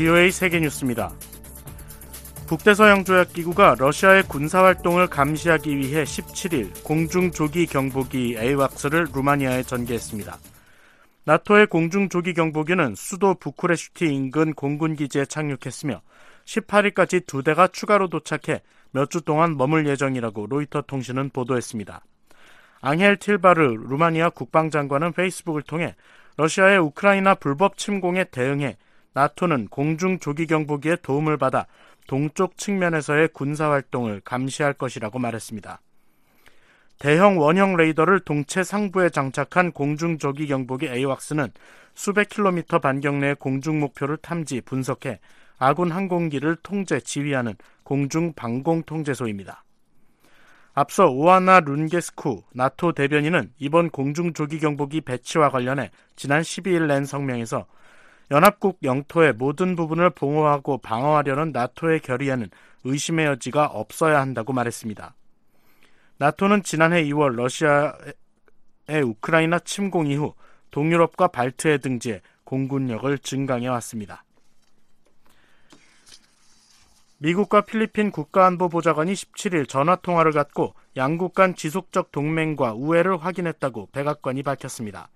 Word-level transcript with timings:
VOA 0.00 0.32
세계뉴스입니다. 0.32 1.12
북대서양조약기구가 2.46 3.76
러시아의 3.78 4.22
군사활동을 4.22 5.08
감시하기 5.08 5.76
위해 5.76 6.04
17일 6.04 6.82
공중조기 6.82 7.66
경보기 7.66 8.36
에이왁스를 8.38 9.08
루마니아에 9.14 9.62
전개했습니다. 9.62 10.38
나토의 11.24 11.66
공중조기 11.66 12.32
경보기는 12.32 12.94
수도 12.96 13.34
부쿠레슈티 13.34 14.06
인근 14.06 14.54
공군기지에 14.54 15.26
착륙했으며 15.26 16.00
18일까지 16.46 17.26
두 17.26 17.42
대가 17.42 17.68
추가로 17.68 18.08
도착해 18.08 18.62
몇 18.92 19.10
주 19.10 19.20
동안 19.20 19.58
머물 19.58 19.86
예정이라고 19.86 20.46
로이터 20.46 20.80
통신은 20.80 21.28
보도했습니다. 21.28 22.02
앙헬 22.80 23.18
틸바르 23.18 23.60
루마니아 23.90 24.30
국방장관은 24.30 25.12
페이스북을 25.12 25.60
통해 25.60 25.94
러시아의 26.38 26.78
우크라이나 26.78 27.34
불법 27.34 27.76
침공에 27.76 28.24
대응해 28.24 28.78
나토는 29.14 29.68
공중 29.68 30.18
조기 30.18 30.46
경보기의 30.46 30.98
도움을 31.02 31.36
받아 31.36 31.66
동쪽 32.06 32.56
측면에서의 32.56 33.28
군사 33.32 33.70
활동을 33.70 34.20
감시할 34.24 34.74
것이라고 34.74 35.18
말했습니다. 35.18 35.80
대형 36.98 37.38
원형 37.38 37.76
레이더를 37.76 38.20
동체 38.20 38.62
상부에 38.62 39.08
장착한 39.08 39.72
공중 39.72 40.18
조기 40.18 40.46
경보기 40.46 40.86
에이왁스는 40.86 41.48
수백 41.94 42.28
킬로미터 42.28 42.78
반경 42.78 43.20
내 43.20 43.34
공중 43.34 43.80
목표를 43.80 44.16
탐지 44.18 44.60
분석해 44.60 45.18
아군 45.58 45.90
항공기를 45.90 46.56
통제 46.62 47.00
지휘하는 47.00 47.54
공중 47.84 48.32
방공 48.34 48.82
통제소입니다. 48.82 49.64
앞서 50.72 51.10
오아나 51.10 51.60
룬게스쿠 51.60 52.44
나토 52.54 52.92
대변인은 52.92 53.52
이번 53.58 53.90
공중 53.90 54.32
조기 54.32 54.58
경보기 54.58 55.00
배치와 55.00 55.50
관련해 55.50 55.90
지난 56.16 56.42
12일 56.42 56.86
낸 56.86 57.04
성명에서 57.04 57.66
연합국 58.30 58.78
영토의 58.84 59.32
모든 59.32 59.74
부분을 59.74 60.10
봉호하고 60.10 60.78
방어하려는 60.78 61.50
나토의 61.52 62.00
결의에는 62.00 62.48
의심의 62.84 63.26
여지가 63.26 63.66
없어야 63.66 64.20
한다고 64.20 64.52
말했습니다. 64.52 65.14
나토는 66.18 66.62
지난해 66.62 67.02
2월 67.04 67.34
러시아의 67.34 69.02
우크라이나 69.04 69.58
침공 69.58 70.06
이후 70.06 70.34
동유럽과 70.70 71.28
발트해 71.28 71.78
등지에 71.78 72.20
공군력을 72.44 73.18
증강해 73.18 73.66
왔습니다. 73.68 74.24
미국과 77.18 77.62
필리핀 77.62 78.10
국가안보보좌관이 78.12 79.12
17일 79.12 79.68
전화통화를 79.68 80.32
갖고 80.32 80.74
양국 80.96 81.34
간 81.34 81.54
지속적 81.54 82.12
동맹과 82.12 82.74
우애를 82.74 83.22
확인했다고 83.22 83.88
백악관이 83.92 84.42
밝혔습니다. 84.42 85.10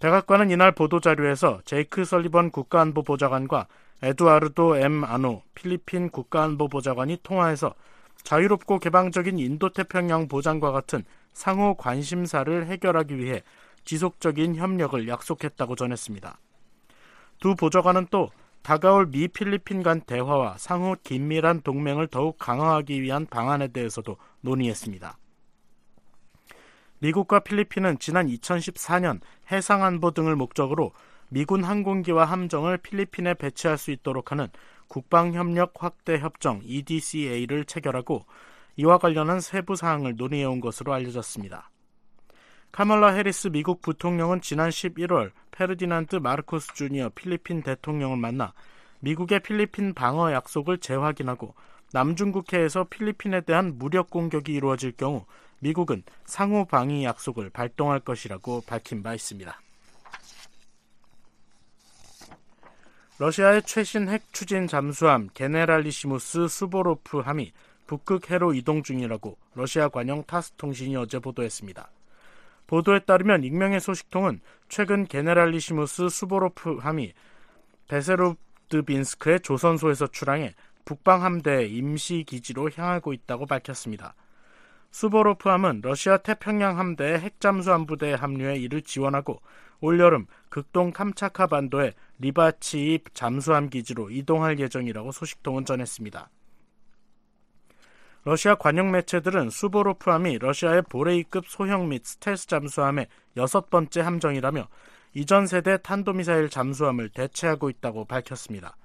백악관은 0.00 0.50
이날 0.50 0.72
보도자료에서 0.72 1.60
제이크 1.66 2.06
설리번 2.06 2.50
국가안보보좌관과 2.52 3.66
에두아르도 4.02 4.78
엠 4.78 5.04
아노 5.04 5.42
필리핀 5.54 6.08
국가안보보좌관이 6.08 7.18
통화해서 7.22 7.74
자유롭고 8.22 8.78
개방적인 8.78 9.38
인도태평양 9.38 10.28
보장과 10.28 10.72
같은 10.72 11.04
상호 11.34 11.74
관심사를 11.74 12.66
해결하기 12.66 13.18
위해 13.18 13.42
지속적인 13.84 14.56
협력을 14.56 15.06
약속했다고 15.06 15.76
전했습니다. 15.76 16.38
두 17.38 17.54
보좌관은 17.54 18.06
또 18.10 18.30
다가올 18.62 19.06
미 19.10 19.28
필리핀 19.28 19.82
간 19.82 20.00
대화와 20.00 20.56
상호 20.56 20.96
긴밀한 21.02 21.60
동맹을 21.60 22.08
더욱 22.08 22.38
강화하기 22.38 23.02
위한 23.02 23.26
방안에 23.26 23.68
대해서도 23.68 24.16
논의했습니다. 24.40 25.18
미국과 27.00 27.40
필리핀은 27.40 27.98
지난 27.98 28.26
2014년 28.28 29.20
해상 29.50 29.82
안보 29.82 30.10
등을 30.10 30.36
목적으로 30.36 30.92
미군 31.30 31.64
항공기와 31.64 32.24
함정을 32.26 32.78
필리핀에 32.78 33.34
배치할 33.34 33.78
수 33.78 33.90
있도록 33.90 34.32
하는 34.32 34.48
국방협력 34.88 35.74
확대 35.78 36.18
협정 36.18 36.60
EDCA를 36.62 37.64
체결하고 37.64 38.26
이와 38.76 38.98
관련한 38.98 39.40
세부 39.40 39.76
사항을 39.76 40.16
논의해온 40.16 40.60
것으로 40.60 40.92
알려졌습니다. 40.92 41.70
카멀라 42.72 43.12
해리스 43.14 43.48
미국 43.48 43.80
부통령은 43.82 44.42
지난 44.42 44.70
11월 44.70 45.32
페르디난드 45.52 46.16
마르코스 46.16 46.74
주니어 46.74 47.10
필리핀 47.14 47.62
대통령을 47.62 48.16
만나 48.16 48.52
미국의 49.00 49.40
필리핀 49.40 49.94
방어 49.94 50.32
약속을 50.32 50.78
재확인하고 50.78 51.54
남중국해에서 51.92 52.84
필리핀에 52.84 53.40
대한 53.40 53.78
무력 53.78 54.10
공격이 54.10 54.52
이루어질 54.52 54.92
경우 54.92 55.24
미국은 55.60 56.02
상호 56.24 56.64
방위 56.64 57.04
약속을 57.04 57.50
발동할 57.50 58.00
것이라고 58.00 58.62
밝힌 58.66 59.02
바 59.02 59.14
있습니다. 59.14 59.60
러시아의 63.18 63.62
최신 63.64 64.08
핵 64.08 64.32
추진 64.32 64.66
잠수함 64.66 65.28
게네랄리시무스 65.34 66.48
수보로프 66.48 67.18
함이 67.18 67.52
북극 67.86 68.30
해로 68.30 68.54
이동 68.54 68.82
중이라고 68.82 69.36
러시아 69.54 69.88
관영 69.88 70.24
타스 70.24 70.52
통신이 70.52 70.96
어제 70.96 71.18
보도했습니다. 71.18 71.90
보도에 72.66 73.00
따르면 73.00 73.44
익명의 73.44 73.80
소식통은 73.80 74.40
최근 74.68 75.04
게네랄리시무스 75.06 76.08
수보로프 76.08 76.76
함이 76.76 77.12
세베로드빈스크의 77.88 79.40
조선소에서 79.40 80.06
출항해 80.06 80.54
북방 80.86 81.22
함대 81.22 81.66
임시 81.66 82.24
기지로 82.26 82.70
향하고 82.74 83.12
있다고 83.12 83.44
밝혔습니다. 83.44 84.14
수보로프 84.90 85.48
함은 85.48 85.80
러시아 85.82 86.16
태평양 86.16 86.78
함대의 86.78 87.20
핵잠수함 87.20 87.86
부대에 87.86 88.14
합류해 88.14 88.58
이를 88.58 88.82
지원하고 88.82 89.40
올여름 89.80 90.26
극동 90.48 90.92
캄차카 90.92 91.46
반도의 91.46 91.94
리바치입 92.18 93.14
잠수함 93.14 93.70
기지로 93.70 94.10
이동할 94.10 94.58
예정이라고 94.58 95.12
소식통은 95.12 95.64
전했습니다. 95.64 96.28
러시아 98.24 98.54
관영 98.54 98.90
매체들은 98.90 99.48
수보로프함이 99.48 100.38
러시아의 100.38 100.82
보레이급 100.82 101.46
소형 101.46 101.88
및 101.88 102.04
스텔스 102.04 102.48
잠수함의 102.48 103.06
여섯 103.38 103.70
번째 103.70 104.02
함정이라며 104.02 104.68
이전 105.14 105.46
세대 105.46 105.78
탄도미사일 105.78 106.50
잠수함을 106.50 107.08
대체하고 107.08 107.70
있다고 107.70 108.04
밝혔습니다. 108.04 108.76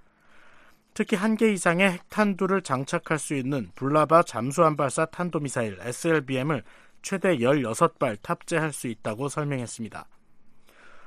특히 0.95 1.17
한 1.17 1.35
개 1.35 1.51
이상의 1.51 1.91
핵탄두를 1.91 2.61
장착할 2.61 3.19
수 3.19 3.35
있는 3.35 3.69
불라바 3.75 4.23
잠수함 4.23 4.77
발사 4.77 5.05
탄도미사일 5.05 5.77
SLBM을 5.81 6.63
최대 7.01 7.37
16발 7.37 8.21
탑재할 8.21 8.71
수 8.71 8.87
있다고 8.87 9.27
설명했습니다. 9.27 10.07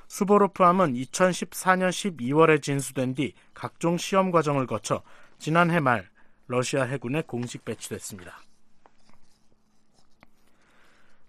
수보로프함은 0.08 0.92
2014년 0.92 1.88
12월에 1.88 2.60
진수된 2.60 3.14
뒤 3.14 3.32
각종 3.54 3.96
시험 3.96 4.30
과정을 4.30 4.66
거쳐 4.66 5.02
지난해 5.38 5.80
말 5.80 6.10
러시아 6.48 6.84
해군에 6.84 7.22
공식 7.22 7.64
배치됐습니다. 7.64 8.38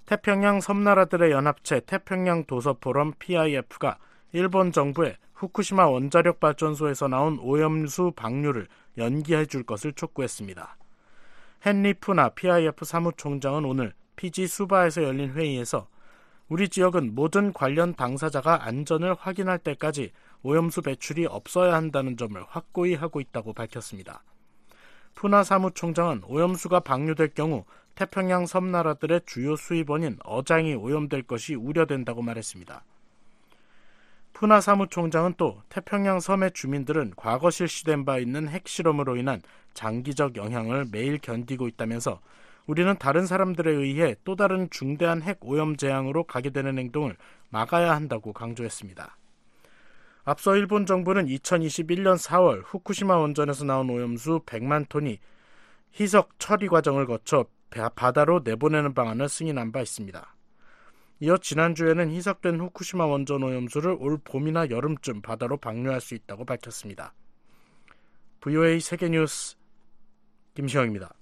태평양 0.06 0.60
섬나라들의 0.60 1.32
연합체 1.32 1.80
태평양 1.86 2.44
도서포럼 2.44 3.14
PIF가 3.20 4.00
일본 4.34 4.74
정부에 4.74 5.16
후쿠시마 5.40 5.88
원자력 5.88 6.42
발전소에서 6.42 7.08
나온 7.08 7.40
오염수 7.40 8.12
방류를 8.14 8.68
연기해 8.98 9.46
줄 9.46 9.64
것을 9.64 9.94
촉구했습니다. 9.94 10.76
헨리 11.66 11.94
푸나 11.94 12.28
PIF 12.30 12.84
사무총장은 12.84 13.64
오늘 13.64 13.94
피지 14.18 14.48
수바에서 14.48 15.04
열린 15.04 15.32
회의에서 15.32 15.88
우리 16.50 16.68
지역은 16.68 17.16
모든 17.16 17.54
관련 17.54 17.96
당사자가 17.96 18.66
안전을 18.66 19.16
확인할 19.18 19.60
때까지 19.60 20.12
오염수 20.44 20.82
배출이 20.82 21.26
없어야 21.26 21.74
한다는 21.74 22.18
점을 22.18 22.42
확고히 22.50 22.96
하고 22.96 23.22
있다고 23.22 23.54
밝혔습니다. 23.54 24.24
푸나 25.16 25.46
사무총장은 25.46 26.24
오염수가 26.26 26.82
방류될 26.82 27.30
경우 27.34 27.64
태평양 27.96 28.46
섬나라들의 28.46 29.22
주요 29.26 29.56
수입원인 29.56 30.18
어장이 30.26 30.76
오염될 30.76 31.24
것이 31.24 31.56
우려된다고 31.56 32.22
말했습니다. 32.22 32.84
푸나 34.40 34.62
사무총장은 34.62 35.34
또 35.36 35.62
태평양 35.68 36.22
섬의 36.22 36.52
주민들은 36.54 37.12
과거 37.18 37.50
실시된 37.50 38.06
바 38.06 38.20
있는 38.20 38.48
핵실험으로 38.48 39.18
인한 39.18 39.42
장기적 39.74 40.38
영향을 40.38 40.86
매일 40.90 41.18
견디고 41.18 41.68
있다면서 41.68 42.22
우리는 42.66 42.98
다른 42.98 43.26
사람들에 43.26 43.70
의해 43.70 44.16
또 44.24 44.38
다른 44.38 44.70
중대한 44.70 45.22
핵 45.22 45.40
오염 45.42 45.76
재앙으로 45.76 46.24
가게 46.24 46.52
되는 46.52 46.78
행동을 46.80 47.18
막아야 47.50 47.94
한다고 47.94 48.32
강조했습니다. 48.32 49.18
앞서 50.24 50.56
일본 50.56 50.86
정부는 50.86 51.26
2021년 51.26 52.18
4월 52.18 52.62
후쿠시마 52.64 53.18
원전에서 53.18 53.66
나온 53.66 53.90
오염수 53.90 54.44
100만 54.46 54.88
톤이 54.88 55.20
희석 55.92 56.40
처리 56.40 56.70
과정을 56.70 57.08
거쳐 57.08 57.44
바다로 57.94 58.40
내보내는 58.46 58.94
방안을 58.94 59.28
승인한 59.28 59.74
바 59.74 59.82
있습니다. 59.82 60.34
이어 61.22 61.38
지난주에는 61.38 62.12
희석된 62.12 62.62
후쿠시마 62.62 63.06
원전 63.06 63.44
오염수를 63.44 63.98
올 64.00 64.18
봄이나 64.24 64.70
여름쯤 64.70 65.22
바다로 65.22 65.58
방류할 65.58 66.00
수 66.00 66.16
있다고 66.16 66.46
밝혔습니다. 66.46 67.14
VOA 68.40 68.80
세계뉴스 68.80 69.58
김시영입니다. 70.54 71.14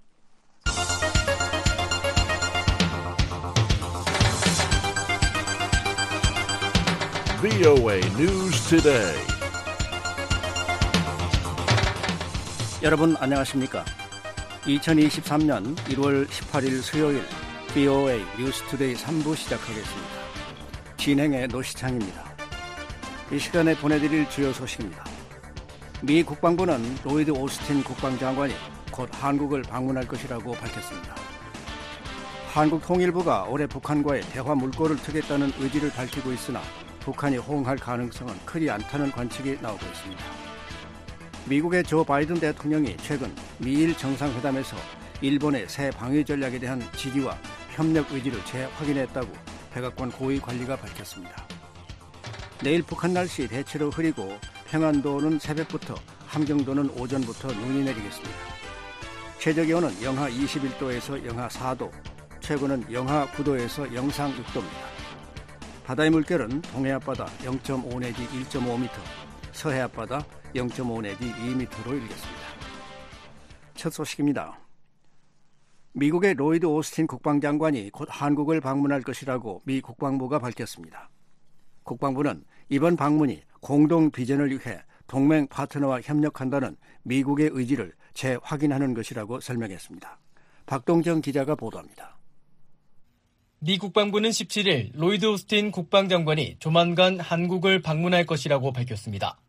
VOA 7.42 8.00
News 8.20 8.70
Today. 8.70 9.18
여러분 12.84 13.16
안녕하십니까? 13.18 13.84
2023년 14.62 15.76
1월 15.76 16.28
18일 16.28 16.82
수요일 16.84 17.47
VOA 17.74 18.24
뉴스투데이 18.40 18.96
3부 18.96 19.36
시작하겠습니다. 19.36 20.14
진행의 20.98 21.48
노시창입니다. 21.50 22.24
이 23.32 23.38
시간에 23.38 23.76
보내드릴 23.76 24.28
주요 24.30 24.52
소식입니다. 24.52 25.04
미 26.02 26.24
국방부는 26.24 26.98
로이드 27.04 27.32
오스틴 27.32 27.84
국방장관이 27.84 28.54
곧 28.92 29.10
한국을 29.12 29.62
방문할 29.64 30.08
것이라고 30.08 30.54
밝혔습니다. 30.54 31.16
한국 32.54 32.82
통일부가 32.82 33.44
올해 33.44 33.68
북한과의 33.68 34.22
대화 34.22 34.56
물꼬를 34.56 34.96
트겠다는 34.98 35.52
의지를 35.60 35.92
밝히고 35.92 36.32
있으나 36.32 36.62
북한이 37.02 37.38
호응할 37.38 37.78
가능성은 37.78 38.34
크지 38.46 38.70
않다는 38.70 39.12
관측이 39.12 39.60
나오고 39.62 39.86
있습니다. 39.86 40.24
미국의 41.46 41.84
조 41.84 42.04
바이든 42.04 42.40
대통령이 42.40 42.98
최근 42.98 43.34
미일 43.60 43.96
정상회담에서 43.96 44.76
일본의 45.22 45.68
새 45.68 45.90
방위 45.92 46.24
전략에 46.24 46.60
대한 46.60 46.82
지지와 46.96 47.38
협력 47.78 48.12
의지를 48.12 48.44
재확인했다고 48.44 49.32
백악관 49.72 50.12
고위 50.12 50.40
관리가 50.40 50.78
밝혔습니다. 50.78 51.46
내일 52.64 52.82
북한 52.82 53.14
날씨 53.14 53.48
대체로 53.48 53.92
흐리고 53.92 54.36
평안도는 54.66 55.38
새벽부터 55.38 55.94
함경도는 56.26 56.90
오전부터 56.90 57.50
눈이 57.50 57.86
내리겠습니다. 57.86 58.36
최저 59.38 59.64
기온은 59.64 59.92
영하 60.02 60.28
21도에서 60.28 61.24
영하 61.24 61.48
4도, 61.50 61.92
최고는 62.40 62.92
영하 62.92 63.28
9도에서 63.28 63.94
영상 63.94 64.34
6도입니다. 64.34 64.88
바다의 65.86 66.10
물결은 66.10 66.64
동해 66.64 66.94
앞바다 66.94 67.28
0.5 67.44 68.00
내지 68.00 68.28
1.5m, 68.28 68.90
서해 69.52 69.82
앞바다 69.82 70.26
0.5 70.56 71.02
내지 71.02 71.32
2m로 71.32 71.92
일겠습니다. 71.92 72.42
첫 73.76 73.94
소식입니다. 73.94 74.67
미국의 75.98 76.36
로이드 76.36 76.68
오스틴 76.68 77.08
국방장관이 77.08 77.90
곧 77.90 78.08
한국을 78.12 78.62
방문할 78.62 79.02
것이라고 79.02 79.64
미 79.66 79.82
국방부가 79.82 80.38
밝혔습니다. 80.38 81.10
국방부는 81.82 82.44
이번 82.70 82.96
방문이 82.96 83.42
공동 83.62 84.12
비전을 84.12 84.52
위해 84.52 84.78
동맹 85.08 85.48
파트너와 85.48 86.02
협력한다는 86.02 86.78
미국의 87.02 87.50
의지를 87.52 87.94
재확인하는 88.14 88.94
것이라고 88.94 89.40
설명했습니다. 89.40 90.20
박동정 90.68 91.22
기자가 91.22 91.56
보도합니다. 91.56 92.20
미 93.58 93.80
국방부는 93.80 94.30
17일 94.30 94.92
로이드 94.94 95.26
오스틴 95.26 95.72
국방장관이 95.72 96.58
조만간 96.60 97.20
한국을 97.20 97.82
방문할 97.82 98.28
것이라고 98.28 98.72
밝혔습니다. 98.72 99.40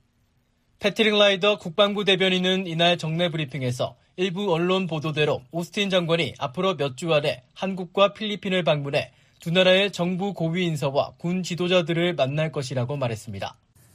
패트릭 0.79 1.13
라이더 1.13 1.59
국방부 1.59 2.07
대변인은 2.07 2.67
이날 2.67 2.97
정례 2.97 3.31
브리핑에서 3.31 3.99
일부 4.21 4.53
언론 4.53 4.89
보도대로 4.89 5.45
오스틴 5.53 5.91
장관이 5.91 6.35
앞으로 6.39 6.77
몇 6.77 6.97
주 6.97 7.15
안에 7.15 7.45
한국과 7.55 8.15
필리핀을 8.15 8.65
방문해 8.65 9.13
두 9.39 9.53
나라의 9.53 9.93
정부 9.93 10.35
고위 10.35 10.67
인사와 10.67 11.13
군 11.19 11.45
지도자들을 11.45 12.17
만날 12.17 12.51
것이라고 12.51 12.97
말했습니다. 12.97 13.55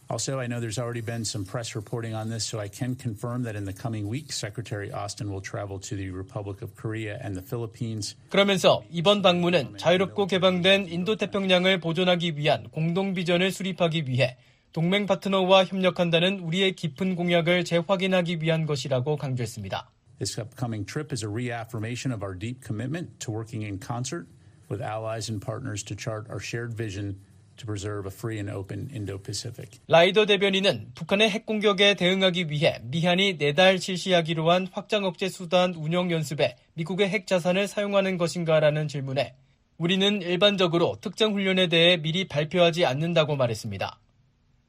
Also, 0.09 0.39
I 0.39 0.47
know 0.47 0.61
there's 0.61 0.79
already 0.79 1.03
been 1.03 1.23
some 1.23 1.43
press 1.45 1.75
reporting 1.75 2.15
on 2.15 2.29
this, 2.29 2.47
so 2.47 2.61
I 2.61 2.69
can 2.71 2.95
confirm 2.95 3.43
that 3.43 3.57
in 3.57 3.65
the 3.65 3.75
coming 3.75 4.07
weeks, 4.07 4.39
Secretary 4.39 4.91
Austin 4.93 5.27
will 5.27 5.43
travel 5.43 5.77
to 5.79 5.97
the 5.97 6.07
Republic 6.07 6.63
of 6.63 6.71
Korea 6.79 7.19
and 7.19 7.35
the 7.35 7.43
Philippines. 7.43 8.15
그러면서 8.29 8.81
이번 8.91 9.21
방문은 9.21 9.75
자유롭고 9.77 10.27
개방된 10.27 10.87
인도 10.87 11.17
태평양을 11.17 11.81
보존하기 11.81 12.37
위한 12.37 12.69
공동 12.71 13.13
비전을 13.13 13.51
수립하기 13.51 14.07
위해 14.07 14.37
동맹 14.71 15.05
파트너와 15.05 15.65
협력한다는 15.65 16.39
우리의 16.39 16.75
깊은 16.77 17.15
공약을 17.15 17.65
재확인하기 17.65 18.41
위한 18.41 18.65
것이라고 18.65 19.17
강조했습니다. 19.17 19.89
This 20.23 20.39
upcoming 20.39 20.85
trip 20.85 21.11
is 21.11 21.21
a 21.21 21.27
reaffirmation 21.27 22.13
of 22.13 22.23
our 22.23 22.33
deep 22.33 22.63
commitment 22.63 23.19
to 23.19 23.29
working 23.29 23.63
in 23.63 23.77
concert 23.77 24.25
with 24.69 24.81
allies 24.81 25.27
and 25.27 25.41
partners 25.41 25.83
to 25.83 25.97
chart 25.97 26.29
our 26.29 26.39
shared 26.39 26.73
vision 26.73 27.19
to 27.57 27.65
preserve 27.65 28.05
a 28.05 28.09
free 28.09 28.39
and 28.39 28.49
open 28.49 28.89
Indo-Pacific. 28.95 29.81
라이더 29.89 30.25
대변인은 30.25 30.91
북한의 30.95 31.29
핵 31.29 31.45
공격에 31.45 31.95
대응하기 31.95 32.49
위해 32.49 32.79
미한이 32.83 33.35
내달 33.37 33.79
실시하기로 33.79 34.49
한 34.49 34.69
확장 34.71 35.03
억제 35.03 35.27
수단 35.27 35.73
운영 35.73 36.09
연습에 36.09 36.55
미국의 36.75 37.09
핵 37.09 37.27
자산을 37.27 37.67
사용하는 37.67 38.17
것인가라는 38.17 38.87
질문에 38.87 39.35
우리는 39.77 40.21
일반적으로 40.21 40.99
특정 41.01 41.33
훈련에 41.33 41.67
대해 41.67 41.97
미리 41.97 42.29
발표하지 42.29 42.85
않는다고 42.85 43.35
말했습니다. 43.35 43.99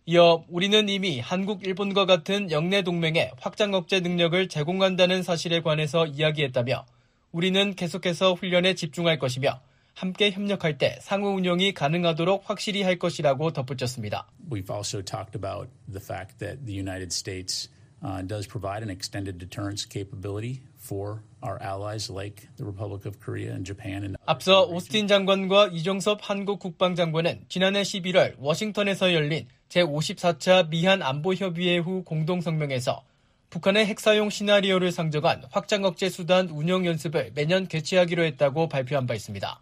이어 0.07 0.45
우리는 0.51 0.87
이미 0.91 1.19
한국, 1.19 1.67
일본과 1.67 2.05
같은 2.05 2.51
영내 2.51 2.83
동맹에 2.83 3.31
확장 3.41 3.73
억제 3.73 4.01
능력을 4.01 4.49
제공한다는 4.51 5.23
사실에 5.23 5.63
관해서 5.63 6.05
이야기했다며 6.05 6.85
우리는 7.33 7.75
계속해서 7.75 8.35
훈련에 8.35 8.75
집중할 8.75 9.19
것이며 9.19 9.63
함께 9.95 10.31
협력할 10.31 10.77
때 10.77 10.99
상호 11.01 11.31
운영이 11.31 11.73
가능하도록 11.73 12.43
확실히 12.45 12.83
할 12.83 12.99
것이라고 12.99 13.53
덧붙였습니다. 13.53 14.27
We've 14.51 14.71
also 14.71 15.01
talked 15.01 15.35
about 15.35 15.71
the 15.91 16.05
fact 16.05 16.39
that 16.39 16.67
the 16.67 16.79
United 16.79 17.11
States 17.11 17.71
uh, 18.05 18.21
does 18.27 18.47
provide 18.47 18.83
an 18.83 18.91
extended 18.91 19.39
deterrence 19.39 19.87
capability 19.89 20.61
for 20.77 21.23
our 21.43 21.59
allies 21.63 22.11
like 22.11 22.47
the 22.59 22.65
Republic 22.65 23.07
of 23.07 23.19
Korea 23.21 23.53
and 23.53 23.65
Japan. 23.65 24.05
And 24.05 24.17
앞서 24.27 24.67
오스틴 24.69 25.09
장관과 25.09 25.69
이정섭 25.73 26.21
한국 26.21 26.59
국방장관은 26.61 27.47
지난해 27.49 27.81
11월 27.81 28.35
워싱턴에서 28.39 29.15
열린 29.15 29.47
제54차 29.75 30.69
미한 30.69 31.03
안보협의회 31.03 31.79
후 31.79 32.05
공동성명에서 32.05 33.03
북한의 33.51 33.87
핵사용 33.87 34.31
시나리오를 34.31 34.93
상정한 34.93 35.45
확장 35.51 35.85
억제 35.85 36.09
수단 36.09 36.49
운영 36.49 36.87
연습을 36.87 37.33
매년 37.35 37.67
개최하기로 37.67 38.23
했다고 38.25 38.69
발표한 38.69 39.07
바 39.07 39.15
있습니다. 39.15 39.61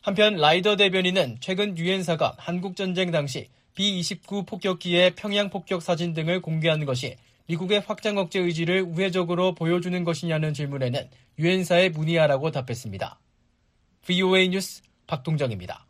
한편 0.00 0.36
라이더 0.36 0.76
대변인은 0.76 1.38
최근 1.40 1.76
유엔사가 1.76 2.34
한국 2.38 2.76
전쟁 2.76 3.10
당시 3.10 3.48
B-29 3.74 4.46
폭격기의 4.46 5.14
평양 5.14 5.50
폭격 5.50 5.82
사진 5.82 6.14
등을 6.14 6.40
공개한 6.40 6.84
것이 6.84 7.16
미국의 7.46 7.80
확장 7.80 8.18
억제 8.18 8.40
의지를 8.40 8.82
우회적으로 8.82 9.54
보여주는 9.54 10.04
것이냐는 10.04 10.52
질문에는 10.52 11.08
유엔사에 11.38 11.90
문의하라고 11.90 12.50
답했습니다. 12.50 13.18
VOA 14.06 14.48
뉴스 14.48 14.82
박동정입니다. 15.06 15.87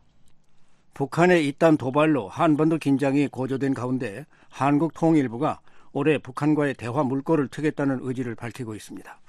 북한의 0.98 1.46
이딴 1.46 1.76
도발로 1.76 2.28
한반도 2.28 2.76
긴장이 2.76 3.28
고조된 3.28 3.72
가운데 3.72 4.26
한국 4.48 4.94
통일부가 4.94 5.60
올해 5.92 6.18
북한과의 6.18 6.74
대화 6.74 7.04
물꼬를 7.04 7.46
트겠다는 7.46 8.00
의지를 8.02 8.34
밝히고 8.34 8.74
있습니다. 8.74 9.20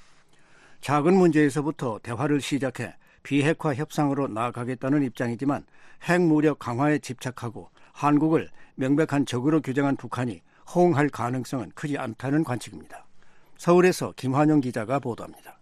작은 0.81 1.13
문제에서부터 1.13 1.99
대화를 2.01 2.41
시작해 2.41 2.95
비핵화 3.21 3.75
협상으로 3.75 4.29
나아가겠다는 4.29 5.03
입장이지만 5.03 5.63
핵무력 6.09 6.57
강화에 6.57 6.97
집착하고 6.97 7.69
한국을 7.93 8.49
명백한 8.73 9.27
적으로 9.27 9.61
규정한 9.61 9.95
북한이 9.95 10.41
호응할 10.73 11.09
가능성은 11.09 11.73
크지 11.75 11.99
않다는 11.99 12.43
관측입니다. 12.43 13.05
서울에서 13.59 14.13
김환영 14.15 14.61
기자가 14.61 14.97
보도합니다. 14.97 15.59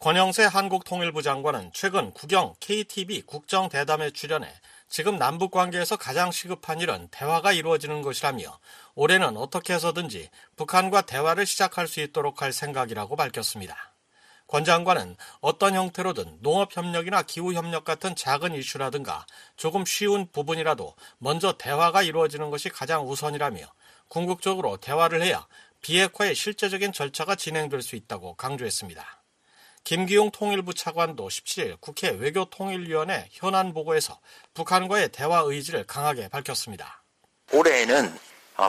권영세 0.00 0.44
한국통일부 0.44 1.22
장관은 1.22 1.70
최근 1.72 2.12
국영 2.12 2.54
KTV 2.60 3.22
국정대담에 3.22 4.10
출연해 4.10 4.48
지금 4.88 5.16
남북 5.18 5.50
관계에서 5.50 5.96
가장 5.96 6.30
시급한 6.30 6.80
일은 6.80 7.08
대화가 7.10 7.52
이루어지는 7.52 8.02
것이라며 8.02 8.58
올해는 8.94 9.36
어떻게 9.36 9.74
해서든지 9.74 10.30
북한과 10.56 11.02
대화를 11.02 11.44
시작할 11.44 11.88
수 11.88 12.00
있도록 12.00 12.42
할 12.42 12.52
생각이라고 12.52 13.16
밝혔습니다. 13.16 13.92
권 14.46 14.64
장관은 14.64 15.16
어떤 15.40 15.74
형태로든 15.74 16.38
농업협력이나 16.40 17.22
기후협력 17.22 17.84
같은 17.84 18.14
작은 18.14 18.54
이슈라든가 18.54 19.26
조금 19.56 19.84
쉬운 19.84 20.30
부분이라도 20.30 20.94
먼저 21.18 21.54
대화가 21.58 22.02
이루어지는 22.02 22.50
것이 22.50 22.68
가장 22.68 23.08
우선이라며 23.08 23.66
궁극적으로 24.08 24.76
대화를 24.76 25.22
해야 25.22 25.46
비핵화의 25.80 26.36
실제적인 26.36 26.92
절차가 26.92 27.34
진행될 27.34 27.82
수 27.82 27.96
있다고 27.96 28.34
강조했습니다. 28.34 29.25
김기용 29.86 30.32
통일부 30.32 30.74
차관도 30.74 31.28
17일 31.28 31.80
국회 31.80 32.10
외교통일위원회 32.10 33.28
현안 33.30 33.72
보고에서 33.72 34.18
북한과의 34.52 35.10
대화 35.12 35.42
의지를 35.46 35.84
강하게 35.86 36.26
밝혔습니다. 36.26 37.04
올해에는 37.52 38.12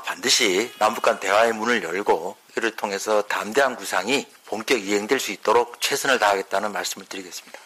반드시 0.06 0.72
남북 0.78 1.02
간 1.02 1.20
대화의 1.20 1.54
문을 1.54 1.82
열고 1.82 2.38
이를 2.56 2.76
통해서 2.76 3.24
담대한 3.24 3.76
구상이 3.76 4.28
본격 4.46 4.80
이행될 4.80 5.20
수 5.20 5.32
있도록 5.32 5.82
최선을 5.82 6.20
다하겠다는 6.20 6.72
말씀을 6.72 7.08
드리겠습니다. 7.08 7.60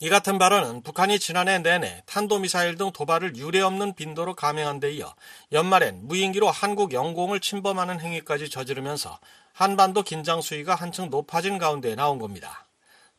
이 0.00 0.08
같은 0.08 0.38
발언은 0.38 0.82
북한이 0.82 1.20
지난해 1.20 1.60
내내 1.60 2.02
탄도미사일 2.06 2.76
등 2.76 2.90
도발을 2.90 3.36
유례없는 3.36 3.94
빈도로 3.94 4.34
감행한 4.34 4.80
데 4.80 4.90
이어 4.94 5.14
연말엔 5.52 6.08
무인기로 6.08 6.50
한국 6.50 6.92
영공을 6.92 7.38
침범하는 7.38 8.00
행위까지 8.00 8.50
저지르면서 8.50 9.20
한반도 9.52 10.02
긴장 10.02 10.40
수위가 10.40 10.74
한층 10.74 11.08
높아진 11.08 11.58
가운데 11.58 11.94
나온 11.94 12.18
겁니다. 12.18 12.66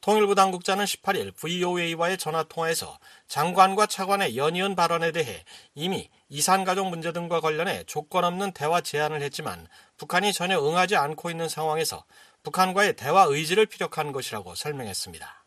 통일부 0.01 0.33
당국자는 0.33 0.83
18일 0.83 1.35
VOA와의 1.35 2.17
전화통화에서 2.17 2.97
장관과 3.27 3.85
차관의 3.85 4.35
연이은 4.35 4.75
발언에 4.75 5.11
대해 5.11 5.43
이미 5.75 6.09
이산가족 6.27 6.89
문제 6.89 7.11
등과 7.11 7.39
관련해 7.39 7.83
조건 7.83 8.23
없는 8.23 8.53
대화 8.53 8.81
제안을 8.81 9.21
했지만 9.21 9.67
북한이 9.97 10.33
전혀 10.33 10.59
응하지 10.59 10.95
않고 10.95 11.29
있는 11.29 11.47
상황에서 11.47 12.03
북한과의 12.41 12.95
대화 12.95 13.25
의지를 13.25 13.67
피력한 13.67 14.11
것이라고 14.11 14.55
설명했습니다. 14.55 15.45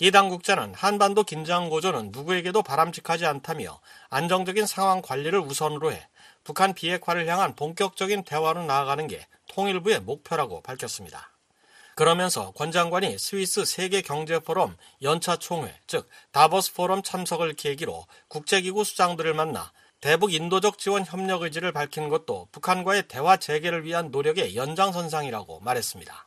이 0.00 0.10
당국자는 0.10 0.74
한반도 0.74 1.22
긴장 1.22 1.70
고조는 1.70 2.10
누구에게도 2.10 2.64
바람직하지 2.64 3.26
않다며 3.26 3.78
안정적인 4.10 4.66
상황 4.66 5.02
관리를 5.02 5.38
우선으로 5.38 5.92
해 5.92 6.08
북한 6.42 6.74
비핵화를 6.74 7.28
향한 7.28 7.54
본격적인 7.54 8.24
대화로 8.24 8.64
나아가는 8.64 9.06
게 9.06 9.24
통일부의 9.50 10.00
목표라고 10.00 10.62
밝혔습니다. 10.62 11.33
그러면서 11.94 12.50
권 12.52 12.72
장관이 12.72 13.18
스위스 13.18 13.64
세계 13.64 14.02
경제 14.02 14.38
포럼 14.38 14.76
연차 15.02 15.36
총회, 15.36 15.78
즉 15.86 16.08
다버스 16.32 16.74
포럼 16.74 17.02
참석을 17.02 17.54
계기로 17.54 18.06
국제기구 18.28 18.84
수장들을 18.84 19.32
만나 19.34 19.72
대북 20.00 20.34
인도적 20.34 20.78
지원 20.78 21.04
협력 21.04 21.42
의지를 21.42 21.72
밝힌 21.72 22.08
것도 22.08 22.48
북한과의 22.52 23.04
대화 23.08 23.36
재개를 23.36 23.84
위한 23.84 24.10
노력의 24.10 24.56
연장선상이라고 24.56 25.60
말했습니다. 25.60 26.26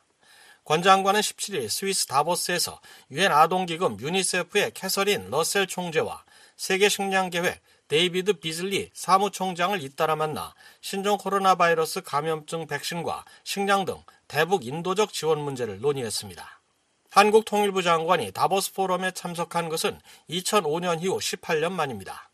권 0.64 0.82
장관은 0.82 1.20
17일 1.20 1.68
스위스 1.68 2.06
다보스에서 2.06 2.80
유엔 3.10 3.30
아동기금 3.30 4.00
유니세프의 4.00 4.72
캐서린 4.72 5.30
러셀 5.30 5.66
총재와 5.66 6.24
세계 6.56 6.88
식량 6.88 7.30
계획 7.30 7.60
데이비드 7.88 8.34
비즐리 8.34 8.90
사무총장을 8.92 9.82
잇따라 9.82 10.14
만나 10.14 10.54
신종 10.80 11.16
코로나 11.16 11.54
바이러스 11.54 12.02
감염증 12.02 12.66
백신과 12.66 13.24
식량 13.44 13.86
등 13.86 14.02
대북 14.28 14.66
인도적 14.66 15.14
지원 15.14 15.40
문제를 15.40 15.80
논의했습니다. 15.80 16.60
한국 17.10 17.46
통일부 17.46 17.82
장관이 17.82 18.32
다보스 18.32 18.74
포럼에 18.74 19.10
참석한 19.12 19.70
것은 19.70 19.98
2005년 20.28 21.02
이후 21.02 21.16
18년 21.16 21.72
만입니다. 21.72 22.30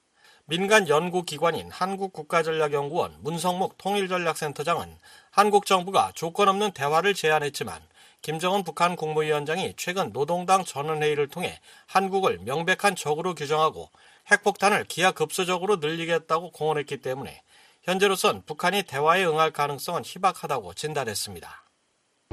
민간 0.47 0.89
연구기관인 0.89 1.71
한국국가전략연구원 1.71 3.19
문성묵 3.21 3.79
통일전략센터장은 3.79 4.99
한국 5.31 5.65
정부가 5.67 6.11
조건 6.15 6.49
없는 6.49 6.73
대화를 6.73 7.15
제안했지만 7.15 7.81
김정은 8.23 8.65
북한 8.65 8.97
국무위원장이 8.97 9.75
최근 9.77 10.13
노동당 10.13 10.65
전원회의를 10.65 11.29
통해 11.29 11.61
한국을 11.87 12.41
명백한 12.41 12.97
적으로 12.97 13.35
규정하고 13.35 13.91
핵폭탄을 14.33 14.85
기하급수적으로 14.85 15.77
늘리겠다고 15.77 16.51
공언했기 16.51 16.99
때문에 16.99 17.43
현재로선 17.85 18.43
북한이 18.47 18.83
대화에 18.83 19.25
응할 19.25 19.53
가능성은 19.53 20.03
희박하다고 20.05 20.75
진단했습니다. 20.75 21.64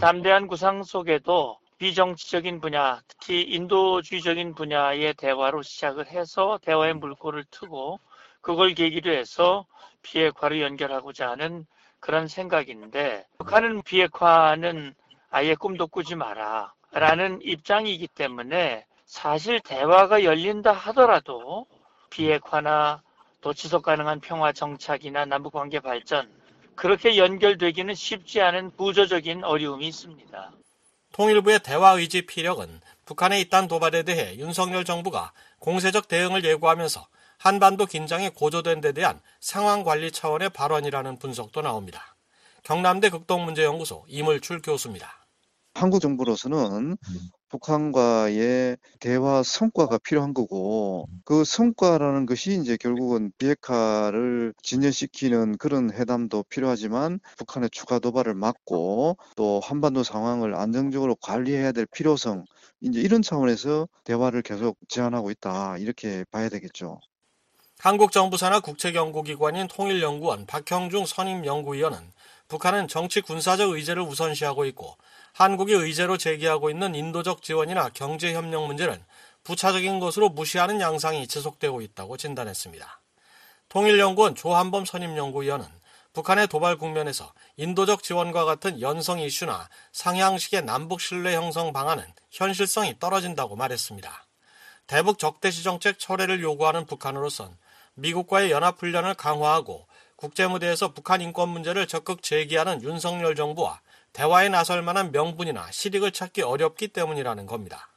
담대한 0.01 0.47
구상 0.47 0.81
속에도 0.81 1.59
비정치적인 1.77 2.59
분야, 2.59 2.99
특히 3.07 3.43
인도주의적인 3.43 4.55
분야의 4.55 5.13
대화로 5.13 5.61
시작을 5.61 6.07
해서 6.07 6.57
대화의 6.63 6.95
물꼬를 6.95 7.45
트고 7.51 7.99
그걸 8.41 8.73
계기로 8.73 9.13
해서 9.13 9.67
비핵화로 10.01 10.59
연결하고자 10.59 11.29
하는 11.29 11.67
그런 11.99 12.27
생각인데 12.27 13.27
북한은 13.37 13.83
비핵화는 13.83 14.95
아예 15.29 15.53
꿈도 15.53 15.85
꾸지 15.85 16.15
마라 16.15 16.73
라는 16.89 17.39
입장이기 17.43 18.07
때문에 18.07 18.87
사실 19.05 19.59
대화가 19.59 20.23
열린다 20.23 20.71
하더라도 20.71 21.67
비핵화나 22.09 23.03
또 23.41 23.53
지속 23.53 23.83
가능한 23.83 24.19
평화 24.21 24.51
정착이나 24.51 25.25
남북 25.25 25.53
관계 25.53 25.79
발전 25.79 26.40
그렇게 26.75 27.17
연결되기는 27.17 27.93
쉽지 27.93 28.41
않은 28.41 28.71
구조적인 28.71 29.43
어려움이 29.43 29.87
있습니다. 29.87 30.51
통일부의 31.13 31.59
대화 31.63 31.91
의지 31.91 32.25
피력은 32.25 32.81
북한의 33.05 33.41
이딴 33.41 33.67
도발에 33.67 34.03
대해 34.03 34.35
윤석열 34.37 34.85
정부가 34.85 35.33
공세적 35.59 36.07
대응을 36.07 36.43
예고하면서 36.45 37.05
한반도 37.37 37.85
긴장이 37.85 38.29
고조된 38.29 38.81
데 38.81 38.91
대한 38.91 39.19
상황 39.39 39.83
관리 39.83 40.11
차원의 40.11 40.51
발언이라는 40.51 41.17
분석도 41.19 41.61
나옵니다. 41.61 42.15
경남대 42.63 43.09
극동문제연구소 43.09 44.05
이물출 44.07 44.61
교수입니다. 44.61 45.20
한국 45.73 46.01
정부로서는 46.01 46.97
북한과의 47.49 48.77
대화 48.99 49.43
성과가 49.43 49.97
필요한 49.97 50.33
거고 50.33 51.07
그 51.25 51.43
성과라는 51.43 52.25
것이 52.25 52.53
이제 52.61 52.77
결국은 52.77 53.31
비핵화를 53.37 54.53
진전시키는 54.63 55.57
그런 55.57 55.91
회담도 55.91 56.43
필요하지만 56.43 57.19
북한의 57.37 57.69
추가 57.71 57.99
도발을 57.99 58.35
막고 58.35 59.17
또 59.35 59.59
한반도 59.61 60.03
상황을 60.03 60.55
안정적으로 60.55 61.15
관리해야 61.15 61.73
될 61.73 61.85
필요성 61.85 62.45
이제 62.81 63.01
이런 63.01 63.21
차원에서 63.21 63.87
대화를 64.05 64.41
계속 64.41 64.77
제안하고 64.87 65.29
있다 65.31 65.77
이렇게 65.77 66.23
봐야 66.31 66.47
되겠죠. 66.47 66.99
한국 67.79 68.11
정부 68.11 68.37
산하 68.37 68.59
국책연구기관인 68.59 69.67
통일연구원 69.67 70.45
박형중 70.45 71.05
선임연구위원은 71.05 71.97
북한은 72.47 72.87
정치 72.87 73.21
군사적 73.21 73.71
의제를 73.71 74.03
우선시하고 74.03 74.65
있고 74.65 74.95
한국이 75.33 75.73
의제로 75.73 76.17
제기하고 76.17 76.69
있는 76.69 76.95
인도적 76.95 77.41
지원이나 77.41 77.89
경제 77.89 78.33
협력 78.33 78.65
문제는 78.67 79.03
부차적인 79.43 79.99
것으로 79.99 80.29
무시하는 80.29 80.81
양상이 80.81 81.27
지속되고 81.27 81.81
있다고 81.81 82.17
진단했습니다. 82.17 83.01
통일연구원 83.69 84.35
조한범 84.35 84.85
선임연구위원은 84.85 85.65
북한의 86.13 86.47
도발 86.47 86.75
국면에서 86.75 87.31
인도적 87.55 88.03
지원과 88.03 88.43
같은 88.43 88.81
연성 88.81 89.19
이슈나 89.19 89.69
상향식의 89.93 90.63
남북 90.65 90.99
신뢰 90.99 91.35
형성 91.35 91.71
방안은 91.71 92.03
현실성이 92.29 92.99
떨어진다고 92.99 93.55
말했습니다. 93.55 94.27
대북 94.87 95.19
적대시 95.19 95.63
정책 95.63 95.99
철회를 95.99 96.41
요구하는 96.41 96.85
북한으로선 96.85 97.57
미국과의 97.93 98.51
연합훈련을 98.51 99.13
강화하고 99.13 99.87
국제무대에서 100.17 100.93
북한 100.93 101.21
인권 101.21 101.49
문제를 101.49 101.87
적극 101.87 102.21
제기하는 102.21 102.83
윤석열 102.83 103.35
정부와 103.35 103.79
대화에 104.13 104.49
나설 104.49 104.81
만한 104.81 105.11
명분이나 105.11 105.71
실익을 105.71 106.11
찾기 106.11 106.41
어렵기 106.41 106.89
때문이라는 106.89 107.45
겁니다. 107.45 107.89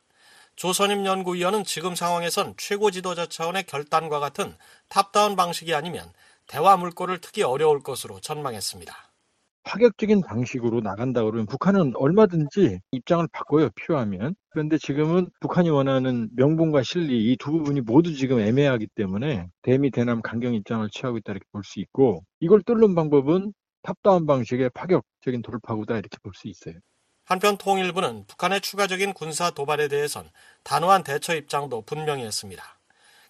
조선임 0.57 1.05
연구위원은 1.07 1.65
지금 1.65 1.95
상황에선 1.97 2.55
최고 2.57 2.91
지도자 2.91 3.27
차원의 3.27 3.65
결단과 3.65 4.21
같은 4.21 4.57
탑다운 4.89 5.37
방식이 5.37 5.75
아니면 5.75 6.13
대화 6.47 6.77
물꼬를 6.77 7.21
트기 7.21 7.43
어려울 7.43 7.83
것으로 7.83 8.21
전망했습니다. 8.21 8.95
파격적인 9.65 10.21
방식으로 10.23 10.81
나간다 10.83 11.23
그러면 11.25 11.47
북한은 11.47 11.93
얼마든지 11.97 12.81
입장을 12.93 13.27
바꿔요 13.33 13.71
필요하면 13.75 14.35
그런데 14.51 14.77
지금은 14.79 15.29
북한이 15.41 15.71
원하는 15.71 16.29
명분과 16.37 16.83
실리 16.83 17.33
이 17.33 17.37
두 17.39 17.51
부분이 17.53 17.81
모두 17.81 18.15
지금 18.15 18.41
애매하기 18.41 18.89
때문에 18.95 19.49
대미 19.63 19.91
대남 19.91 20.21
강경 20.23 20.53
입장을 20.55 20.87
취하고 20.91 21.17
있다 21.19 21.33
이렇게 21.33 21.47
볼 21.53 21.63
수 21.65 21.81
있고 21.81 22.25
이걸 22.41 22.63
뚫는 22.63 22.95
방법은 22.95 23.53
top-down 23.85 24.27
방식의 24.27 24.71
파격적인 24.71 25.43
돌파구다 25.43 25.99
이렇게 25.99 26.17
볼 26.23 26.33
수 26.35 26.49
있어요. 26.49 26.75
한편 27.27 27.57
통일부는 27.57 28.27
북한의 28.27 28.61
추가적인 28.61 29.13
군사 29.15 29.51
도발에 29.51 29.89
대해선 29.89 30.29
단호한 30.63 31.05
대처 31.05 31.35
입장도 31.35 31.83
분명히 31.83 32.25
했습니다. 32.25 32.63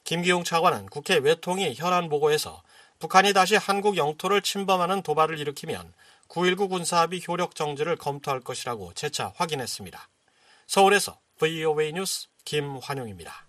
김기웅 0.04 0.42
차관은 0.44 0.86
국회 0.86 1.16
외통위 1.16 1.74
현안 1.74 2.08
보고에서 2.08 2.62
북한이 2.98 3.32
다시 3.32 3.56
한국 3.56 3.96
영토를 3.96 4.42
침범하는 4.42 5.02
도발을 5.02 5.38
일으키면 5.38 5.92
9.19 6.28 6.70
군사합의 6.70 7.22
효력 7.28 7.54
정지를 7.54 7.96
검토할 7.96 8.40
것이라고 8.40 8.92
재차 8.94 9.32
확인했습니다. 9.36 10.08
서울에서 10.66 11.18
VOA 11.38 11.92
뉴스 11.92 12.28
김환용입니다. 12.44 13.46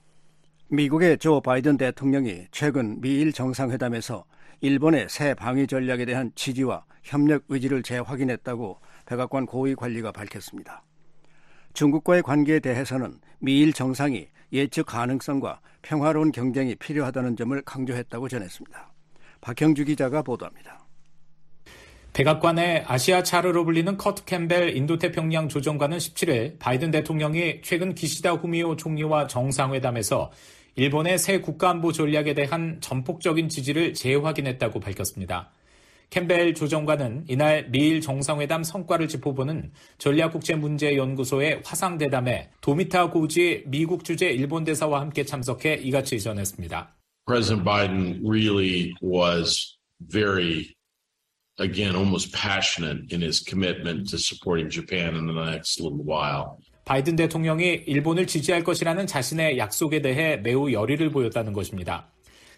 미국의 0.67 1.17
조 1.19 1.41
바이든 1.41 1.77
대통령이 1.77 2.47
최근 2.51 2.99
미일 3.01 3.31
정상회담에서 3.33 4.25
일본의 4.61 5.07
새 5.09 5.33
방위 5.33 5.67
전략에 5.67 6.05
대한 6.05 6.31
지지와 6.35 6.85
협력 7.03 7.43
의지를 7.49 7.83
재확인했다고 7.83 8.79
백악관 9.05 9.45
고위 9.45 9.75
관리가 9.75 10.11
밝혔습니다. 10.11 10.83
중국과의 11.73 12.23
관계에 12.23 12.59
대해서는 12.59 13.19
미일 13.39 13.73
정상이 13.73 14.27
예측 14.53 14.85
가능성과 14.85 15.59
평화로운 15.81 16.31
경쟁이 16.31 16.75
필요하다는 16.75 17.35
점을 17.35 17.61
강조했다고 17.61 18.29
전했습니다. 18.29 18.93
박형주 19.41 19.85
기자가 19.85 20.21
보도합니다. 20.21 20.79
백악관의 22.13 22.85
아시아 22.87 23.23
차르로 23.23 23.65
불리는 23.65 23.97
커트 23.97 24.23
캠벨 24.23 24.77
인도태평양 24.77 25.49
조정관은 25.49 25.97
17일 25.97 26.57
바이든 26.59 26.91
대통령이 26.91 27.61
최근 27.61 27.93
기시다 27.93 28.31
후미오 28.31 28.77
총리와 28.77 29.27
정상회담에서 29.27 30.31
일본의 30.77 31.17
새 31.17 31.39
국가안보 31.39 31.93
전략에 31.93 32.33
대한 32.33 32.79
전폭적인 32.81 33.47
지지를 33.47 33.93
재확인했다고 33.93 34.81
밝혔습니다. 34.81 35.51
캠벨 36.09 36.53
조정관은 36.53 37.25
이날 37.29 37.71
미일 37.71 38.01
정상회담 38.01 38.63
성과를 38.63 39.07
짚어보는 39.07 39.71
전략국제문제연구소의 39.99 41.61
화상대담에 41.63 42.49
도미타 42.59 43.09
고지 43.09 43.63
미국 43.67 44.03
주재 44.03 44.29
일본 44.29 44.65
대사와 44.65 44.99
함께 44.99 45.23
참석해 45.23 45.75
이같이 45.75 46.19
전했습니다. 46.19 46.93
바이든 56.85 57.15
대통령이 57.15 57.83
일본을 57.87 58.27
지지할 58.27 58.63
것이라는 58.63 59.07
자신의 59.07 59.57
약속에 59.57 60.01
대해 60.01 60.37
매우 60.37 60.71
열의를 60.71 61.09
보였다는 61.09 61.51
것입니다. 61.51 62.07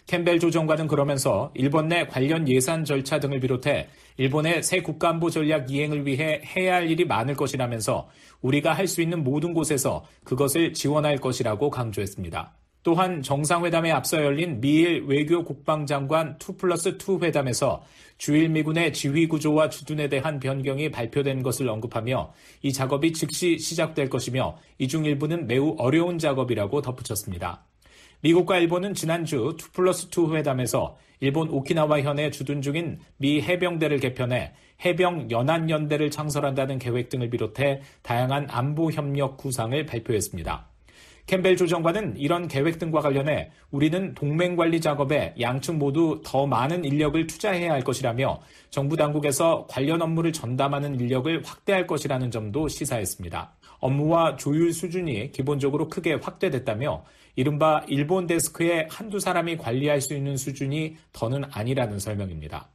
캠벨 0.06 0.38
조정관은 0.38 0.86
그러면서 0.86 1.50
일본 1.54 1.88
내 1.88 2.06
관련 2.06 2.48
예산 2.48 2.84
절차 2.84 3.20
등을 3.20 3.40
비롯해 3.40 3.88
일본의 4.16 4.62
새 4.62 4.80
국가안보 4.80 5.28
전략 5.30 5.70
이행을 5.70 6.06
위해 6.06 6.40
해야 6.56 6.76
할 6.76 6.90
일이 6.90 7.04
많을 7.04 7.34
것이라면서 7.34 8.08
우리가 8.40 8.72
할 8.72 8.86
수 8.86 9.02
있는 9.02 9.22
모든 9.22 9.52
곳에서 9.52 10.04
그것을 10.24 10.72
지원할 10.72 11.18
것이라고 11.18 11.68
강조했습니다. 11.68 12.54
또한 12.88 13.20
정상회담에 13.20 13.90
앞서 13.90 14.16
열린 14.24 14.62
미일 14.62 15.04
외교 15.06 15.44
국방장관 15.44 16.38
2 16.40 16.56
플러스 16.56 16.96
2 16.96 17.22
회담에서 17.22 17.82
주일 18.16 18.48
미군의 18.48 18.94
지휘 18.94 19.28
구조와 19.28 19.68
주둔에 19.68 20.08
대한 20.08 20.40
변경이 20.40 20.90
발표된 20.90 21.42
것을 21.42 21.68
언급하며 21.68 22.32
이 22.62 22.72
작업이 22.72 23.12
즉시 23.12 23.58
시작될 23.58 24.08
것이며 24.08 24.56
이중 24.78 25.04
일부는 25.04 25.46
매우 25.46 25.76
어려운 25.76 26.18
작업이라고 26.18 26.80
덧붙였습니다. 26.80 27.62
미국과 28.22 28.56
일본은 28.56 28.94
지난주 28.94 29.54
2 29.60 29.72
플러스 29.74 30.06
2 30.06 30.34
회담에서 30.34 30.96
일본 31.20 31.50
오키나와 31.50 32.00
현에 32.00 32.30
주둔 32.30 32.62
중인 32.62 33.00
미 33.18 33.42
해병대를 33.42 34.00
개편해 34.00 34.54
해병 34.82 35.30
연안연대를 35.30 36.10
창설한다는 36.10 36.78
계획 36.78 37.10
등을 37.10 37.28
비롯해 37.28 37.82
다양한 38.00 38.46
안보 38.48 38.90
협력 38.90 39.36
구상을 39.36 39.84
발표했습니다. 39.84 40.77
캠벨 41.28 41.58
조정관은 41.58 42.16
이런 42.16 42.48
계획 42.48 42.78
등과 42.78 43.02
관련해 43.02 43.50
우리는 43.70 44.14
동맹 44.14 44.56
관리 44.56 44.80
작업에 44.80 45.34
양측 45.38 45.76
모두 45.76 46.22
더 46.24 46.46
많은 46.46 46.86
인력을 46.86 47.26
투자해야 47.26 47.70
할 47.70 47.84
것이라며 47.84 48.40
정부 48.70 48.96
당국에서 48.96 49.66
관련 49.68 50.00
업무를 50.00 50.32
전담하는 50.32 50.98
인력을 50.98 51.42
확대할 51.44 51.86
것이라는 51.86 52.30
점도 52.30 52.66
시사했습니다. 52.68 53.52
업무와 53.78 54.36
조율 54.36 54.72
수준이 54.72 55.30
기본적으로 55.32 55.90
크게 55.90 56.14
확대됐다며 56.14 57.04
이른바 57.36 57.84
일본 57.88 58.26
데스크에 58.26 58.86
한두 58.90 59.20
사람이 59.20 59.58
관리할 59.58 60.00
수 60.00 60.14
있는 60.14 60.38
수준이 60.38 60.96
더는 61.12 61.44
아니라는 61.50 61.98
설명입니다. 61.98 62.70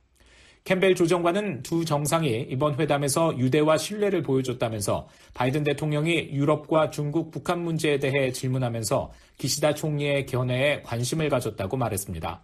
캠벨 0.63 0.95
조정관은 0.95 1.61
두 1.61 1.83
정상이 1.83 2.47
이번 2.49 2.79
회담에서 2.79 3.37
유대와 3.37 3.77
신뢰를 3.77 4.23
보여줬다면서 4.23 5.09
바이든 5.33 5.65
대통령이 5.65 6.29
유럽과 6.31 6.89
중국, 6.89 7.31
북한 7.31 7.61
문제에 7.61 7.99
대해 7.99 8.31
질문하면서 8.31 9.11
기시다 9.37 9.73
총리의 9.73 10.25
견해에 10.25 10.81
관심을 10.83 11.27
가졌다고 11.27 11.75
말했습니다. 11.75 12.41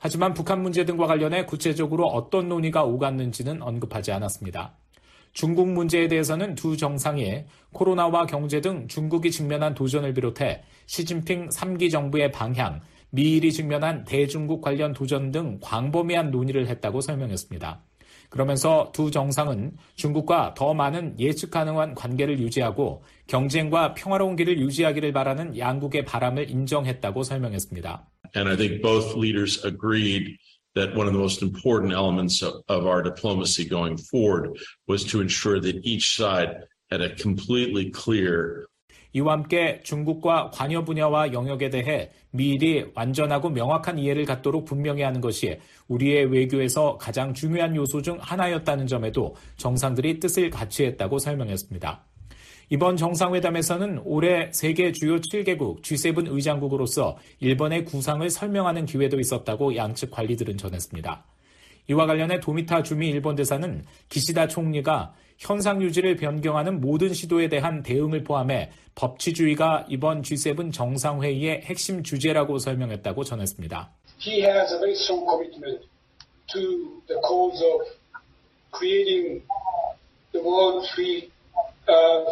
하지만 0.00 0.34
북한 0.34 0.60
문제 0.60 0.84
등과 0.84 1.06
관련해 1.06 1.46
구체적으로 1.46 2.08
어떤 2.08 2.48
논의가 2.48 2.82
오갔는지는 2.82 3.62
언급하지 3.62 4.10
않았습니다. 4.10 4.72
중국 5.32 5.68
문제에 5.68 6.08
대해서는 6.08 6.56
두 6.56 6.76
정상이 6.76 7.44
코로나와 7.72 8.26
경제 8.26 8.60
등 8.60 8.88
중국이 8.88 9.30
직면한 9.30 9.74
도전을 9.74 10.12
비롯해 10.14 10.62
시진핑 10.86 11.50
3기 11.50 11.92
정부의 11.92 12.32
방향, 12.32 12.80
미일이 13.12 13.52
직면한 13.52 14.04
대중국 14.04 14.62
관련 14.62 14.94
도전 14.94 15.30
등 15.30 15.58
광범위한 15.60 16.30
논의를 16.30 16.66
했다고 16.66 17.02
설명했습니다. 17.02 17.82
그러면서 18.30 18.90
두 18.94 19.10
정상은 19.10 19.76
중국과 19.96 20.54
더 20.54 20.72
많은 20.72 21.20
예측 21.20 21.50
가능한 21.50 21.94
관계를 21.94 22.40
유지하고 22.40 23.04
경쟁과 23.26 23.92
평화로운 23.92 24.36
길을 24.36 24.58
유지하기를 24.58 25.12
바라는 25.12 25.58
양국의 25.58 26.06
바람을 26.06 26.50
인정했다고 26.50 27.22
설명했습니다. 27.22 28.08
And 28.34 28.48
I 28.48 28.56
think 28.56 28.80
both 28.80 29.14
leaders 29.14 29.62
agreed 29.66 30.38
that 30.74 30.96
one 30.96 31.06
of 31.06 31.12
the 31.12 31.20
most 31.20 31.42
important 31.42 31.92
elements 31.92 32.42
of, 32.42 32.62
of 32.68 32.86
our 32.86 33.02
diplomacy 33.02 33.68
going 33.68 33.98
forward 34.10 34.56
was 34.88 35.04
to 35.04 35.20
ensure 35.20 35.60
that 35.60 35.84
each 35.84 36.16
side 36.16 36.64
had 36.90 37.02
a 37.02 37.14
completely 37.14 37.90
clear 37.92 38.64
이와 39.14 39.34
함께 39.34 39.80
중국과 39.82 40.50
관여 40.52 40.84
분야와 40.84 41.32
영역에 41.32 41.70
대해 41.70 42.10
미일이 42.30 42.86
완전하고 42.94 43.50
명확한 43.50 43.98
이해를 43.98 44.24
갖도록 44.24 44.64
분명히 44.64 45.02
하는 45.02 45.20
것이 45.20 45.58
우리의 45.88 46.26
외교에서 46.32 46.96
가장 46.96 47.34
중요한 47.34 47.76
요소 47.76 48.00
중 48.02 48.18
하나였다는 48.20 48.86
점에도 48.86 49.36
정상들이 49.56 50.18
뜻을 50.18 50.50
같이 50.50 50.84
했다고 50.84 51.18
설명했습니다. 51.18 52.04
이번 52.70 52.96
정상회담에서는 52.96 54.00
올해 54.04 54.50
세계 54.50 54.92
주요 54.92 55.16
7개국 55.16 55.82
G7 55.82 56.32
의장국으로서 56.32 57.18
일본의 57.40 57.84
구상을 57.84 58.28
설명하는 58.30 58.86
기회도 58.86 59.20
있었다고 59.20 59.76
양측 59.76 60.10
관리들은 60.10 60.56
전했습니다. 60.56 61.22
이와 61.90 62.06
관련해 62.06 62.40
도미타 62.40 62.82
주미 62.82 63.10
일본 63.10 63.34
대사는 63.34 63.84
기시다 64.08 64.48
총리가 64.48 65.12
현상 65.38 65.82
유지를 65.82 66.16
변경하는 66.16 66.80
모든 66.80 67.12
시도에 67.12 67.48
대한 67.48 67.82
대응을 67.82 68.24
포함해 68.24 68.70
법치주의가 68.94 69.86
이번 69.88 70.22
G7 70.22 70.72
정상회의의 70.72 71.62
핵심 71.62 72.02
주제라고 72.02 72.58
설명했다고 72.58 73.24
전했습니다. 73.24 73.90
He 74.20 74.42
has 74.42 74.72
a 74.72 74.78
very 74.78 74.94
strong 74.94 75.26
commitment 75.26 75.86
to 76.52 76.60
the 77.08 77.20
cause 77.26 77.64
of 77.64 77.80
creating 78.76 79.42
the 80.32 80.44
world 80.44 80.86
free 80.92 81.30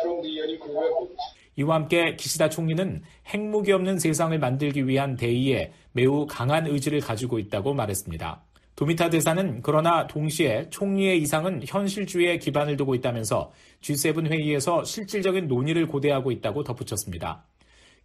from 0.01 0.23
the 0.23 0.43
nuclear 0.47 0.81
weapons. 0.81 1.17
이와 1.57 1.75
함께 1.75 2.17
기시다 2.17 2.49
총리는 2.49 3.03
핵무기 3.27 3.73
없는 3.73 3.99
세상을 3.99 4.39
만들기 4.39 4.87
위한 4.87 5.17
대의에 5.17 5.73
매우 5.93 6.27
강한 6.27 6.67
의지를 6.67 7.01
가지고 7.01 7.39
있다고 7.39 7.75
말했습니다. 7.75 8.43
도미타 8.81 9.11
대사는 9.11 9.61
그러나 9.61 10.07
동시에 10.07 10.71
총리의 10.71 11.21
이상은 11.21 11.61
현실주의에 11.67 12.39
기반을 12.39 12.79
두고 12.79 12.95
있다면서 12.95 13.53
G7 13.83 14.31
회의에서 14.31 14.85
실질적인 14.85 15.49
논의를 15.49 15.87
고대하고 15.87 16.33
있다고 16.33 16.65
덧붙였습니다. 16.65 17.45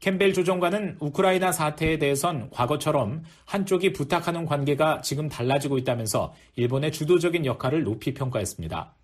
캠벨 0.01 0.33
조정관은 0.33 0.97
우크라이나 0.99 1.53
사태에 1.53 1.97
대해선 1.97 2.49
과거처럼 2.49 3.23
한쪽이 3.45 3.93
부탁하는 3.93 4.45
관계가 4.45 4.99
지금 4.99 5.29
달라지고 5.29 5.77
있다면서 5.77 6.33
일본의 6.57 6.91
주도적인 6.91 7.45
역할을 7.45 7.85
높이 7.85 8.13
평가했습니다. 8.13 8.95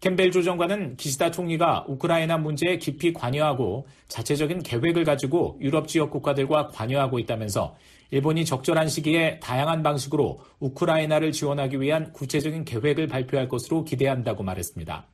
캠벨 0.00 0.32
조정관은 0.32 0.96
기시다 0.96 1.30
총리가 1.30 1.84
우크라이나 1.86 2.36
문제에 2.36 2.78
깊이 2.78 3.12
관여하고 3.12 3.86
자체적인 4.08 4.64
계획을 4.64 5.04
가지고 5.04 5.56
유럽 5.60 5.86
지역 5.86 6.10
국가들과 6.10 6.66
관여하고 6.66 7.20
있다면서 7.20 7.76
일본이 8.12 8.44
적절한 8.44 8.88
시기에 8.88 9.40
다양한 9.40 9.82
방식으로 9.82 10.40
우크라이나를 10.60 11.32
지원하기 11.32 11.80
위한 11.80 12.12
구체적인 12.12 12.66
계획을 12.66 13.06
발표할 13.06 13.48
것으로 13.48 13.84
기대한다고 13.84 14.42
말했습니다. 14.42 15.06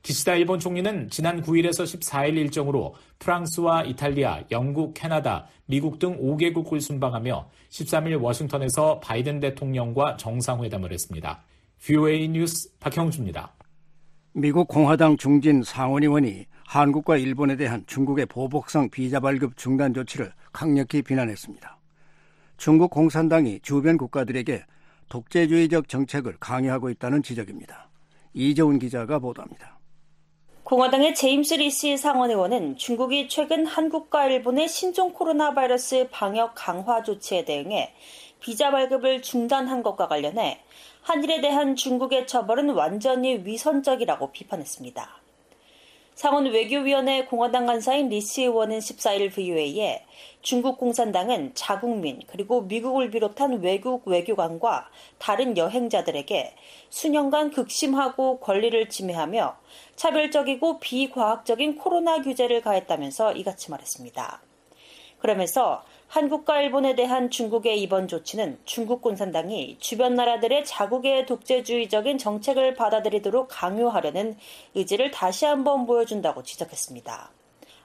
기시다 0.00 0.36
일본 0.36 0.58
총리는 0.58 1.10
지난 1.10 1.42
9일에서 1.42 1.84
14일 1.84 2.38
일정으로 2.38 2.94
프랑스와 3.18 3.82
이탈리아, 3.82 4.42
영국, 4.50 4.94
캐나다, 4.94 5.48
미국 5.66 5.98
등 5.98 6.18
5개국을 6.18 6.80
순방하며 6.80 7.50
13일 7.68 8.22
워싱턴에서 8.22 9.00
바이든 9.00 9.40
대통령과 9.40 10.16
정상회담을 10.16 10.94
했습니다. 10.94 11.42
VOA 11.84 12.26
뉴스 12.28 12.70
박형주입니다. 12.80 13.52
미국 14.32 14.66
공화당 14.66 15.18
중진 15.18 15.62
상원의원이 15.62 16.46
한국과 16.64 17.18
일본에 17.18 17.56
대한 17.56 17.84
중국의 17.86 18.24
보복성 18.26 18.88
비자 18.88 19.20
발급 19.20 19.58
중단 19.58 19.92
조치를 19.92 20.32
강력히 20.52 21.02
비난했습니다. 21.02 21.79
중국 22.60 22.90
공산당이 22.90 23.60
주변 23.62 23.96
국가들에게 23.96 24.64
독재주의적 25.08 25.88
정책을 25.88 26.36
강요하고 26.38 26.90
있다는 26.90 27.22
지적입니다. 27.22 27.88
이재훈 28.34 28.78
기자가 28.78 29.18
보도합니다. 29.18 29.78
공화당의 30.64 31.14
제임스 31.14 31.54
리시 31.54 31.96
상원의원은 31.96 32.76
중국이 32.76 33.30
최근 33.30 33.64
한국과 33.64 34.26
일본의 34.26 34.68
신종 34.68 35.14
코로나 35.14 35.54
바이러스 35.54 36.08
방역 36.10 36.52
강화 36.54 37.02
조치에 37.02 37.46
대응해 37.46 37.94
비자 38.40 38.70
발급을 38.70 39.22
중단한 39.22 39.82
것과 39.82 40.08
관련해 40.08 40.60
한일에 41.00 41.40
대한 41.40 41.76
중국의 41.76 42.26
처벌은 42.26 42.68
완전히 42.74 43.42
위선적이라고 43.42 44.32
비판했습니다. 44.32 45.19
상원 46.20 46.44
외교위원회 46.44 47.24
공화당 47.24 47.64
간사인 47.64 48.10
리시 48.10 48.42
의원은 48.42 48.80
14일 48.80 49.32
VOA에 49.32 50.04
중국 50.42 50.76
공산당은 50.76 51.52
자국민 51.54 52.20
그리고 52.26 52.60
미국을 52.60 53.08
비롯한 53.08 53.62
외국 53.62 54.06
외교관과 54.06 54.90
다른 55.16 55.56
여행자들에게 55.56 56.54
수년간 56.90 57.52
극심하고 57.52 58.40
권리를 58.40 58.86
침해하며 58.90 59.56
차별적이고 59.96 60.78
비과학적인 60.80 61.78
코로나 61.78 62.20
규제를 62.20 62.60
가했다면서 62.60 63.32
이같이 63.32 63.70
말했습니다. 63.70 64.42
그러면서 65.20 65.82
한국과 66.10 66.60
일본에 66.60 66.96
대한 66.96 67.30
중국의 67.30 67.80
이번 67.80 68.08
조치는 68.08 68.58
중국 68.64 69.00
공산당이 69.00 69.76
주변 69.78 70.16
나라들의 70.16 70.64
자국의 70.64 71.24
독재주의적인 71.26 72.18
정책을 72.18 72.74
받아들이도록 72.74 73.46
강요하려는 73.48 74.34
의지를 74.74 75.12
다시 75.12 75.44
한번 75.44 75.86
보여준다고 75.86 76.42
지적했습니다. 76.42 77.30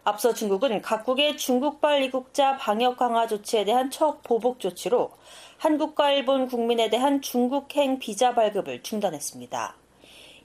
앞서 0.06 0.34
중국은 0.34 0.82
각국의 0.82 1.38
중국발 1.38 2.02
이국자 2.02 2.58
방역 2.58 2.98
강화 2.98 3.28
조치에 3.28 3.64
대한 3.64 3.92
첫 3.92 4.24
보복 4.24 4.60
조치로 4.60 5.12
한국과 5.60 6.10
일본 6.10 6.48
국민에 6.48 6.90
대한 6.90 7.22
중국행 7.22 8.00
비자 8.00 8.34
발급을 8.34 8.82
중단했습니다. 8.82 9.85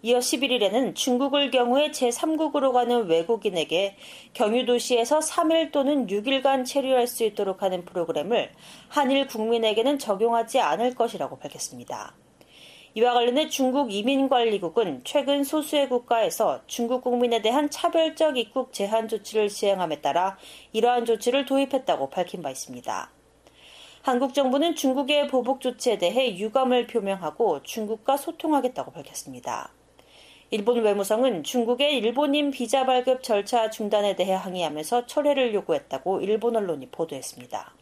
이어 0.02 0.18
11일에는 0.18 0.94
중국을 0.94 1.50
경우에 1.50 1.90
제3국으로 1.90 2.72
가는 2.72 3.06
외국인에게 3.06 3.96
경유도시에서 4.32 5.18
3일 5.18 5.72
또는 5.72 6.06
6일간 6.06 6.64
체류할 6.64 7.06
수 7.06 7.22
있도록 7.24 7.62
하는 7.62 7.84
프로그램을 7.84 8.50
한일 8.88 9.26
국민에게는 9.26 9.98
적용하지 9.98 10.58
않을 10.60 10.94
것이라고 10.94 11.38
밝혔습니다. 11.38 12.14
이와 12.94 13.12
관련해 13.12 13.48
중국 13.50 13.92
이민관리국은 13.92 15.02
최근 15.04 15.44
소수의 15.44 15.90
국가에서 15.90 16.62
중국 16.66 17.04
국민에 17.04 17.42
대한 17.42 17.68
차별적 17.68 18.38
입국 18.38 18.72
제한 18.72 19.06
조치를 19.06 19.50
시행함에 19.50 20.00
따라 20.00 20.38
이러한 20.72 21.04
조치를 21.04 21.44
도입했다고 21.44 22.08
밝힌 22.08 22.40
바 22.42 22.50
있습니다. 22.50 23.10
한국 24.02 24.32
정부는 24.32 24.76
중국의 24.76 25.28
보복 25.28 25.60
조치에 25.60 25.98
대해 25.98 26.38
유감을 26.38 26.86
표명하고 26.86 27.62
중국과 27.62 28.16
소통하겠다고 28.16 28.92
밝혔습니다. 28.92 29.74
일본 30.52 30.82
외무성은 30.82 31.44
중국의 31.44 31.96
일본인 31.98 32.50
비자 32.50 32.84
발급 32.84 33.22
절차 33.22 33.70
중단에 33.70 34.16
대해 34.16 34.32
항의하면서 34.32 35.06
철회를 35.06 35.54
요구했다고 35.54 36.22
일본 36.22 36.56
언론이 36.56 36.88
보도했습니다. 36.90 37.72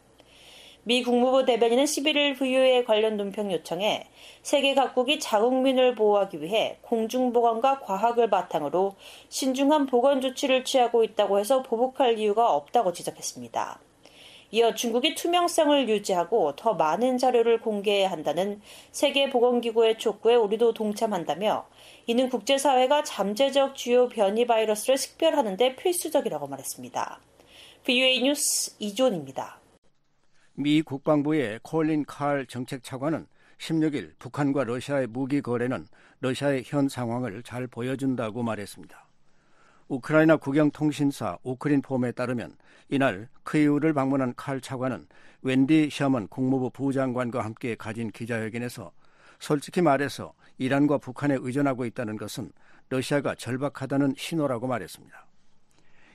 미 0.83 1.01
국무부 1.01 1.45
대변인은 1.45 1.85
11일 1.85 2.37
VO에 2.37 2.83
관련 2.83 3.17
논평 3.17 3.51
요청에 3.51 4.07
세계 4.43 4.75
각국이 4.75 5.19
자국민을 5.19 5.95
보호하기 5.95 6.43
위해 6.43 6.77
공중보건과 6.81 7.79
과학을 7.79 8.29
바탕으로 8.29 8.93
신중한 9.29 9.87
보건 9.87 10.21
조치를 10.21 10.63
취하고 10.63 11.03
있다고 11.03 11.39
해서 11.39 11.63
보복할 11.63 12.19
이유가 12.19 12.53
없다고 12.53 12.93
지적했습니다. 12.93 13.79
이어 14.51 14.73
중국이 14.73 15.13
투명성을 15.13 15.89
유지하고 15.89 16.55
더 16.55 16.73
많은 16.73 17.19
자료를 17.19 17.61
공개해야 17.61 18.09
한다는 18.09 18.61
세계보건기구의 18.91 19.99
촉구에 19.99 20.33
우리도 20.33 20.73
동참한다며 20.73 21.67
이는 22.09 22.27
국제사회가 22.27 23.03
잠재적 23.03 23.75
주요 23.75 24.09
변이 24.09 24.47
바이러스를 24.47 24.97
식별하는 24.97 25.57
데 25.57 25.75
필수적이라고 25.75 26.47
말했습니다. 26.47 27.19
VOA 27.85 28.23
뉴스 28.23 28.75
이존입니다. 28.79 29.59
미 30.55 30.81
국방부의 30.81 31.59
콜린 31.61 32.05
칼 32.05 32.47
정책 32.47 32.83
차관은 32.83 33.27
16일 33.59 34.13
북한과 34.17 34.63
러시아의 34.63 35.05
무기 35.05 35.43
거래는 35.43 35.85
러시아의 36.21 36.63
현 36.65 36.89
상황을 36.89 37.43
잘 37.43 37.67
보여준다고 37.67 38.41
말했습니다. 38.41 39.07
우크라이나 39.87 40.37
국영통신사 40.37 41.37
우크린폼에 41.43 42.13
따르면 42.13 42.57
이날 42.89 43.29
크이우를 43.43 43.93
방문한 43.93 44.33
칼 44.35 44.61
차관은 44.61 45.05
웬디 45.43 45.91
셔먼 45.91 46.27
국무부 46.27 46.71
부장관과 46.71 47.45
함께 47.45 47.75
가진 47.75 48.09
기자회견에서 48.09 48.91
솔직히 49.39 49.83
말해서 49.83 50.33
이란과 50.59 50.99
북한에 50.99 51.37
의존하고 51.39 51.85
있다는 51.85 52.17
것은 52.17 52.51
러시아가 52.89 53.33
절박하다는 53.33 54.13
신호라고 54.17 54.67
말했습니다. 54.67 55.25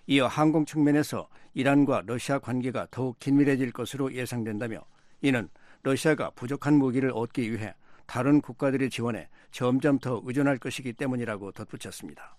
이어 0.07 0.27
항공 0.27 0.67
측면에서 0.67 1.29
이란과 1.55 2.03
러시아 2.07 2.39
관계가 2.39 2.89
더욱 2.91 3.19
긴밀해질 3.19 3.73
것으로 3.73 4.13
예상된다며 4.13 4.85
이는 5.23 5.49
러시아가 5.83 6.31
부족한 6.31 6.75
무기를 6.75 7.11
얻기 7.15 7.51
위해 7.51 7.75
다른 8.07 8.43
국가들의 8.43 8.91
지원에 8.91 9.29
점점 9.51 9.99
더 9.99 10.21
의존할 10.25 10.59
것이기 10.59 10.93
때문이라고 10.93 11.53
덧붙였습니다. 11.53 12.37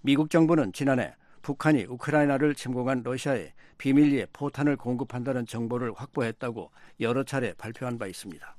미국 0.00 0.28
정부는 0.28 0.72
지난해 0.72 1.14
북한이 1.42 1.84
우크라이나를 1.84 2.56
침공한 2.56 3.02
러시아에 3.04 3.52
비밀리에 3.78 4.26
포탄을 4.32 4.76
공급한다는 4.76 5.46
정보를 5.46 5.92
확보했다고 5.94 6.72
여러 7.00 7.22
차례 7.22 7.52
발표한 7.52 7.96
바 7.96 8.08
있습니다. 8.08 8.56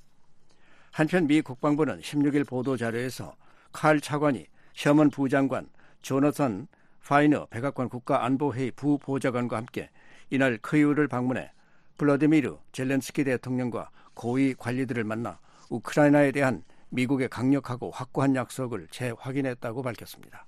한편 0.97 1.27
미 1.27 1.43
국방부는 1.43 1.99
16일 1.99 2.47
보도 2.47 2.75
자료에서 2.75 3.35
칼 3.71 4.01
차관이 4.01 4.47
셔먼 4.73 5.11
부장관, 5.11 5.69
조너선 6.01 6.67
파이너 7.05 7.45
백악관 7.51 7.87
국가안보회의 7.89 8.71
부보좌관과 8.71 9.57
함께 9.57 9.91
이날 10.31 10.57
크이우를 10.57 11.07
방문해 11.07 11.51
블러디미르 11.99 12.57
젤렌스키 12.71 13.25
대통령과 13.25 13.91
고위 14.15 14.55
관리들을 14.55 15.03
만나 15.03 15.37
우크라이나에 15.69 16.31
대한 16.31 16.63
미국의 16.89 17.29
강력하고 17.29 17.91
확고한 17.91 18.35
약속을 18.35 18.87
재확인했다고 18.89 19.83
밝혔습니다. 19.83 20.47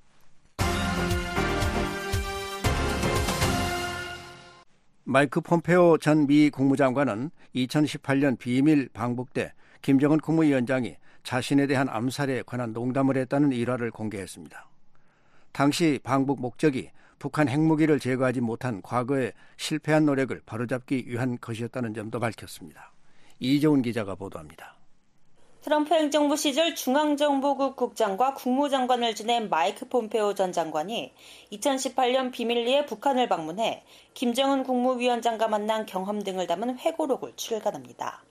마이크 5.03 5.41
폼페오 5.41 5.99
전 5.99 6.25
미 6.25 6.49
국무장관은 6.49 7.29
2018년 7.53 8.39
비밀 8.39 8.89
방북 8.91 9.31
때 9.31 9.53
김정은 9.81 10.19
국무위원장이 10.19 10.95
자신에 11.23 11.67
대한 11.67 11.89
암살에 11.89 12.43
관한 12.45 12.73
농담을 12.73 13.17
했다는 13.17 13.51
일화를 13.51 13.91
공개했습니다. 13.91 14.69
당시 15.51 15.99
방북 16.03 16.41
목적이 16.41 16.91
북한 17.17 17.49
핵무기를 17.49 17.99
제거하지 17.99 18.41
못한 18.41 18.81
과거의 18.81 19.33
실패한 19.57 20.05
노력을 20.05 20.41
바로잡기 20.45 21.05
위한 21.07 21.37
것이었다는 21.39 21.93
점도 21.93 22.19
밝혔습니다. 22.19 22.93
이재훈 23.39 23.81
기자가 23.81 24.15
보도합니다. 24.15 24.75
트럼프 25.61 25.93
행정부 25.93 26.37
시절 26.37 26.73
중앙정보국 26.73 27.75
국장과 27.75 28.33
국무장관을 28.33 29.13
지낸 29.13 29.49
마이크 29.49 29.89
폼페오 29.89 30.33
전 30.33 30.53
장관이 30.53 31.13
2018년 31.51 32.31
비밀리에 32.31 32.85
북한을 32.85 33.27
방문해 33.27 33.83
김정은 34.13 34.63
국무위원장과 34.63 35.49
만난 35.49 35.85
경험 35.85 36.23
등을 36.23 36.47
담은 36.47 36.79
회고록을 36.79 37.33
출간합니다. 37.35 38.23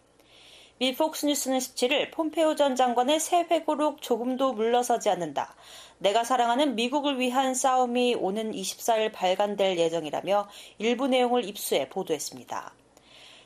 미 0.81 0.95
폭스뉴스는 0.95 1.59
17일 1.59 2.13
폼페오 2.13 2.55
전 2.55 2.77
장관의 2.77 3.19
새 3.19 3.41
회고록 3.51 4.01
조금도 4.01 4.53
물러서지 4.53 5.11
않는다. 5.11 5.57
내가 5.99 6.23
사랑하는 6.23 6.77
미국을 6.77 7.19
위한 7.19 7.53
싸움이 7.53 8.15
오는 8.15 8.53
24일 8.53 9.13
발간될 9.13 9.77
예정이라며 9.77 10.49
일부 10.79 11.09
내용을 11.09 11.45
입수해 11.45 11.89
보도했습니다. 11.89 12.73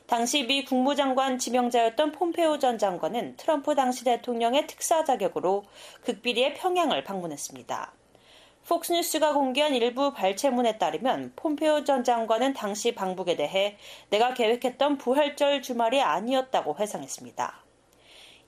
당시 0.05 0.45
미 0.45 0.63
국무장관 0.63 1.39
지명자였던 1.39 2.11
폼페오 2.11 2.59
전 2.59 2.77
장관은 2.77 3.35
트럼프 3.37 3.73
당시 3.73 4.03
대통령의 4.03 4.67
특사 4.67 5.03
자격으로 5.03 5.63
극비리의 6.03 6.53
평양을 6.53 7.03
방문했습니다. 7.03 8.02
폭스뉴스가 8.67 9.33
공개한 9.33 9.75
일부 9.75 10.13
발췌문에 10.13 10.77
따르면 10.77 11.33
폼페오 11.35 11.83
전 11.83 12.03
장관은 12.03 12.53
당시 12.53 12.95
방북에 12.95 13.35
대해 13.35 13.77
내가 14.09 14.33
계획했던 14.33 14.97
부활절 14.97 15.61
주말이 15.61 16.01
아니었다고 16.01 16.77
회상했습니다. 16.79 17.61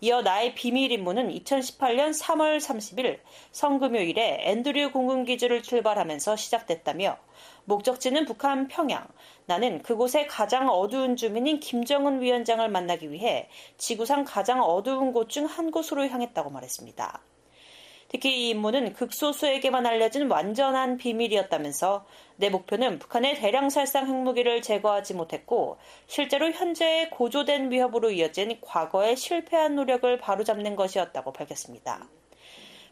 이어 0.02 0.22
나의 0.22 0.56
비밀 0.56 0.92
임무는 0.92 1.30
2018년 1.30 2.18
3월 2.18 2.60
30일 2.60 3.20
성금요일에 3.52 4.42
앤드류 4.52 4.92
공군기지를 4.92 5.64
출발하면서 5.64 6.36
시작됐다며 6.36 7.18
목적지는 7.66 8.26
북한 8.26 8.68
평양. 8.68 9.08
나는 9.48 9.82
그곳의 9.82 10.28
가장 10.28 10.70
어두운 10.70 11.16
주민인 11.16 11.60
김정은 11.60 12.22
위원장을 12.22 12.68
만나기 12.70 13.12
위해 13.12 13.50
지구상 13.78 14.24
가장 14.26 14.62
어두운 14.62 15.12
곳 15.12 15.30
중 15.30 15.46
한 15.46 15.72
곳으로 15.72 16.08
향했다고 16.08 16.50
말했습니다. 16.52 17.22
특히 18.16 18.46
이 18.46 18.50
임무는 18.52 18.94
극소수에게만 18.94 19.86
알려진 19.86 20.32
완전한 20.32 20.96
비밀이었다면서 20.96 22.06
내 22.38 22.50
목표는 22.50 22.98
북한의 22.98 23.36
대량 23.36 23.70
살상 23.70 24.08
핵무기를 24.08 24.62
제거하지 24.62 25.16
못했고 25.16 25.80
실제로 26.08 26.50
현재의 26.50 27.10
고조된 27.10 27.72
위협으로 27.72 28.12
이어진 28.12 28.58
과거의 28.62 29.18
실패한 29.18 29.76
노력을 29.76 30.18
바로잡는 30.18 30.78
것이었다고 30.78 31.34
밝혔습니다. 31.34 32.08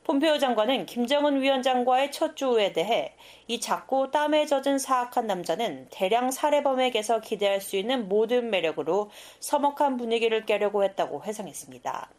폼페오 0.04 0.40
장관은 0.40 0.88
김정은 0.88 1.42
위원장과의 1.42 2.12
첫 2.12 2.36
주에 2.36 2.74
대해 2.74 3.16
이 3.48 3.62
작고 3.62 4.12
땀에 4.12 4.46
젖은 4.46 4.78
사악한 4.78 5.26
남자는 5.26 5.88
대량 5.90 6.32
살해범에게서 6.32 7.22
기대할 7.22 7.62
수 7.62 7.78
있는 7.78 8.10
모든 8.10 8.50
매력으로 8.50 9.10
서먹한 9.40 9.96
분위기를 9.96 10.46
깨려고 10.46 10.84
했다고 10.84 11.24
회상했습니다. 11.24 12.10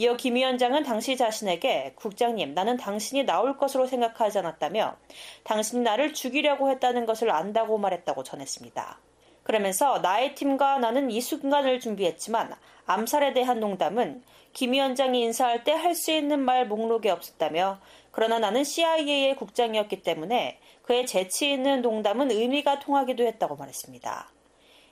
이어 0.00 0.16
김 0.16 0.36
위원장은 0.36 0.84
당시 0.84 1.16
자신에게 1.16 1.94
국장님, 1.96 2.54
나는 2.54 2.76
당신이 2.76 3.24
나올 3.24 3.58
것으로 3.58 3.88
생각하지 3.88 4.38
않았다며 4.38 4.96
당신이 5.42 5.82
나를 5.82 6.14
죽이려고 6.14 6.70
했다는 6.70 7.04
것을 7.04 7.32
안다고 7.32 7.78
말했다고 7.78 8.22
전했습니다. 8.22 9.00
그러면서 9.42 9.98
나의 9.98 10.36
팀과 10.36 10.78
나는 10.78 11.10
이 11.10 11.20
순간을 11.20 11.80
준비했지만 11.80 12.54
암살에 12.86 13.32
대한 13.32 13.58
농담은 13.58 14.22
김 14.52 14.72
위원장이 14.72 15.20
인사할 15.20 15.64
때 15.64 15.72
할 15.72 15.96
수 15.96 16.12
있는 16.12 16.38
말 16.38 16.68
목록에 16.68 17.10
없었다며 17.10 17.80
그러나 18.12 18.38
나는 18.38 18.62
CIA의 18.62 19.34
국장이었기 19.34 20.02
때문에 20.02 20.60
그의 20.82 21.06
재치 21.06 21.50
있는 21.50 21.82
농담은 21.82 22.30
의미가 22.30 22.78
통하기도 22.78 23.24
했다고 23.24 23.56
말했습니다. 23.56 24.30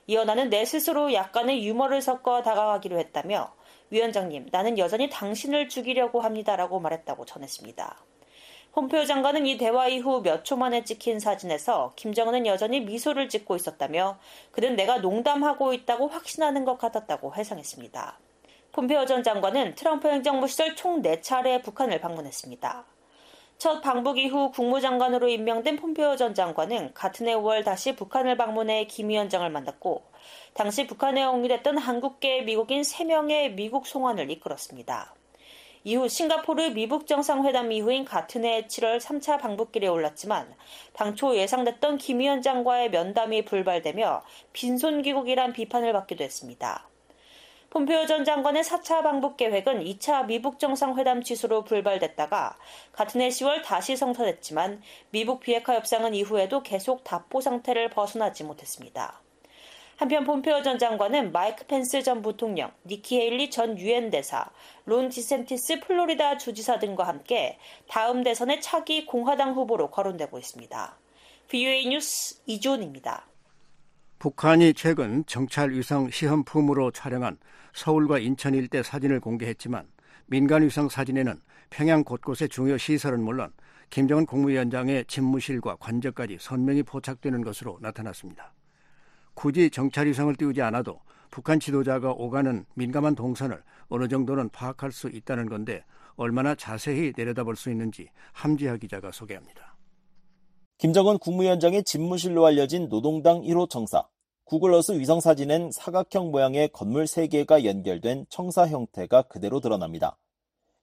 이어 0.09 0.25
나는 0.25 0.51
내 0.51 0.65
스스로 0.65 1.13
약간의 1.13 1.65
유머를 1.65 2.03
섞어 2.03 2.43
다가가기로 2.43 2.99
했다며 2.99 3.55
위원장님, 3.91 4.49
나는 4.51 4.79
여전히 4.79 5.09
당신을 5.11 5.69
죽이려고 5.69 6.21
합니다라고 6.21 6.81
말했다고 6.81 7.25
전했습니다. 7.25 7.97
홈페오 8.75 9.05
장관은 9.07 9.47
이 9.47 9.57
대화 9.57 9.89
이후 9.89 10.21
몇 10.23 10.45
초 10.45 10.57
만에 10.57 10.85
찍힌 10.85 11.19
사진에서 11.19 11.93
김정은은 11.97 12.47
여전히 12.47 12.81
미소를 12.81 13.29
짓고 13.29 13.57
있었다며 13.57 14.19
그는 14.51 14.77
내가 14.77 14.99
농담하고 14.99 15.73
있다고 15.73 16.09
확신하는 16.09 16.65
것 16.65 16.77
같았다고 16.77 17.35
회상했습니다. 17.35 18.19
폼페오 18.73 19.07
전 19.07 19.23
장관은 19.23 19.75
트럼프 19.77 20.09
행정부 20.09 20.47
시절 20.47 20.77
총 20.77 21.01
4차례 21.01 21.63
북한을 21.63 22.01
방문했습니다. 22.01 22.85
첫 23.57 23.81
방북 23.81 24.19
이후 24.19 24.51
국무장관으로 24.51 25.29
임명된 25.29 25.77
폼페오 25.77 26.17
전 26.17 26.35
장관은 26.35 26.93
같은 26.93 27.27
해 27.27 27.35
5월 27.35 27.65
다시 27.65 27.97
북한을 27.97 28.37
방문해 28.37 28.87
김 28.87 29.09
위원장을 29.09 29.49
만났고 29.49 30.03
당시 30.57 30.87
북한에 30.87 31.23
옹립했던 31.23 31.77
한국계 31.77 32.41
미국인 32.41 32.81
3명의 32.81 33.53
미국 33.53 33.87
송환을 33.87 34.31
이끌었습니다. 34.31 35.15
이후 35.85 36.09
싱가포르 36.09 36.71
미북 36.71 37.07
정상회담 37.07 37.73
이후인 37.73 38.07
같은 38.07 38.43
해 38.47 38.67
7월 38.67 38.99
3차 38.99 39.39
방북길에 39.39 39.87
올랐지만 39.87 40.55
당초 40.95 41.37
예상됐던 41.37 41.99
김 41.99 42.21
위원장과의 42.21 42.89
면담이 42.89 43.45
불발되며 43.45 44.23
빈손 44.55 45.03
귀국이란 45.03 45.53
비판을 45.53 45.93
받기도 45.93 46.25
했습니다. 46.25 46.89
폼페오 47.69 48.07
전 48.07 48.25
장관의 48.25 48.65
4차 48.65 49.03
방북 49.03 49.37
계획은 49.37 49.85
2차 49.85 50.25
미북 50.25 50.59
정상회담 50.59 51.23
취소로 51.23 51.65
불발됐다가 51.65 52.57
같은 52.93 53.21
해 53.21 53.29
10월 53.29 53.63
다시 53.63 53.95
성사됐지만 53.95 54.81
미북 55.11 55.41
비핵화 55.41 55.75
협상은 55.75 56.15
이후에도 56.15 56.63
계속 56.63 57.05
답보 57.05 57.43
상태를 57.43 57.91
벗어나지 57.91 58.43
못했습니다. 58.43 59.21
한편 59.97 60.25
폼페오 60.25 60.63
전 60.63 60.79
장관은 60.79 61.33
마이크 61.33 61.65
펜스 61.67 62.03
전 62.03 62.21
부통령, 62.21 62.71
니키 62.85 63.19
헤일리 63.19 63.49
전 63.49 63.79
유엔 63.79 64.11
대사, 64.11 64.45
론 64.85 65.09
디센티스 65.09 65.81
플로리다 65.81 66.37
주지사 66.37 66.79
등과 66.79 67.05
함께 67.05 67.59
다음 67.89 68.23
대선의 68.23 68.61
차기 68.61 69.07
공화당 69.07 69.55
후보로 69.55 69.91
거론되고 69.91 70.39
있습니다. 70.39 70.99
VOA 71.49 71.87
뉴스 71.89 72.43
이주은입니다. 72.45 73.27
북한이 74.19 74.75
최근 74.75 75.25
정찰 75.27 75.71
위성 75.71 76.11
시험품으로 76.11 76.91
촬영한 76.91 77.39
서울과 77.73 78.19
인천 78.19 78.55
일대 78.55 78.83
사진을 78.83 79.21
공개했지만 79.21 79.87
민간 80.27 80.63
위성 80.63 80.91
사진에는 80.91 81.41
평양 81.71 82.05
곳곳의 82.05 82.51
중요 82.51 82.77
시설은 82.77 83.23
물론 83.23 83.51
김정은 83.89 84.27
국무위원장의 84.27 85.07
집무실과 85.07 85.77
관저까지 85.77 86.37
선명히 86.39 86.83
포착되는 86.83 87.43
것으로 87.43 87.79
나타났습니다. 87.81 88.53
굳이 89.37 89.71
정찰 89.71 90.07
위성을 90.07 90.35
띄우지 90.35 90.63
않아도 90.63 90.99
북한 91.31 91.61
지도자가 91.61 92.13
오가는 92.13 92.65
민감한 92.75 93.15
동선을 93.15 93.63
어느 93.89 94.09
정도는 94.09 94.49
파악할 94.49 94.91
수 94.91 95.09
있다는 95.09 95.49
건데 95.49 95.85
얼마나 96.17 96.55
자세히 96.55 97.13
내려다볼 97.15 97.55
수 97.55 97.71
있는지 97.71 98.09
함지하 98.33 98.79
기자가 98.79 99.13
소개합니다. 99.13 99.77
김정은 100.79 101.19
국무위원장의 101.19 101.85
집무실로 101.85 102.47
알려진 102.47 102.89
노동당 102.89 103.43
1호 103.43 103.69
청사. 103.69 104.09
구글어스 104.45 104.93
위성 104.93 105.21
사진엔 105.21 105.71
사각형 105.71 106.31
모양의 106.31 106.71
건물 106.73 107.05
3개가 107.05 107.65
연결된 107.65 108.25
청사 108.31 108.67
형태가 108.67 109.23
그대로 109.23 109.61
드러납니다. 109.61 110.17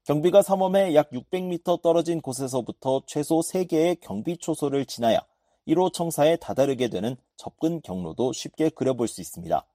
경비가 0.03 0.43
삼엄해 0.43 0.93
약 0.93 1.09
600m 1.09 1.81
떨어진 1.81 2.21
곳에서부터 2.21 3.01
최소 3.07 3.39
3개의 3.39 3.99
경비 3.99 4.37
초소를 4.37 4.85
지나야 4.85 5.21
1호 5.67 5.93
청사에 5.93 6.35
다다르게 6.37 6.89
되는 6.89 7.15
접근 7.35 7.81
경로도 7.81 8.33
쉽게 8.33 8.69
그려볼 8.69 9.07
수 9.07 9.21
있습니다. 9.21 9.65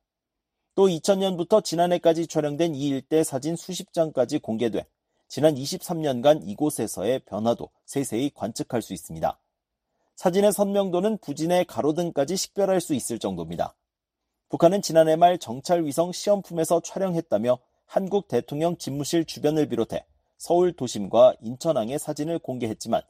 또 0.74 0.86
2000년부터 0.86 1.64
지난해까지 1.64 2.26
촬영된 2.26 2.74
이 2.74 2.88
일대 2.88 3.24
사진 3.24 3.56
수십 3.56 3.92
장까지 3.92 4.38
공개돼 4.38 4.86
지난 5.26 5.54
23년간 5.54 6.42
이곳에서의 6.46 7.20
변화도 7.20 7.68
세세히 7.84 8.30
관측할 8.34 8.80
수 8.80 8.94
있습니다. 8.94 9.38
사진의 10.16 10.52
선명도는 10.52 11.18
부진의 11.18 11.64
가로등까지 11.66 12.36
식별할 12.36 12.80
수 12.80 12.94
있을 12.94 13.18
정도입니다. 13.18 13.74
북한은 14.48 14.82
지난해 14.82 15.16
말 15.16 15.38
정찰 15.38 15.84
위성 15.84 16.12
시험품에서 16.12 16.80
촬영했다며 16.80 17.58
한국 17.84 18.28
대통령 18.28 18.76
집무실 18.76 19.24
주변을 19.24 19.68
비롯해 19.68 20.06
서울 20.38 20.72
도심과 20.72 21.34
인천항의 21.40 21.98
사진을 21.98 22.38
공개했지만 22.38 23.02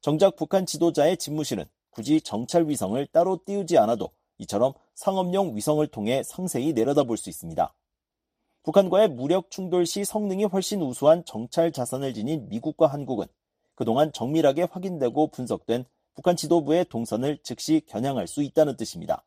정작 0.00 0.36
북한 0.36 0.66
지도자의 0.66 1.16
집무실은 1.16 1.66
굳이 1.90 2.20
정찰 2.20 2.68
위성을 2.68 3.04
따로 3.08 3.40
띄우지 3.44 3.78
않아도 3.78 4.10
이처럼 4.38 4.72
상업용 4.94 5.56
위성을 5.56 5.86
통해 5.88 6.22
상세히 6.22 6.72
내려다볼 6.72 7.16
수 7.16 7.28
있습니다. 7.28 7.74
북한과의 8.62 9.08
무력 9.08 9.50
충돌 9.50 9.86
시 9.86 10.04
성능이 10.04 10.44
훨씬 10.44 10.82
우수한 10.82 11.24
정찰 11.24 11.72
자산을 11.72 12.14
지닌 12.14 12.48
미국과 12.48 12.86
한국은 12.86 13.26
그동안 13.74 14.12
정밀하게 14.12 14.64
확인되고 14.70 15.28
분석된 15.28 15.84
북한 16.14 16.36
지도부의 16.36 16.84
동선을 16.86 17.38
즉시 17.42 17.82
겨냥할 17.86 18.26
수 18.26 18.42
있다는 18.42 18.76
뜻입니다. 18.76 19.24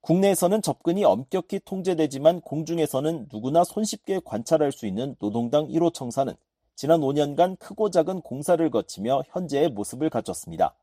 국내에서는 0.00 0.62
접근이 0.62 1.04
엄격히 1.04 1.60
통제되지만 1.64 2.40
공중에서는 2.40 3.28
누구나 3.30 3.62
손쉽게 3.64 4.20
관찰할 4.24 4.72
수 4.72 4.86
있는 4.86 5.16
노동당 5.18 5.68
1호 5.68 5.92
청사는 5.92 6.34
지난 6.74 7.00
5년간 7.00 7.58
크고 7.58 7.90
작은 7.90 8.22
공사를 8.22 8.68
거치며 8.70 9.22
현재의 9.28 9.68
모습을 9.70 10.10
갖췄습니다. 10.10 10.74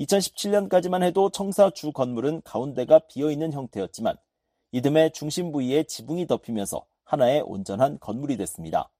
2017년까지만 0.00 1.02
해도 1.02 1.30
청사 1.30 1.70
주 1.70 1.92
건물은 1.92 2.40
가운데가 2.42 3.00
비어있는 3.00 3.52
형태였지만 3.52 4.16
이듬해 4.72 5.10
중심 5.10 5.52
부위에 5.52 5.82
지붕이 5.82 6.26
덮이면서 6.26 6.86
하나의 7.04 7.42
온전한 7.42 7.98
건물이 7.98 8.36
됐습니다. 8.38 8.90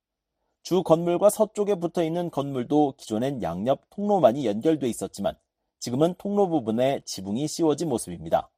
주 0.62 0.82
건물과 0.82 1.30
서쪽에 1.30 1.76
붙어 1.76 2.02
있는 2.02 2.30
건물도 2.30 2.94
기존엔 2.98 3.42
양옆 3.42 3.88
통로만이 3.90 4.46
연결돼 4.46 4.88
있었지만 4.88 5.36
지금은 5.78 6.14
통로 6.18 6.48
부분에 6.48 7.00
지붕이 7.06 7.48
씌워진 7.48 7.88
모습입니다. 7.88 8.50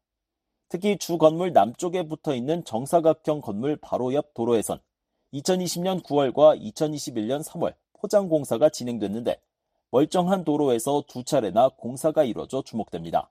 특히 0.69 0.97
주 0.99 1.19
건물 1.19 1.53
남쪽에 1.53 2.09
붙어 2.09 2.35
있는 2.35 2.65
정사각형 2.65 3.41
건물 3.41 3.77
바로 3.77 4.13
옆 4.15 4.35
도로에선 4.35 4.81
2020년 5.35 6.03
9월과 6.03 6.61
2021년 6.61 7.45
3월 7.45 7.75
포장 7.93 8.29
공사가 8.29 8.69
진행됐는데 8.69 9.41
멀쩡한 9.93 10.45
도로에서 10.45 11.05
두 11.07 11.23
차례나 11.23 11.69
공사가 11.77 12.25
이뤄져 12.25 12.63
주목됩니다. 12.63 13.31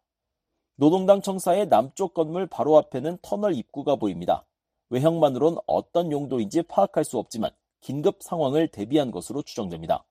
노동당 0.76 1.19
청사의 1.19 1.69
남쪽 1.69 2.13
건물 2.13 2.45
바로 2.45 2.78
앞에는 2.78 3.17
터널 3.24 3.56
입구가 3.56 3.95
보입니다. 3.95 4.45
외형만으론 4.89 5.58
어떤 5.65 6.12
용도인지 6.12 6.62
파악할 6.63 7.04
수 7.04 7.17
없지만 7.17 7.50
긴급 7.80 8.17
상황을 8.21 8.67
대비한 8.67 9.10
것으로 9.10 9.41
추정됩니다. 9.41 10.06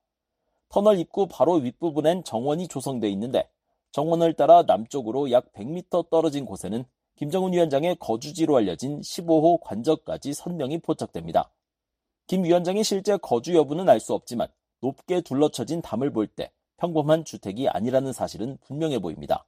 터널 0.67 0.99
입구 0.99 1.25
바로 1.27 1.53
윗부분엔 1.53 2.25
정원이 2.25 2.67
조성돼 2.67 3.09
있는데 3.11 3.49
정원을 3.93 4.33
따라 4.33 4.63
남쪽으로 4.63 5.31
약 5.31 5.53
100m 5.53 6.09
떨어진 6.09 6.43
곳에는 6.43 6.83
김정은 7.15 7.53
위원장의 7.53 7.95
거주지로 7.95 8.57
알려진 8.57 8.99
15호 8.99 9.61
관저까지 9.61 10.33
선명히 10.33 10.79
포착됩니다. 10.79 11.49
김 12.27 12.43
위원장의 12.43 12.83
실제 12.83 13.15
거주 13.15 13.55
여부는 13.55 13.87
알 13.87 14.01
수 14.01 14.13
없지만 14.13 14.49
높게 14.81 15.21
둘러쳐진 15.21 15.81
담을 15.81 16.11
볼 16.11 16.27
때 16.27 16.51
평범한 16.77 17.25
주택이 17.25 17.69
아니라는 17.69 18.11
사실은 18.11 18.57
분명해 18.65 18.99
보입니다. 18.99 19.45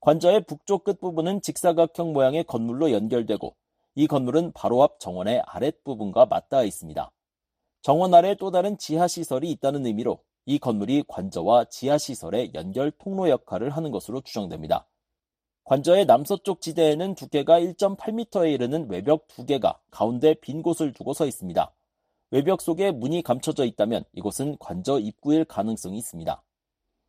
관저의 0.00 0.44
북쪽 0.44 0.84
끝부분은 0.84 1.42
직사각형 1.42 2.12
모양의 2.12 2.44
건물로 2.44 2.92
연결되고 2.92 3.54
이 3.94 4.06
건물은 4.06 4.52
바로 4.52 4.82
앞 4.82 4.98
정원의 4.98 5.42
아랫부분과 5.46 6.26
맞닿아 6.26 6.64
있습니다. 6.64 7.10
정원 7.82 8.14
아래 8.14 8.34
또 8.34 8.50
다른 8.50 8.78
지하시설이 8.78 9.50
있다는 9.50 9.84
의미로 9.84 10.20
이 10.46 10.58
건물이 10.58 11.04
관저와 11.08 11.66
지하시설의 11.66 12.52
연결 12.54 12.90
통로 12.90 13.28
역할을 13.28 13.70
하는 13.70 13.90
것으로 13.90 14.20
추정됩니다. 14.22 14.86
관저의 15.64 16.06
남서쪽 16.06 16.60
지대에는 16.60 17.16
두께가 17.16 17.60
1.8m에 17.60 18.52
이르는 18.52 18.88
외벽 18.88 19.26
두 19.26 19.44
개가 19.44 19.80
가운데 19.90 20.34
빈 20.34 20.62
곳을 20.62 20.92
두고 20.92 21.12
서 21.12 21.26
있습니다. 21.26 21.72
외벽 22.30 22.60
속에 22.60 22.90
문이 22.90 23.22
감춰져 23.22 23.64
있다면 23.64 24.04
이곳은 24.12 24.56
관저 24.58 24.98
입구일 24.98 25.44
가능성이 25.44 25.98
있습니다. 25.98 26.42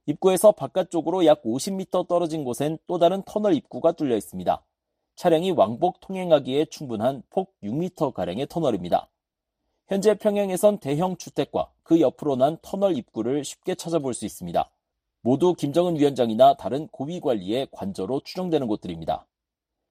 입구에서 0.06 0.52
바깥쪽으로 0.52 1.26
약 1.26 1.44
50m 1.44 2.08
떨어진 2.08 2.44
곳엔 2.44 2.78
또 2.88 2.98
다른 2.98 3.24
터널 3.24 3.54
입구가 3.56 3.94
뚫려 3.94 4.16
있습니다. 4.16 4.64
차량이 5.16 5.52
왕복 5.52 6.00
통행하기에 6.00 6.66
충분한 6.66 7.24
폭 7.30 7.54
6m가량의 7.64 8.48
터널입니다. 8.48 9.10
현재 9.88 10.14
평양에선 10.14 10.80
대형 10.80 11.18
주택과 11.18 11.72
그 11.82 12.00
옆으로 12.00 12.36
난 12.36 12.58
터널 12.62 12.96
입구를 12.98 13.44
쉽게 13.44 13.76
찾아볼 13.76 14.14
수 14.14 14.26
있습니다. 14.26 14.70
모두 15.22 15.54
김정은 15.54 15.98
위원장이나 15.98 16.56
다른 16.56 16.88
고위 16.90 17.20
관리의 17.20 17.68
관저로 17.72 18.22
추정되는 18.24 18.68
곳들입니다. 18.68 19.26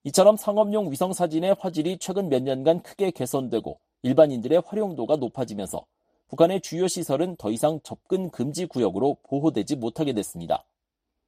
이처럼 0.04 0.36
상업용 0.36 0.92
위성 0.92 1.12
사진의 1.12 1.56
화질이 1.58 1.98
최근 1.98 2.28
몇 2.28 2.42
년간 2.42 2.82
크게 2.82 3.10
개선되고 3.10 3.80
일반인들의 4.02 4.62
활용도가 4.66 5.16
높아지면서 5.16 5.86
북한의 6.28 6.60
주요 6.60 6.88
시설은 6.88 7.36
더 7.36 7.50
이상 7.50 7.80
접근 7.82 8.30
금지 8.30 8.66
구역으로 8.66 9.18
보호되지 9.22 9.76
못하게 9.76 10.12
됐습니다. 10.12 10.64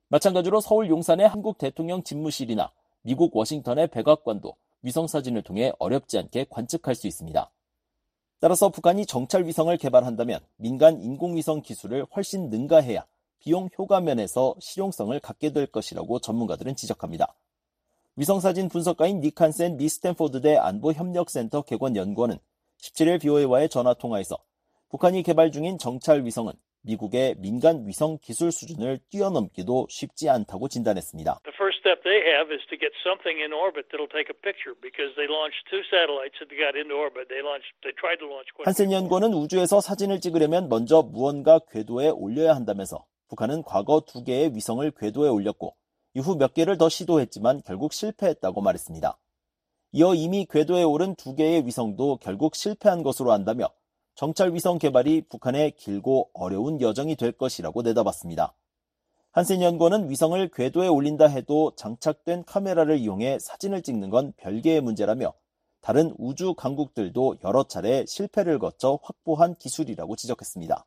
마찬가지로 0.09 0.61
서울 0.61 0.89
용산의 0.89 1.29
한국 1.29 1.59
대통령 1.59 2.03
집무실이나 2.03 2.73
미국 3.03 3.37
워싱턴의 3.37 3.89
백악관도 3.89 4.57
위성 4.83 5.07
사진을 5.07 5.43
통해 5.43 5.73
어렵지 5.79 6.19
않게 6.19 6.47
관측할 6.51 6.95
수 6.95 7.07
있습니다. 7.07 7.51
따라서 8.41 8.69
북한이 8.69 9.07
정찰 9.07 9.47
위성을 9.47 9.77
개발한다면 9.77 10.41
민간 10.57 11.01
인공위성 11.01 11.63
기술을 11.63 12.07
훨씬 12.15 12.51
능가해야 12.51 13.05
비용 13.41 13.69
효과 13.79 14.01
면에서 14.01 14.55
실용성을 14.61 15.19
갖게 15.21 15.53
될 15.53 15.67
것이라고 15.67 16.21
전문가들은 16.21 16.77
지적합니다. 16.77 17.35
위성사진 18.17 18.69
분석가인 18.69 19.21
니칸센 19.21 19.77
미 19.77 19.89
스탠포드대 19.89 20.57
안보협력센터 20.57 21.63
개관 21.63 21.97
연구원은 21.97 22.39
17일 22.81 23.21
BOA와의 23.21 23.69
전화 23.69 23.95
통화에서 23.95 24.39
북한이 24.91 25.23
개발 25.23 25.51
중인 25.51 25.79
정찰 25.79 26.25
위성은 26.25 26.53
미국의 26.83 27.35
민간 27.39 27.87
위성 27.87 28.19
기술 28.23 28.53
수준을 28.53 29.01
뛰어넘기도 29.11 29.87
쉽지 29.91 30.31
않다고 30.31 30.69
진단했습니다. 30.69 31.41
한센 38.65 38.93
연구원은 38.93 39.35
우주에서 39.35 39.81
사진을 39.81 40.21
찍으려면 40.21 40.69
먼저 40.69 41.03
무언가 41.03 41.59
궤도에 41.71 42.09
올려야 42.11 42.55
한다면서 42.55 43.05
북한은 43.29 43.65
과거 43.65 44.01
두 44.07 44.25
개의 44.25 44.55
위성을 44.55 44.91
궤도에 44.99 45.29
올렸고 45.29 45.77
이후 46.15 46.37
몇 46.39 46.55
개를 46.55 46.79
더 46.79 46.89
시도했지만 46.89 47.63
결국 47.67 47.93
실패했다고 47.93 48.63
말했습니다. 48.63 49.19
이어 49.93 50.15
이미 50.15 50.45
궤도에 50.45 50.83
오른 50.83 51.15
두 51.15 51.35
개의 51.35 51.65
위성도 51.65 52.19
결국 52.19 52.55
실패한 52.55 53.03
것으로 53.03 53.33
안다며 53.33 53.71
정찰 54.15 54.53
위성 54.53 54.79
개발이 54.79 55.23
북한의 55.31 55.77
길고 55.77 56.29
어려운 56.35 56.81
여정이 56.81 57.17
될 57.17 57.33
것이라고 57.33 57.81
내다봤습니다. 57.83 58.53
한센 59.33 59.63
연구원은 59.63 60.11
위성을 60.11 60.47
궤도에 60.49 60.89
올린다 60.89 61.27
해도 61.27 61.73
장착된 61.77 62.45
카메라를 62.45 62.99
이용해 62.99 63.39
사진을 63.39 63.83
찍는 63.83 64.11
건 64.11 64.33
별개의 64.37 64.83
문제라며 64.83 65.33
다른 65.81 66.15
우주 66.19 66.53
강국들도 66.55 67.37
여러 67.45 67.63
차례 67.63 68.05
실패를 68.07 68.59
거쳐 68.59 68.99
확보한 69.03 69.55
기술이라고 69.55 70.17
지적했습니다. 70.17 70.85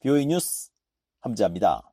BOE 0.00 0.26
뉴스 0.26 0.70
함지합니다. 1.20 1.92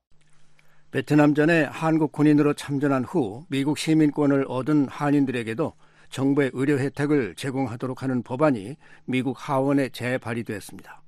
베트남전에 0.90 1.66
한국 1.66 2.12
군인으로 2.12 2.54
참전한 2.54 3.04
후 3.04 3.46
미국 3.50 3.78
시민권을 3.78 4.46
얻은 4.48 4.88
한인들에게도 4.88 5.74
정부의 6.14 6.52
의료 6.54 6.78
혜택을 6.78 7.34
제공하도록 7.34 8.04
하는 8.04 8.22
법안이 8.22 8.76
미국 9.06 9.36
하원에 9.38 9.90
재발의됐습니다. 9.90 11.02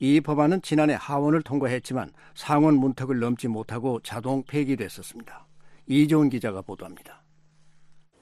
이 0.00 0.20
법안은 0.20 0.60
지난해 0.62 0.96
하원을 0.98 1.42
통과했지만 1.42 2.10
상원 2.34 2.74
문턱을 2.74 3.20
넘지 3.20 3.46
못하고 3.46 4.00
자동 4.00 4.42
폐기됐었습니다. 4.42 5.46
이종훈 5.86 6.30
기자가 6.30 6.62
보도합니다. 6.62 7.22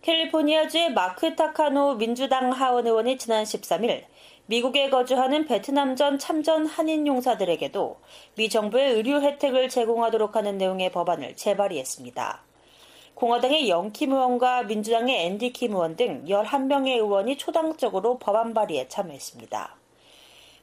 캘리포니아주의 0.03 0.93
마크 0.93 1.35
타카노 1.35 1.95
민주당 1.95 2.53
하원 2.53 2.87
의원이 2.87 3.17
지난 3.17 3.45
13일 3.45 4.05
미국에 4.47 4.91
거주하는 4.91 5.47
베트남전 5.47 6.19
참전 6.19 6.67
한인 6.67 7.07
용사들에게도 7.07 8.01
미 8.37 8.51
정부의 8.51 8.97
의료 8.97 9.23
혜택을 9.23 9.71
제공하도록 9.71 10.37
하는 10.37 10.59
내용의 10.59 10.93
법안을 10.93 11.37
재발의했습니다. 11.37 12.52
공화당의 13.23 13.69
영킴 13.69 14.11
의원과 14.11 14.65
민주당의 14.65 15.27
앤디 15.27 15.53
킴 15.53 15.75
의원 15.75 15.95
등 15.95 16.25
11명의 16.25 16.97
의원이 16.97 17.39
초당적으로 17.39 18.19
법안 18.19 18.53
발의에 18.53 18.89
참여했습니다. 18.89 19.77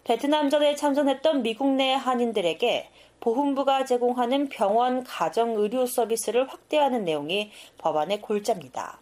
베트남전에 0.03 0.75
참전했던 0.75 1.41
미국 1.41 1.69
내 1.69 1.93
한인들에게 1.93 2.89
보훈부가 3.21 3.85
제공하는 3.85 4.49
병원 4.49 5.05
가정 5.05 5.55
의료 5.55 5.85
서비스를 5.85 6.49
확대하는 6.49 7.05
내용이 7.05 7.49
법안의 7.77 8.19
골자입니다. 8.19 8.99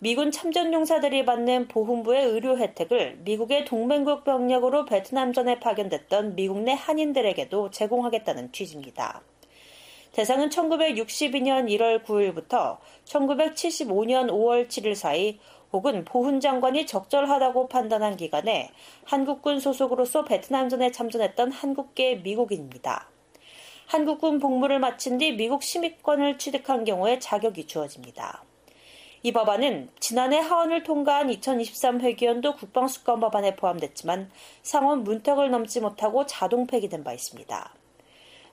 미군 0.00 0.32
참전 0.32 0.72
용사들이 0.72 1.24
받는 1.24 1.68
보훈부의 1.68 2.24
의료 2.24 2.58
혜택을 2.58 3.20
미국의 3.20 3.66
동맹국 3.66 4.24
병력으로 4.24 4.84
베트남전에 4.84 5.60
파견됐던 5.60 6.34
미국 6.34 6.58
내 6.58 6.72
한인들에게도 6.72 7.70
제공하겠다는 7.70 8.50
취지입니다. 8.50 9.22
대상은 10.14 10.48
1962년 10.48 11.68
1월 11.70 12.04
9일부터 12.04 12.78
1975년 13.04 14.30
5월 14.30 14.68
7일 14.68 14.94
사이 14.94 15.40
혹은 15.72 16.04
보훈 16.04 16.38
장관이 16.38 16.86
적절하다고 16.86 17.66
판단한 17.66 18.16
기간에 18.16 18.70
한국군 19.02 19.58
소속으로서 19.58 20.24
베트남전에 20.24 20.92
참전했던 20.92 21.50
한국계 21.50 22.20
미국인입니다. 22.22 23.08
한국군 23.86 24.38
복무를 24.38 24.78
마친 24.78 25.18
뒤 25.18 25.32
미국 25.32 25.64
시민권을 25.64 26.38
취득한 26.38 26.84
경우에 26.84 27.18
자격이 27.18 27.66
주어집니다. 27.66 28.44
이 29.24 29.32
법안은 29.32 29.88
지난해 29.98 30.38
하원을 30.38 30.84
통과한 30.84 31.28
2023 31.28 32.02
회기연도 32.02 32.54
국방수권 32.54 33.18
법안에 33.18 33.56
포함됐지만 33.56 34.30
상원 34.62 35.02
문턱을 35.02 35.50
넘지 35.50 35.80
못하고 35.80 36.24
자동 36.24 36.68
폐기된 36.68 37.02
바 37.02 37.12
있습니다. 37.12 37.74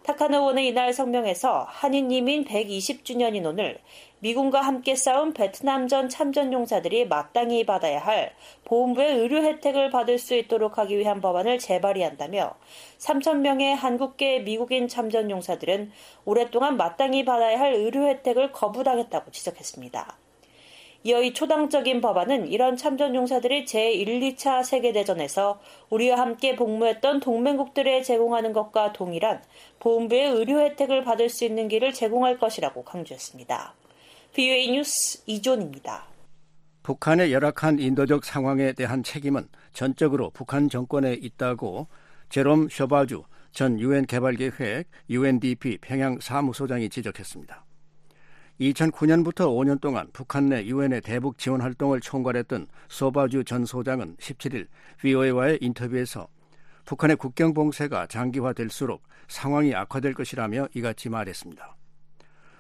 타카노 0.04 0.40
의원은 0.40 0.64
이날 0.64 0.94
성명에서 0.94 1.68
한인 1.70 2.10
이민 2.10 2.44
120주년인 2.44 3.46
오늘 3.46 3.78
미군과 4.18 4.60
함께 4.60 4.96
싸운 4.96 5.32
베트남전 5.32 6.10
참전 6.10 6.52
용사들이 6.52 7.08
마땅히 7.08 7.68
받아야 7.68 8.00
할 8.00 8.34
보훈부의 8.66 9.20
의료 9.20 9.44
혜택을 9.44 9.92
받을 9.92 10.18
수 10.18 10.34
있도록 10.34 10.80
하기 10.80 10.98
위한 10.98 11.22
법안을 11.22 11.60
재발의한다며 11.60 12.56
3천명의 12.98 13.76
한국계 13.76 14.40
미국인 14.40 14.88
참전 14.88 15.30
용사들은 15.30 15.92
오랫동안 16.26 16.78
마땅히 16.78 17.24
받아야 17.24 17.60
할 17.60 17.74
의료 17.74 18.08
혜택을 18.08 18.52
거부당했다고 18.52 19.30
지적했습니다. 19.30 20.18
이어 21.04 21.22
이 21.24 21.34
초당적인 21.34 22.00
법안은 22.00 22.48
이런 22.48 22.78
참전 22.78 23.16
용사들이 23.16 23.66
제1, 23.66 24.36
2차 24.38 24.64
세계대전에서 24.64 25.60
우리와 25.90 26.20
함께 26.20 26.56
복무했던 26.56 27.22
동맹국들에 27.22 28.04
제공하는 28.04 28.54
것과 28.54 28.94
동일한 28.94 29.42
보훈부의 29.80 30.30
의료 30.30 30.60
혜택을 30.60 31.04
받을 31.04 31.28
수 31.30 31.44
있는 31.44 31.68
길을 31.68 31.94
제공할 31.94 32.38
것이라고 32.38 32.84
강조했습니다. 32.84 33.74
VOA 34.34 34.72
뉴스 34.72 35.24
이존입니다. 35.26 36.06
북한의 36.84 37.34
열악한 37.34 37.80
인도적 37.80 38.24
상황에 38.24 38.74
대한 38.74 39.02
책임은 39.02 39.48
전적으로 39.74 40.30
북한 40.30 40.70
정권에 40.70 41.14
있다고 41.14 41.88
제롬 42.30 42.70
셔바주 42.70 43.24
전 43.52 43.80
유엔 43.80 44.06
개발계획 44.06 44.88
UNDP 45.10 45.80
평양 45.82 46.20
사무소장이 46.20 46.90
지적했습니다. 46.90 47.66
2009년부터 48.62 49.47
5년 49.47 49.82
동안 49.82 50.08
북한 50.13 50.50
내 50.50 50.63
유엔의 50.65 51.02
대북 51.02 51.39
지원 51.39 51.62
활동을 51.62 52.00
총괄했던 52.00 52.67
소바주 52.89 53.43
전 53.43 53.65
소장은 53.65 54.17
17일 54.17 54.67
VOA와의 55.00 55.58
인터뷰에서 55.62 56.28
북한의 56.86 57.15
국경 57.17 57.56
봉쇄가 57.56 58.06
장기화될수록 58.08 59.02
상황이 59.28 59.74
악화될 59.74 60.13
것이라며 60.13 60.67
이같이 60.76 61.10
말했습니다. 61.10 61.76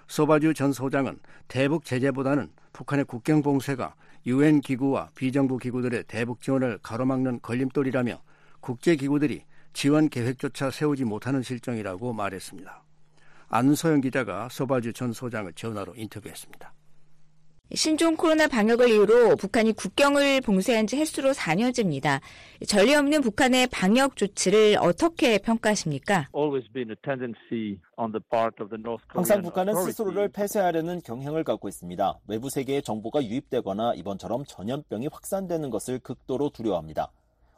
소바주 0.07 0.55
전 0.55 0.73
소장은 0.73 1.19
대북 1.47 1.85
제재보다는 1.85 2.49
북한의 2.73 3.05
국경 3.05 3.43
봉쇄가 3.43 3.93
유엔 4.25 4.59
기구와 4.61 5.09
비정부 5.13 5.57
기구들의 5.57 6.05
대북 6.07 6.41
지원을 6.41 6.79
가로막는 6.81 7.41
걸림돌이라며 7.41 8.21
국제 8.59 8.95
기구들이 8.95 9.43
지원 9.73 10.09
계획조차 10.09 10.71
세우지 10.71 11.05
못하는 11.05 11.43
실정이라고 11.43 12.13
말했습니다. 12.13 12.80
안소영 13.53 13.99
기자가 13.99 14.47
소바주 14.49 14.93
전 14.93 15.11
소장을 15.11 15.51
전화로 15.53 15.93
인터뷰했습니다. 15.97 16.73
신종 17.73 18.15
코로나 18.15 18.47
방역을 18.47 18.89
이유로 18.89 19.35
북한이 19.35 19.73
국경을 19.73 20.41
봉쇄한 20.41 20.87
지 20.87 20.97
횟수로 20.97 21.31
4년째입니다. 21.31 22.21
전례 22.65 22.95
없는 22.95 23.21
북한의 23.21 23.67
방역 23.67 24.15
조치를 24.15 24.77
어떻게 24.79 25.37
평가하십니까? 25.37 26.29
항상 29.07 29.41
북한은 29.41 29.73
스스로를 29.83 30.29
폐쇄하려는 30.29 31.01
경향을 31.01 31.43
갖고 31.43 31.67
있습니다. 31.67 32.19
외부 32.27 32.49
세계의 32.49 32.83
정보가 32.83 33.23
유입되거나 33.23 33.95
이번처럼 33.95 34.45
전염병이 34.45 35.07
확산되는 35.11 35.69
것을 35.69 35.99
극도로 35.99 36.49
두려워합니다. 36.49 37.11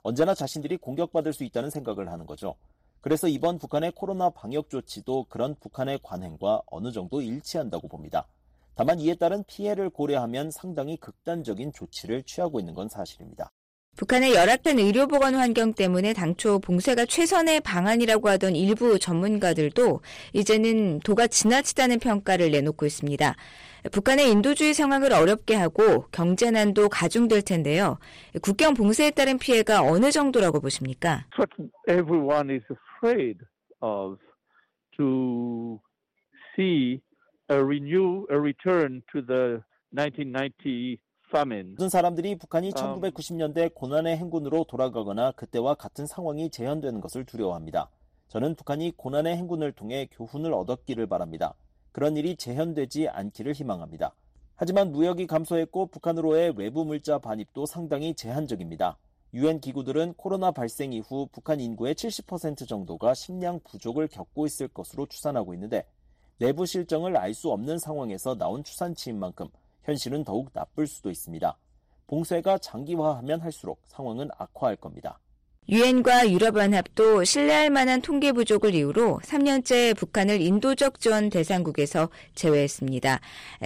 언제나 0.03 0.33
자신들이 0.33 0.77
공격받을 0.77 1.33
수 1.33 1.43
있다는 1.43 1.69
생각을 1.69 2.11
하는 2.11 2.25
거죠. 2.25 2.55
그래서 3.03 3.27
이번 3.27 3.59
북한의 3.59 3.91
코로나 3.95 4.29
방역 4.29 4.69
조치도 4.69 5.25
그런 5.25 5.55
북한의 5.59 5.99
관행과 6.01 6.61
어느 6.67 6.93
정도 6.93 7.21
일치한다고 7.21 7.89
봅니다. 7.89 8.25
다만 8.75 8.97
이에 8.97 9.15
따른 9.15 9.43
피해를 9.43 9.89
고려하면 9.89 10.51
상당히 10.51 10.95
극단적인 10.95 11.73
조치를 11.73 12.23
취하고 12.23 12.61
있는 12.61 12.73
건 12.73 12.87
사실입니다. 12.87 13.51
북한의 13.97 14.33
열악한 14.33 14.79
의료보건 14.79 15.35
환경 15.35 15.73
때문에 15.73 16.13
당초 16.13 16.59
봉쇄가 16.59 17.05
최선의 17.05 17.59
방안이라고 17.59 18.29
하던 18.29 18.55
일부 18.55 18.97
전문가들도 18.97 19.99
이제는 20.31 20.99
도가 21.01 21.27
지나치다는 21.27 21.99
평가를 21.99 22.51
내놓고 22.51 22.85
있습니다. 22.85 23.35
북한의 23.91 24.31
인도주의 24.31 24.73
상황을 24.73 25.11
어렵게 25.11 25.55
하고 25.55 26.07
경제난도 26.11 26.87
가중될 26.87 27.41
텐데요. 27.41 27.99
국경 28.41 28.73
봉쇄에 28.75 29.11
따른 29.11 29.37
피해가 29.37 29.83
어느 29.83 30.09
정도라고 30.09 30.61
보십니까? 30.61 31.25
Afraid 33.03 33.39
of 33.81 34.17
to 34.95 35.81
see 36.55 37.01
a 37.49 37.61
renew 37.61 38.25
a 38.31 38.37
return 38.39 39.01
to 39.11 39.25
the 39.25 39.59
1990 39.91 41.01
모든 41.75 41.89
사람들이 41.89 42.37
북한이 42.37 42.71
1990년대 42.71 43.73
고난의 43.73 44.15
행군으로 44.15 44.63
돌아가거나 44.69 45.31
그때와 45.31 45.73
같은 45.73 46.05
상황이 46.05 46.49
재현되는 46.49 47.01
것을 47.01 47.25
두려워합니다. 47.25 47.89
저는 48.29 48.55
북한이 48.55 48.93
고난의 48.95 49.35
행군을 49.35 49.73
통해 49.73 50.07
교훈을 50.11 50.53
얻었기를 50.53 51.07
바랍니다. 51.07 51.55
그런 51.91 52.15
일이 52.15 52.37
재현되지 52.37 53.09
않기를 53.09 53.51
희망합니다. 53.51 54.13
하지만 54.55 54.93
무역이 54.93 55.27
감소했고 55.27 55.87
북한으로의 55.87 56.53
외부 56.55 56.85
물자 56.85 57.17
반입도 57.17 57.65
상당히 57.65 58.13
제한적입니다. 58.13 58.97
유엔 59.33 59.59
기구들은 59.59 60.13
코로나 60.13 60.51
발생 60.51 60.93
이후 60.93 61.27
북한 61.31 61.59
인구의 61.59 61.95
70% 61.95 62.67
정도가 62.67 63.15
식량 63.15 63.59
부족을 63.63 64.07
겪고 64.07 64.45
있을 64.45 64.67
것으로 64.67 65.07
추산하고 65.07 65.55
있는데 65.55 65.87
내부 66.37 66.65
실정을 66.65 67.17
알 67.17 67.33
수 67.33 67.51
없는 67.51 67.79
상황에서 67.79 68.35
나온 68.35 68.63
추산치인 68.63 69.19
만큼 69.19 69.47
현실은 69.83 70.23
더욱 70.23 70.49
나쁠 70.53 70.85
수도 70.85 71.09
있습니다. 71.09 71.57
봉쇄가 72.05 72.59
장기화하면 72.59 73.41
할수록 73.41 73.81
상황은 73.85 74.29
악화할 74.37 74.75
겁니다. 74.75 75.19
유엔과 75.69 76.29
유럽연합도 76.29 77.23
신뢰할 77.23 77.69
만한 77.69 78.01
통계 78.01 78.33
부족을 78.33 78.75
이유로 78.75 79.19
3년째 79.23 79.95
북한을 79.95 80.41
인도적 80.41 80.99
지원 80.99 81.29
대상국에서 81.29 82.09
제외했습니다. 82.35 83.19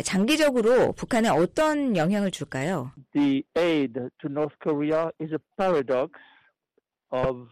장기적으로 0.04 0.93
북한에 0.93 1.30
어떤 1.30 1.98
영향을 1.98 2.30
줄까요? 2.30 2.91
The 3.14 3.43
aid 3.58 3.93
to 3.93 4.30
North 4.30 4.56
Korea 4.62 5.10
is 5.20 5.34
a 5.34 5.39
paradox 5.58 6.12
of 7.12 7.48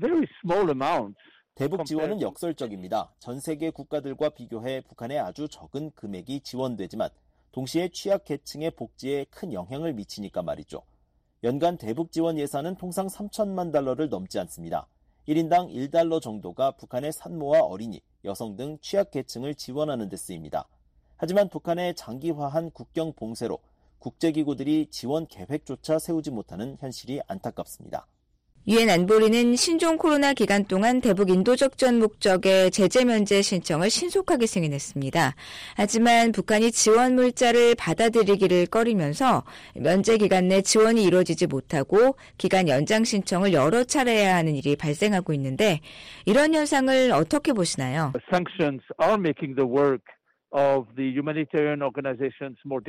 very 0.00 0.26
small 0.42 0.68
amounts. 0.68 1.18
대북 1.54 1.84
지원은 1.86 2.20
역설적입니다. 2.20 3.14
전 3.20 3.40
세계 3.40 3.70
국가들과 3.70 4.30
비교해 4.30 4.80
북한에 4.80 5.18
아주 5.18 5.48
적은 5.48 5.92
금액이 5.94 6.40
지원되지만 6.40 7.10
동시에 7.52 7.88
취약계층의 7.88 8.72
복지에 8.72 9.26
큰 9.30 9.52
영향을 9.52 9.92
미치니까 9.92 10.42
말이죠. 10.42 10.82
연간 11.44 11.78
대북 11.78 12.10
지원 12.10 12.36
예산은 12.36 12.74
통상 12.74 13.06
3천만 13.06 13.70
달러를 13.72 14.08
넘지 14.08 14.40
않습니다. 14.40 14.88
1인당 15.28 15.72
1달러 15.72 16.20
정도가 16.20 16.72
북한의 16.72 17.12
산모와 17.12 17.60
어린이, 17.60 18.00
여성 18.24 18.56
등 18.56 18.76
취약계층을 18.80 19.54
지원하는 19.54 20.08
데 20.08 20.16
쓰입니다. 20.16 20.66
하지만 21.16 21.48
북한의 21.48 21.94
장기화한 21.94 22.72
국경 22.72 23.12
봉쇄로 23.12 23.60
국제기구들이 24.00 24.88
지원 24.90 25.28
계획조차 25.28 26.00
세우지 26.00 26.32
못하는 26.32 26.76
현실이 26.80 27.20
안타깝습니다. 27.28 28.08
유엔 28.68 28.90
안보리는 28.90 29.56
신종 29.56 29.96
코로나 29.96 30.34
기간 30.34 30.62
동안 30.62 31.00
대북 31.00 31.30
인도적 31.30 31.78
전 31.78 31.98
목적의 31.98 32.70
제재 32.70 33.02
면제 33.06 33.40
신청을 33.40 33.88
신속하게 33.88 34.44
승인했습니다. 34.44 35.34
하지만 35.74 36.32
북한이 36.32 36.70
지원 36.70 37.14
물자를 37.14 37.74
받아들이기를 37.76 38.66
꺼리면서 38.66 39.44
면제 39.74 40.18
기간 40.18 40.48
내 40.48 40.60
지원이 40.60 41.02
이루어지지 41.02 41.46
못하고 41.46 42.16
기간 42.36 42.68
연장 42.68 43.04
신청을 43.04 43.54
여러 43.54 43.84
차례 43.84 44.12
해야 44.18 44.36
하는 44.36 44.54
일이 44.54 44.76
발생하고 44.76 45.32
있는데 45.32 45.80
이런 46.26 46.52
현상을 46.52 47.10
어떻게 47.12 47.54
보시나요? 47.54 48.12
Sanctions 48.30 48.84
are 49.00 49.14
making 49.14 49.56
the 49.56 49.66
work 49.66 50.04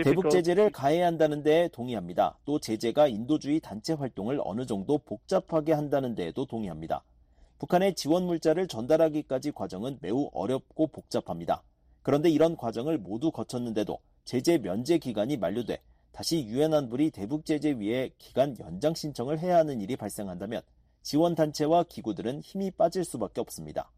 대북 0.04 0.30
제재를 0.30 0.72
가해야 0.72 1.08
한다는 1.08 1.44
데 1.44 1.68
동의합니다. 1.74 2.38
또 2.46 2.58
제재가 2.58 3.10
인도주의 3.10 3.60
단체 3.60 3.94
활동을 3.94 4.40
어느 4.44 4.66
정도 4.66 4.98
복잡하게 4.98 5.74
한다는 5.74 6.16
데에도 6.16 6.46
동의합니다. 6.46 7.04
북한의 7.58 7.96
지원 7.96 8.26
물자를 8.28 8.68
전달하기까지 8.68 9.52
과정은 9.52 9.98
매우 10.02 10.30
어렵고 10.32 10.88
복잡합니다. 10.88 11.62
그런데 12.02 12.30
이런 12.30 12.56
과정을 12.56 12.98
모두 12.98 13.30
거쳤는데도 13.32 14.00
제재 14.24 14.58
면제 14.60 14.98
기간이 14.98 15.36
만료돼 15.36 15.80
다시 16.14 16.46
유엔 16.46 16.74
안보리 16.74 17.12
대북 17.12 17.46
제재 17.46 17.72
위에 17.72 18.12
기간 18.18 18.56
연장 18.60 18.94
신청을 18.94 19.40
해야 19.40 19.58
하는 19.58 19.82
일이 19.82 19.98
발생한다면 19.98 20.62
지원 21.02 21.36
단체와 21.36 21.84
기구들은 21.84 22.40
힘이 22.40 22.72
빠질 22.72 23.04
수밖에 23.04 23.42
없습니다. 23.42 23.92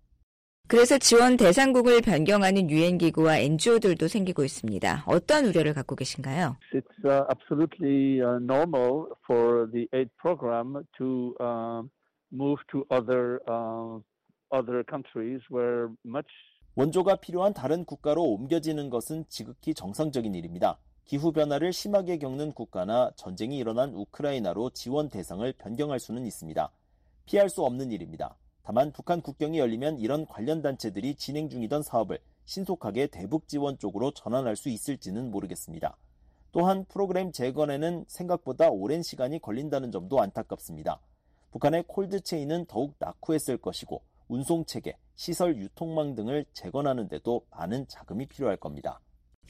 그래서 0.72 0.97
지원 0.97 1.36
대상국을 1.36 1.99
변경하는 1.99 2.69
유엔 2.69 2.97
기구와 2.97 3.39
NGO들도 3.39 4.07
생기고 4.07 4.45
있습니다. 4.45 5.03
어떤 5.05 5.45
우려를 5.45 5.74
갖고 5.74 5.97
계신가요? 5.97 6.55
It's 6.74 6.86
uh, 7.03 7.26
absolutely 7.30 8.22
uh, 8.22 8.38
normal 8.41 9.07
for 9.28 9.69
the 9.69 9.89
aid 9.93 10.09
program 10.22 10.82
to 10.97 11.36
uh, 11.41 11.84
move 12.32 12.55
to 12.72 12.86
other 12.89 13.41
uh, 13.49 13.99
other 14.55 14.86
countries 14.89 15.41
where 15.51 15.89
much 16.05 16.32
원조가 16.76 17.17
필요한 17.17 17.53
다른 17.53 17.84
국가로 17.84 18.24
옮겨지는 18.24 18.89
것은 18.89 19.26
지극히 19.28 19.74
정상적인 19.74 20.34
일입니다. 20.34 20.80
기후 21.03 21.34
변화를 21.34 21.74
심하게 21.74 22.17
겪는 22.17 22.53
국가나 22.53 23.11
전쟁이 23.17 23.57
일어난 23.57 23.93
우크라이나로 23.93 24.69
지원 24.69 25.09
대상을 25.09 25.51
변경할 25.57 25.99
수는 25.99 26.26
있습니다. 26.26 26.72
피할 27.26 27.49
수 27.49 27.61
없는 27.65 27.91
일입니다. 27.91 28.38
다만 28.64 28.91
북한 28.91 29.22
국경이 29.22 29.59
열리면 29.59 29.99
이런 29.99 30.26
관련 30.26 30.62
단체들이 30.62 31.16
진행 31.16 31.49
중이던 31.49 31.84
사업을 31.84 32.20
신속하게 32.45 33.07
대북 33.07 33.47
지원 33.47 33.78
쪽으로 33.78 34.12
전환할 34.12 34.55
수 34.55 34.70
있을지는 34.70 35.32
모르겠습니다. 35.32 35.97
또한 36.51 36.86
프로그램 36.86 37.32
재건에는 37.32 38.05
생각보다 38.07 38.70
오랜 38.70 39.01
시간이 39.01 39.39
걸린다는 39.39 39.91
점도 39.91 40.20
안타깝습니다. 40.20 40.99
북한의 41.51 41.86
콜드체인은 41.88 42.66
더욱 42.66 42.95
낙후했을 42.99 43.57
것이고 43.57 44.01
운송체계, 44.28 44.97
시설 45.16 45.57
유통망 45.57 46.16
등을 46.16 46.45
재건하는 46.53 47.07
데도 47.07 47.45
많은 47.51 47.88
자금이 47.88 48.28
필요할 48.28 48.57
겁니다. 48.57 49.01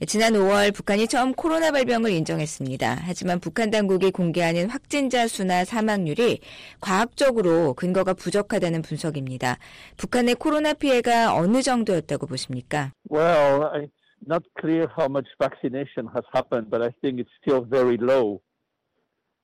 지난 0.07 0.33
5월 0.33 0.73
북한이 0.73 1.07
처음 1.07 1.31
코로나 1.31 1.69
발병을 1.69 2.09
인정했습니다. 2.09 3.01
하지만 3.01 3.39
북한 3.39 3.69
당국이 3.69 4.09
공개하는 4.09 4.67
확진자 4.67 5.27
수나 5.27 5.63
사망률이 5.63 6.39
과학적으로 6.79 7.75
근거가 7.75 8.15
부족하다는 8.15 8.81
분석입니다. 8.81 9.57
북한의 9.97 10.35
코로나 10.35 10.73
피해가 10.73 11.35
어느 11.35 11.61
정도였다고 11.61 12.25
보십니까? 12.25 12.93
Well, 13.11 13.69
it's 13.75 13.91
not 14.27 14.43
clear 14.59 14.87
how 14.97 15.05
much 15.07 15.29
vaccination 15.37 16.09
has 16.15 16.25
happened, 16.33 16.71
but 16.71 16.81
I 16.81 16.89
think 17.01 17.21
it's 17.21 17.31
still 17.39 17.63
very 17.63 17.97
low. 18.01 18.41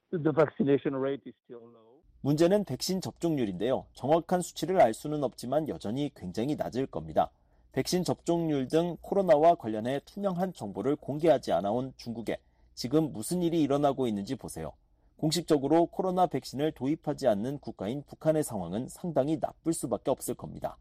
The 0.10 0.34
vaccination 0.34 0.96
rate 0.96 1.22
is 1.28 1.36
still 1.46 1.62
low. 1.70 2.02
문제는 2.22 2.66
백신 2.66 3.02
접종률인데요. 3.02 3.86
정확한 3.94 4.42
수치를 4.42 4.82
알 4.82 4.96
수는 4.96 5.24
없지만 5.24 5.70
여전히 5.70 6.10
굉장히 6.16 6.56
낮을 6.56 6.88
겁니다. 6.88 7.30
백신 7.78 8.04
접종률 8.04 8.68
등 8.68 8.98
코로나와 9.02 9.54
관련해 9.54 10.00
투명한 10.06 10.54
정보를 10.54 10.96
공개하지 10.96 11.52
않아온 11.52 11.94
중국에 11.96 12.38
지금 12.74 13.14
무슨 13.14 13.44
일이 13.44 13.62
일어나고 13.62 14.08
있는지 14.08 14.36
보세요. 14.36 14.74
공식적으로 15.16 15.86
코로나 15.86 16.26
백신을 16.26 16.72
도입하지 16.72 17.28
않는 17.28 17.60
국가인 17.60 18.02
북한의 18.08 18.44
상황은 18.44 18.88
상당히 18.90 19.38
나쁠 19.40 19.74
수밖에 19.74 20.10
없을 20.10 20.34
겁니다. 20.34 20.76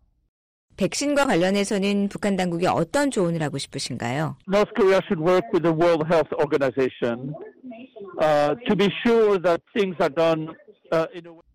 백신과 0.78 1.26
관련해서는 1.26 2.09
북한 2.09 2.34
당국이 2.34 2.66
어떤 2.66 3.11
조언을 3.11 3.42
하고 3.42 3.59
싶으신가요? 3.59 4.38
North 4.49 4.72
Korea 4.74 5.01
should 5.05 5.20
work 5.20 5.47
with 5.53 5.64
the 5.64 5.76
World 5.76 6.07
Health 6.09 6.32
Organization 6.40 7.34
uh, 8.22 8.55
to 8.66 8.74
be 8.74 8.88
sure 9.05 9.38
that 9.42 9.61
things 9.76 9.97
are 10.01 10.14
done. 10.14 10.49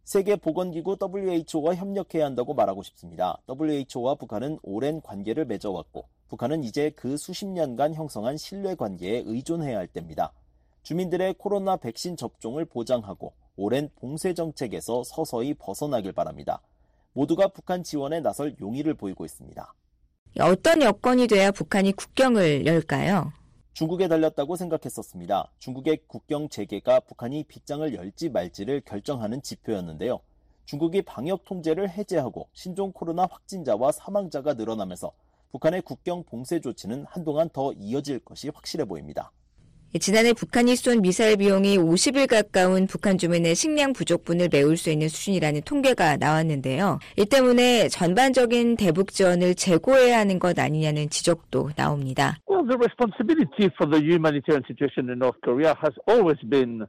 세계보건기구 0.03 0.97
WHO와 1.01 1.75
협력해야 1.75 2.25
한다고 2.25 2.53
말하고 2.53 2.83
싶습니다. 2.83 3.37
WHO와 3.47 4.15
북한은 4.15 4.59
오랜 4.63 5.01
관계를 5.01 5.45
맺어왔고 5.45 6.05
북한은 6.29 6.63
이제 6.63 6.91
그 6.95 7.17
수십 7.17 7.45
년간 7.45 7.93
형성한 7.93 8.37
신뢰 8.37 8.75
관계에 8.75 9.23
의존해야 9.25 9.77
할 9.77 9.87
때입니다. 9.87 10.33
주민들의 10.83 11.35
코로나 11.37 11.77
백신 11.77 12.17
접종을 12.17 12.65
보장하고 12.65 13.33
오랜 13.55 13.89
봉쇄 13.95 14.33
정책에서 14.33 15.03
서서히 15.03 15.53
벗어나길 15.53 16.13
바랍니다. 16.13 16.61
모두가 17.13 17.49
북한 17.49 17.83
지원에 17.83 18.21
나설 18.21 18.55
용의를 18.59 18.93
보이고 18.93 19.25
있습니다. 19.25 19.73
어떤 20.39 20.81
여건이 20.81 21.27
돼야 21.27 21.51
북한이 21.51 21.91
국경을 21.91 22.65
열까요? 22.65 23.33
중국에 23.73 24.09
달렸다고 24.09 24.57
생각했었습니다. 24.57 25.49
중국의 25.59 26.01
국경 26.07 26.49
재개가 26.49 26.99
북한이 27.01 27.45
빗장을 27.45 27.93
열지 27.93 28.29
말지를 28.29 28.81
결정하는 28.81 29.41
지표였는데요. 29.41 30.19
중국이 30.65 31.01
방역 31.01 31.45
통제를 31.45 31.89
해제하고 31.89 32.49
신종 32.53 32.91
코로나 32.91 33.25
확진자와 33.25 33.93
사망자가 33.93 34.53
늘어나면서 34.53 35.13
북한의 35.51 35.81
국경 35.83 36.23
봉쇄 36.23 36.59
조치는 36.59 37.05
한동안 37.07 37.49
더 37.49 37.71
이어질 37.73 38.19
것이 38.19 38.49
확실해 38.49 38.85
보입니다. 38.85 39.31
지난해 39.99 40.31
북한이 40.31 40.77
쏜 40.77 41.01
미사일 41.01 41.35
비용이 41.35 41.77
50일 41.77 42.25
가까운 42.27 42.87
북한 42.87 43.17
주민의 43.17 43.55
식량 43.55 43.91
부족분을 43.91 44.47
메울 44.49 44.77
수 44.77 44.89
있는 44.89 45.09
수준이라는 45.09 45.63
통계가 45.63 46.15
나왔는데요. 46.15 46.99
이 47.17 47.25
때문에 47.25 47.89
전반적인 47.89 48.77
대북 48.77 49.11
지원을 49.11 49.53
재고해야 49.53 50.19
하는 50.19 50.39
것 50.39 50.57
아니냐는 50.57 51.09
지적도 51.09 51.71
나옵니다. 51.75 52.37
Well, 52.49 52.65
the 52.65 52.77
responsibility 52.77 53.69
for 53.75 53.91
the 53.91 54.01
humanitarian 54.01 54.63
situation 54.65 55.09
in 55.09 55.19
North 55.19 55.39
Korea 55.43 55.75
has 55.83 55.93
always 56.07 56.39
been 56.47 56.87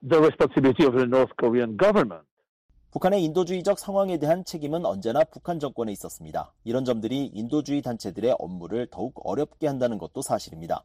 the 0.00 0.18
responsibility 0.18 0.86
of 0.88 0.96
the 0.96 1.06
North 1.06 1.32
Korean 1.38 1.76
government. 1.76 2.24
북한의 2.92 3.22
인도주의적 3.24 3.78
상황에 3.78 4.18
대한 4.18 4.46
책임은 4.46 4.86
언제나 4.86 5.22
북한 5.24 5.60
정권에 5.60 5.92
있었습니다. 5.92 6.54
이런 6.64 6.86
점들이 6.86 7.26
인도주의 7.34 7.82
단체들의 7.82 8.36
업무를 8.38 8.86
더욱 8.90 9.20
어렵게 9.22 9.66
한다는 9.66 9.98
것도 9.98 10.22
사실입니다. 10.22 10.82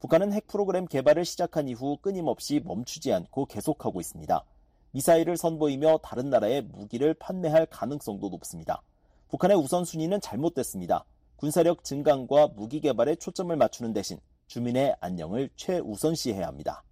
북한은 0.00 0.32
핵 0.32 0.46
프로그램 0.46 0.86
개발을 0.86 1.24
시작한 1.24 1.68
이후 1.68 1.96
끊임없이 2.00 2.60
멈추지 2.64 3.12
않고 3.12 3.46
계속하고 3.46 4.00
있습니다. 4.00 4.44
미사일을 4.92 5.36
선보이며 5.36 5.98
다른 6.04 6.30
나라에 6.30 6.60
무기를 6.60 7.14
판매할 7.14 7.66
가능성도 7.66 8.28
높습니다. 8.28 8.80
북한의 9.28 9.56
우선순위는 9.56 10.20
잘못됐습니다. 10.20 11.04
군사력 11.36 11.82
증강과 11.84 12.48
무기 12.56 12.80
개발에 12.80 13.16
초점을 13.16 13.54
맞추는 13.54 13.92
대신 13.92 14.18
주민의 14.46 14.96
안녕을 15.00 15.50
최우선시해야 15.56 16.46
합니다. 16.46 16.84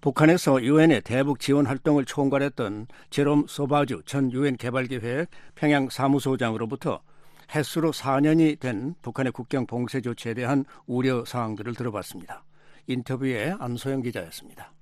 북한에서 0.00 0.62
유엔의 0.62 1.02
대북 1.02 1.40
지원 1.40 1.66
활동을 1.66 2.04
총괄했던 2.04 2.86
제롬 3.10 3.46
소바주 3.48 4.02
전 4.04 4.30
유엔 4.32 4.56
개발기획 4.56 5.28
평양 5.54 5.88
사무소장으로부터 5.88 7.00
횟수로 7.54 7.92
4년이 7.92 8.60
된 8.60 8.94
북한의 9.02 9.32
국경 9.32 9.66
봉쇄 9.66 10.00
조치에 10.00 10.34
대한 10.34 10.64
우려 10.86 11.24
사항들을 11.24 11.74
들어봤습니다. 11.74 12.44
인터뷰에 12.86 13.54
안소영 13.58 14.02
기자였습니다. 14.02 14.72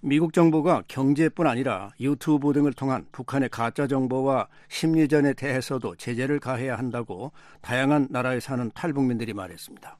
미국 0.00 0.32
정부가 0.32 0.84
경제뿐 0.86 1.48
아니라 1.48 1.90
유튜브 1.98 2.52
등을 2.52 2.72
통한 2.74 3.06
북한의 3.10 3.48
가짜 3.48 3.88
정보와 3.88 4.46
심리전에 4.68 5.32
대해서도 5.32 5.96
제재를 5.96 6.38
가해야 6.38 6.78
한다고 6.78 7.32
다양한 7.60 8.06
나라에 8.10 8.38
사는 8.38 8.70
탈북민들이 8.72 9.34
말했습니다. 9.34 9.98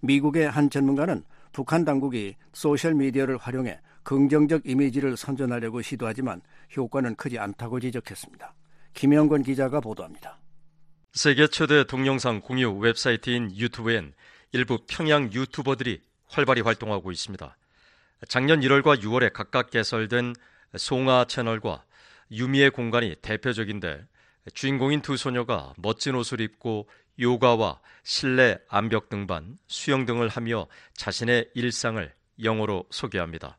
미국의 0.00 0.50
한 0.50 0.68
전문가는 0.68 1.24
북한 1.54 1.84
당국이 1.84 2.34
소셜 2.52 2.94
미디어를 2.94 3.38
활용해 3.38 3.80
긍정적 4.02 4.62
이미지를 4.66 5.16
선전하려고 5.16 5.80
시도하지만 5.80 6.42
효과는 6.76 7.14
크지 7.14 7.38
않다고 7.38 7.78
지적했습니다. 7.78 8.52
김영권 8.92 9.44
기자가 9.44 9.80
보도합니다. 9.80 10.38
세계 11.12 11.46
최대 11.46 11.84
동영상 11.84 12.40
공유 12.40 12.72
웹사이트인 12.72 13.56
유튜브엔 13.56 14.14
일부 14.50 14.78
평양 14.88 15.32
유튜버들이 15.32 16.02
활발히 16.26 16.60
활동하고 16.60 17.12
있습니다. 17.12 17.56
작년 18.28 18.60
1월과 18.60 19.00
6월에 19.00 19.32
각각 19.32 19.70
개설된 19.70 20.34
송아 20.76 21.26
채널과 21.26 21.84
유미의 22.32 22.70
공간이 22.70 23.14
대표적인데 23.22 24.06
주인공인 24.54 25.02
두 25.02 25.16
소녀가 25.16 25.72
멋진 25.76 26.16
옷을 26.16 26.40
입고 26.40 26.88
요가와 27.18 27.80
실내 28.02 28.58
암벽 28.68 29.08
등반, 29.08 29.58
수영 29.66 30.04
등을 30.06 30.28
하며 30.28 30.66
자신의 30.94 31.50
일상을 31.54 32.12
영어로 32.42 32.86
소개합니다. 32.90 33.56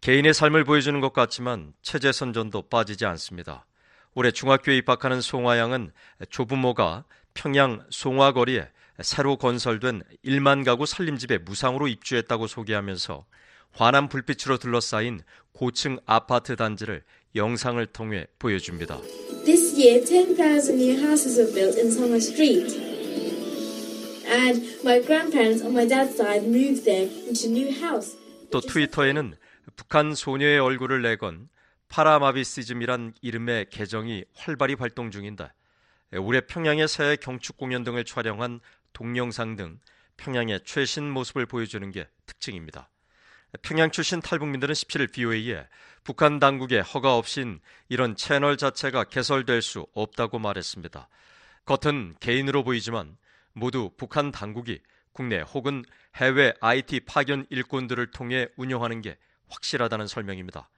개인의 0.00 0.34
삶을 0.34 0.64
보여주는 0.64 0.98
것 1.00 1.12
같지만 1.12 1.72
체제 1.82 2.12
선전도 2.12 2.68
빠지지 2.68 3.04
않습니다. 3.06 3.66
올해 4.14 4.30
중학교에 4.30 4.76
입학하는 4.78 5.20
송화양은 5.20 5.92
조부모가 6.30 7.04
평양 7.34 7.84
송화거리에 7.90 8.68
새로 9.00 9.36
건설된 9.36 10.02
1만 10.24 10.64
가구 10.64 10.86
살림집에 10.86 11.38
무상으로 11.38 11.86
입주했다고 11.86 12.46
소개하면서 12.48 13.24
환한 13.72 14.08
불빛으로 14.08 14.58
둘러싸인 14.58 15.20
고층 15.52 15.98
아파트 16.06 16.56
단지를 16.56 17.04
영상을 17.36 17.84
통해 17.86 18.26
보여줍니다. 18.38 18.98
Year, 19.78 20.04
10,000 20.04 20.74
new 20.76 20.98
houses 21.00 21.38
were 21.38 21.54
built 21.54 21.78
in 21.78 21.86
Songha 21.86 22.20
Street. 22.20 22.74
And 24.26 24.60
my 24.82 24.98
grandparents 24.98 25.62
on 25.62 25.72
my 25.72 25.86
dad's 25.86 26.16
side 26.16 26.42
moved 26.48 26.84
there 26.84 27.06
into 27.28 27.46
new 27.46 27.70
house. 27.70 28.18
또 28.50 28.58
트위터에는 28.58 29.36
북한 29.76 30.16
소녀의 30.16 30.58
얼굴을 30.58 31.02
내건 31.02 31.48
파라마비시즘이란 31.90 33.14
이름의 33.22 33.66
계정이 33.70 34.24
활발히 34.34 34.74
활동 34.74 35.12
중인데 35.12 35.48
올해 36.18 36.40
평양의 36.40 36.88
새 36.88 37.14
경축 37.14 37.56
공연 37.56 37.84
등을 37.84 38.04
촬영한 38.04 38.58
동영상 38.92 39.54
등 39.54 39.78
평양의 40.16 40.62
최신 40.64 41.08
모습을 41.08 41.46
보여주는 41.46 41.88
게 41.92 42.08
특징입니다. 42.26 42.90
평양 43.62 43.90
출신 43.90 44.20
탈북민들은 44.20 44.74
17일 44.74 45.12
BOA에 45.12 45.66
북한 46.04 46.38
당국의 46.38 46.82
허가 46.82 47.16
없인 47.16 47.60
이런 47.88 48.16
채널 48.16 48.56
자체가 48.56 49.04
개설될 49.04 49.62
수 49.62 49.86
없다고 49.94 50.38
말했습니다. 50.38 51.08
겉은 51.64 52.16
개인으로 52.20 52.62
보이지만 52.62 53.16
모두 53.52 53.90
북한 53.96 54.30
당국이 54.30 54.80
국내 55.12 55.40
혹은 55.40 55.84
해외 56.16 56.54
IT 56.60 57.00
파견 57.00 57.46
일꾼들을 57.50 58.10
통해 58.10 58.48
운영하는 58.56 59.02
게 59.02 59.16
확실하다는 59.48 60.06
설명입니다. 60.06 60.68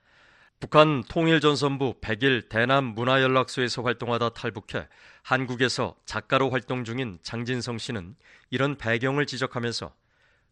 북한 0.60 1.02
통일전선부 1.04 2.00
100일 2.00 2.48
대남 2.48 2.84
문화연락소에서 2.84 3.82
활동하다 3.82 4.30
탈북해 4.30 4.88
한국에서 5.22 5.96
작가로 6.04 6.50
활동 6.50 6.84
중인 6.84 7.18
장진성 7.22 7.78
씨는 7.78 8.14
이런 8.50 8.76
배경을 8.76 9.26
지적하면서 9.26 9.92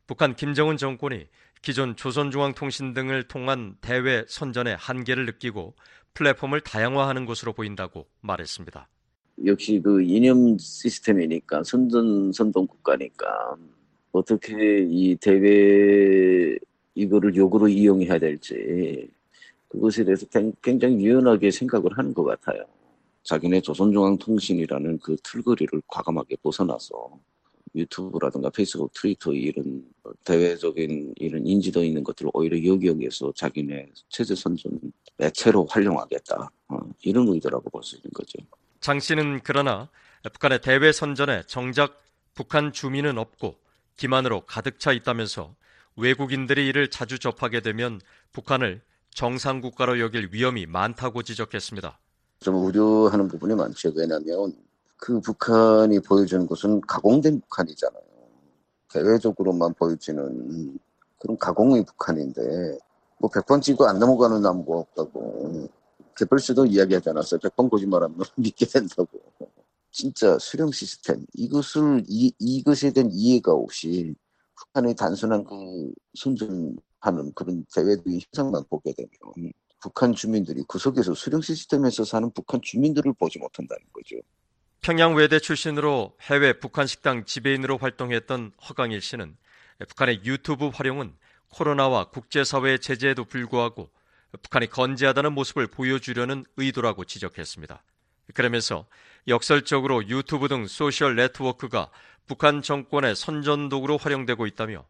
북한 0.07 0.35
김정은 0.35 0.79
정권이 0.79 1.27
기존 1.63 1.97
조선중앙통신 1.97 2.95
등을 2.95 3.25
통한 3.25 3.77
대외 3.81 4.25
선전의 4.29 4.77
한계를 4.77 5.27
느끼고 5.27 5.75
플랫폼을 6.15 6.61
다양화하는 6.61 7.27
것으로 7.27 7.53
보인다고 7.53 8.07
말했습니다. 8.21 8.89
역시 9.47 9.81
그 9.83 10.03
이념 10.03 10.59
시스템이니까 10.59 11.63
선전 11.63 12.33
선동 12.33 12.67
국가니까 12.67 13.57
어떻게 14.11 14.87
이 14.91 15.15
대외 15.17 16.57
이거를 16.95 17.37
욕으로 17.37 17.69
이용해야 17.69 18.19
될지 18.19 19.09
그것에 19.69 20.05
대해서 20.05 20.27
굉장히 20.63 20.97
유연하게 21.05 21.51
생각을 21.51 21.97
하는 21.97 22.13
것 22.13 22.25
같아요. 22.25 22.65
자기네 23.23 23.61
조선중앙통신이라는 23.61 24.99
그 25.01 25.17
틀거리를 25.23 25.83
과감하게 25.87 26.37
벗어나서 26.43 27.11
유튜브라든가 27.75 28.51
페이스북, 28.51 28.93
트위터 28.95 29.33
이런 29.33 29.83
대외적인 30.25 31.15
이런 31.17 31.47
인지도 31.47 31.83
있는 31.85 32.03
것들을 32.05 32.31
오히려 32.35 32.57
여기여기에서 32.73 33.33
자기네 33.35 33.89
체제 34.09 34.35
선전 34.35 34.81
매체로 35.17 35.67
활용하겠다 35.67 36.51
어, 36.69 36.79
이런 37.03 37.29
의도라고 37.29 37.71
볼 37.71 37.83
수 37.83 37.97
있는 37.97 38.11
거죠. 38.15 38.39
장 38.81 39.01
씨는 39.01 39.41
그러나 39.43 39.89
북한의 40.33 40.61
대외 40.61 40.93
선전에 40.93 41.43
정작 41.47 42.03
북한 42.35 42.73
주민은 42.73 43.19
없고 43.19 43.57
기만으로 43.97 44.43
가득 44.47 44.79
차 44.79 44.93
있다면서 44.93 45.55
외국인들이 45.97 46.69
이를 46.69 46.89
자주 46.89 47.19
접하게 47.19 47.61
되면 47.61 48.01
북한을 48.33 48.81
정상 49.11 49.61
국가로 49.61 49.99
여길 49.99 50.29
위험이 50.33 50.67
많다고 50.67 51.23
지적했습니다. 51.25 51.99
좀 52.41 52.55
우려하는 52.55 53.27
부분이 53.27 53.55
많죠. 53.57 53.93
왜냐하면 53.97 54.53
그 54.99 55.21
북한이 55.21 56.01
보여주는 56.01 56.47
것은 56.47 56.81
가공된 56.83 57.41
북한이잖아요. 57.41 58.03
대외적으로만 58.93 59.75
보여지는 59.75 60.79
그런 61.19 61.39
가공의 61.39 61.85
북한인데 61.85 62.79
뭐 63.19 63.31
100번 63.31 63.63
찍고 63.63 63.87
안 63.87 63.99
넘어가는 63.99 64.43
나무가 64.43 64.79
없다고 64.79 65.69
개벌스도 66.17 66.67
이야기하지 66.67 67.11
않았어요. 67.11 67.41
100번 67.41 67.71
거짓말하면 67.71 68.19
믿게 68.37 68.67
된다고. 68.67 69.09
진짜 69.91 70.39
수령 70.39 70.71
시스템 70.71 71.25
이것을 71.35 72.05
이, 72.07 72.33
이것에 72.39 72.93
대한 72.93 73.11
이해가 73.11 73.53
없이 73.53 74.15
북한의 74.57 74.95
단순한 74.95 75.45
그 75.45 75.93
선전하는 76.15 77.33
그런 77.35 77.65
대외적인 77.75 78.21
현상만 78.21 78.65
보게 78.69 78.93
되면 78.93 79.11
북한 79.81 80.13
주민들이 80.13 80.63
구석에서 80.65 81.15
수령 81.15 81.41
시스템에서 81.41 82.05
사는 82.05 82.31
북한 82.31 82.61
주민들을 82.61 83.13
보지 83.15 83.39
못한다는 83.39 83.83
거죠. 83.93 84.17
평양 84.89 85.15
외대 85.15 85.39
출신으로 85.39 86.17
해외 86.23 86.55
북한 86.55 86.87
식당 86.87 87.27
지배인으로 87.27 87.77
활동했던 87.77 88.53
허강일 88.67 89.03
씨는 89.03 89.37
북한의 89.87 90.25
유튜브 90.25 90.69
활용은 90.69 91.13
코로나와 91.51 92.05
국제사회의 92.05 92.79
제재에도 92.79 93.27
불구하고 93.27 93.91
북한이 94.43 94.69
건재하다는 94.69 95.35
모습을 95.35 95.67
보여주려는 95.67 96.47
의도라고 96.57 97.05
지적했습니다. 97.05 97.83
그러면서 98.33 98.87
역설적으로 99.27 100.09
유튜브 100.09 100.49
등 100.49 100.67
소셜 100.67 101.17
네트워크가 101.17 101.91
북한 102.27 102.63
정권의 102.63 103.15
선전도구로 103.15 103.99
활용되고 103.99 104.47
있다며 104.47 104.87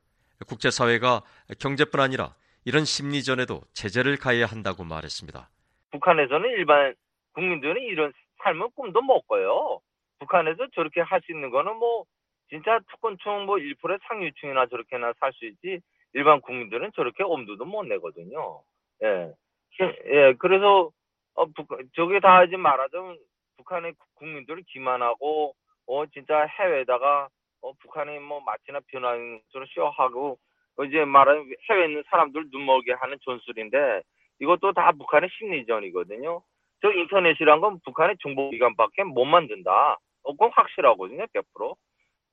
국제사회가 0.47 1.23
경제뿐 1.59 1.99
아니라 1.99 2.37
이런 2.65 2.85
심리전에도 2.85 3.63
제재를 3.73 4.17
가해야 4.17 4.47
한다고 4.47 4.85
말했습니다. 4.85 5.51
북한에서는 5.91 6.51
일반 6.51 6.95
국민들은 7.33 7.83
이런 7.83 8.13
삶은 8.45 8.69
꿈도 8.77 9.03
못 9.03 9.27
꿔요. 9.27 9.81
북한에서 10.21 10.67
저렇게 10.75 11.01
할 11.01 11.21
수 11.23 11.33
있는 11.33 11.51
거는 11.51 11.77
뭐 11.77 12.05
진짜 12.49 12.81
특권층 12.91 13.45
뭐 13.47 13.57
1%의 13.57 13.99
상류층이나 14.09 14.67
저렇게나 14.67 15.13
살 15.21 15.33
수 15.33 15.47
있지 15.47 15.81
일반 16.15 16.41
국민들은 16.41 16.93
저렇게 16.95 17.23
엄두도 17.23 17.65
못 17.65 17.85
내거든요. 17.85 18.63
예. 19.03 19.33
예, 20.07 20.35
그래서 20.39 20.91
어, 21.35 21.47
북, 21.47 21.69
저게 21.95 22.21
다 22.21 22.43
이제 22.45 22.57
말하자면 22.57 23.19
북한의 23.59 23.95
국민들을 24.15 24.63
기만하고 24.67 25.55
어 25.87 26.07
진짜 26.07 26.45
해외에다가 26.47 27.29
어 27.63 27.73
북한이 27.75 28.19
뭐 28.21 28.41
마치나 28.41 28.81
변하는 28.89 29.41
것으로 29.53 29.67
쇼하고 29.67 30.39
어, 30.77 30.85
이제 30.85 31.05
말하는 31.05 31.53
해외에 31.71 31.87
있는 31.87 32.03
사람들 32.11 32.47
눈멀게 32.51 32.93
하는 32.93 33.19
전술인데 33.25 34.03
이것도 34.41 34.73
다 34.73 34.93
북한의 34.93 35.29
심리전이거든요. 35.39 36.43
저 36.81 36.93
인터넷이란 36.93 37.61
건 37.61 37.81
북한의 37.85 38.17
정보기관밖에 38.23 39.05
못 39.05 39.25
만든다. 39.25 39.99
어, 40.29 40.33
그건 40.33 40.51
확실하거든요, 40.55 41.25
100%. 41.33 41.75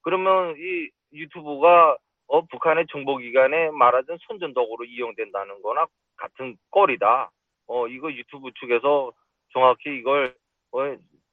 그러면 0.02 0.56
이 0.58 0.90
유튜브가 1.14 1.98
어, 2.28 2.42
북한의 2.42 2.88
정보기관에 2.92 3.72
말하자면 3.72 4.20
선전도구로 4.28 4.86
이용된다는 4.86 5.62
거나 5.62 5.86
같은 6.18 6.58
꼴이다. 6.72 7.32
어, 7.68 7.88
이거 7.88 8.12
유튜브 8.12 8.52
측에서 8.60 9.14
정확히 9.54 9.98
이걸 9.98 10.36
어, 10.74 10.80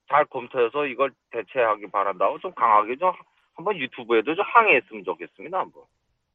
잘 0.09 0.25
검토해서 0.27 0.87
이걸 0.87 1.13
대체하기 1.31 1.91
바란다고 1.91 2.39
좀 2.39 2.53
강하게 2.55 2.97
좀 2.97 3.13
한번 3.55 3.77
유튜브에도 3.79 4.35
좀 4.35 4.45
항의했으면 4.47 5.05
좋겠습니다. 5.05 5.59
한번. 5.59 5.83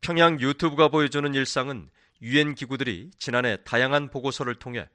평양 0.02 0.40
유튜브가 0.40 0.90
보여주는 0.90 1.34
일상은 1.34 1.90
유엔 2.22 2.54
기구들이 2.54 3.12
지난해 3.18 3.58
다양한 3.64 4.10
보고서를 4.10 4.56
통해 4.56 4.88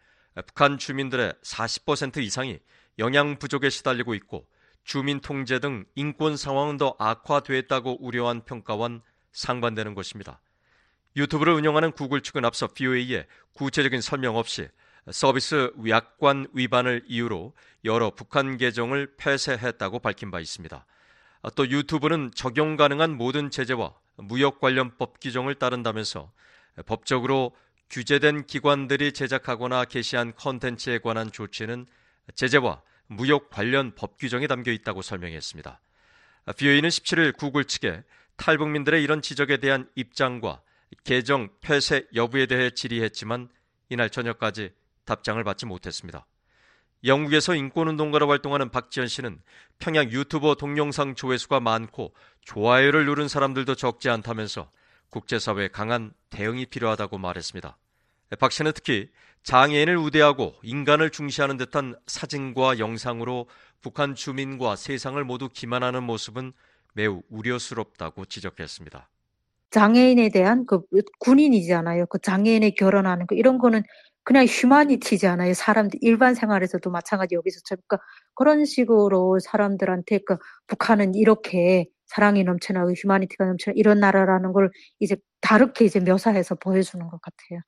북한 0.47 0.76
주민들의 0.78 1.33
40% 1.43 2.18
이상이 2.18 2.59
영양 2.99 3.39
부족에 3.39 3.70
시달리고 3.70 4.14
있고 4.14 4.47
주민 4.85 5.20
통제 5.20 5.59
등 5.59 5.85
인권 5.95 6.37
상황은 6.37 6.76
더 6.76 6.97
악화됐다고 6.99 8.05
우려한 8.05 8.45
평가와는 8.45 9.01
상반되는 9.33 9.95
것입니다. 9.95 10.41
유튜브를 11.16 11.53
운영하는 11.55 11.93
구글 11.93 12.20
측은 12.20 12.45
앞서 12.45 12.68
BOA에 12.68 13.26
구체적인 13.55 14.01
설명 14.01 14.37
없이 14.37 14.68
서비스 15.11 15.72
약관 15.89 16.47
위반을 16.53 17.05
이유로 17.07 17.55
여러 17.85 18.11
북한 18.11 18.57
계정을 18.57 19.14
폐쇄했다고 19.16 19.99
밝힌 19.99 20.30
바 20.30 20.41
있습니다. 20.41 20.87
또 21.57 21.68
유튜브는 21.68 22.30
적용 22.35 22.76
가능한 22.76 23.16
모든 23.16 23.51
제재와 23.51 23.95
무역 24.16 24.61
관련 24.61 24.97
법 24.97 25.20
규정을 25.20 25.57
따른다면서 25.57 26.33
법적으로 26.87 27.53
규제된 27.91 28.47
기관들이 28.47 29.12
제작하거나 29.12 29.85
게시한 29.85 30.35
컨텐츠에 30.37 30.99
관한 30.99 31.30
조치는 31.30 31.87
제재와 32.35 32.80
무역 33.17 33.51
관련 33.51 33.95
법 33.95 34.19
규정에 34.19 34.47
담겨 34.47 34.73
있다고 34.73 35.03
설명했습니다. 35.03 35.81
BOE는 36.57 36.89
17일 36.89 37.37
구글 37.37 37.65
측에 37.65 38.03
탈북민들의 38.37 39.03
이런 39.03 39.23
지적에 39.23 39.59
대한 39.59 39.89
입장과 39.95 40.61
계정 41.05 41.49
폐쇄 41.61 42.07
여부에 42.15 42.47
대해 42.47 42.71
질의했지만 42.71 43.49
이날 43.89 44.11
저녁까지 44.11 44.73
답장을 45.05 45.43
받지 45.45 45.67
못했습니다. 45.67 46.27
영국에서 47.05 47.55
인권운동가로 47.55 48.29
활동하는 48.29 48.71
박지현 48.71 49.09
씨는 49.09 49.41
평양 49.79 50.11
유튜버 50.11 50.55
동영상 50.55 51.15
조회수가 51.15 51.61
많고 51.61 52.15
좋아요를 52.43 53.07
누른 53.07 53.29
사람들도 53.29 53.75
적지 53.75 54.09
않다면서 54.09 54.71
국제사회에 55.11 55.69
강한 55.69 56.13
대응이 56.31 56.67
필요하다고 56.67 57.19
말했습니다. 57.19 57.77
박 58.39 58.53
씨는 58.53 58.73
특히 58.73 59.11
장애인을 59.45 59.97
우대하고 59.97 60.55
인간을 60.62 61.11
중시하는 61.11 61.57
듯한 61.57 61.97
사진과 62.07 62.78
영상으로 62.78 63.47
북한 63.80 64.14
주민과 64.14 64.76
세상을 64.76 65.22
모두 65.24 65.49
기만하는 65.49 66.05
모습은 66.05 66.53
매우 66.95 67.22
우려스럽다고 67.28 68.26
지적했습니다. 68.26 69.09
장애인에 69.70 70.28
대한 70.28 70.66
그 70.66 70.82
군인이잖아요. 71.18 72.07
그 72.07 72.18
장애인에 72.20 72.70
결혼하는 72.70 73.26
거 73.26 73.34
이런 73.34 73.59
거는 73.59 73.82
그냥 74.22 74.45
휴머니티잖아요. 74.45 75.55
사람들 75.55 75.99
일반 76.03 76.34
생활에서도 76.34 76.88
마찬가지 76.90 77.34
여기서처럼 77.34 77.82
그러니까 77.88 78.07
그런 78.34 78.64
식으로 78.64 79.38
사람들한테 79.40 80.20
그 80.26 80.36
북한은 80.68 81.14
이렇게 81.16 81.86
사랑이 82.07 82.45
넘쳐나고 82.45 82.93
휴머니티가 82.93 83.47
넘쳐나 83.47 83.74
이런 83.76 83.99
나라라는 83.99 84.53
걸 84.53 84.70
이제 85.01 85.16
다르게 85.40 85.86
이제 85.86 85.99
묘사해서 85.99 86.55
보여주는 86.57 87.05
것 87.09 87.20
같아요. 87.20 87.61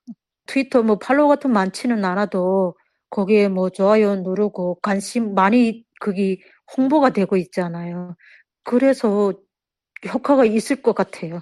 트위터 0.47 0.83
뭐 0.83 0.99
팔로워 0.99 1.29
같은 1.29 1.53
많지는 1.53 2.05
않아도 2.05 2.77
거기에 3.11 3.49
뭐 3.49 3.71
좋아요 3.71 4.17
누르고 4.17 4.81
관심 4.81 5.35
많이 5.35 5.85
그게 6.01 6.39
홍보가 6.77 7.11
되고 7.11 7.37
있잖아요. 7.37 8.17
그래서 8.63 9.33
효과가 10.07 10.45
있을 10.45 10.83
것 10.83 10.95
같아요. 10.95 11.41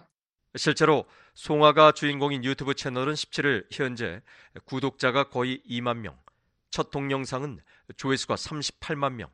실제로 0.57 1.05
송아가 1.35 1.93
주인공인 1.93 2.45
유튜브 2.45 2.75
채널은 2.75 3.15
17일 3.15 3.67
현재 3.73 4.21
구독자가 4.67 5.31
거의 5.31 5.63
2만 5.69 5.99
명, 5.99 6.19
첫 6.71 6.91
동영상은 6.91 7.59
조회수가 7.97 8.35
38만 8.35 9.15
명, 9.15 9.31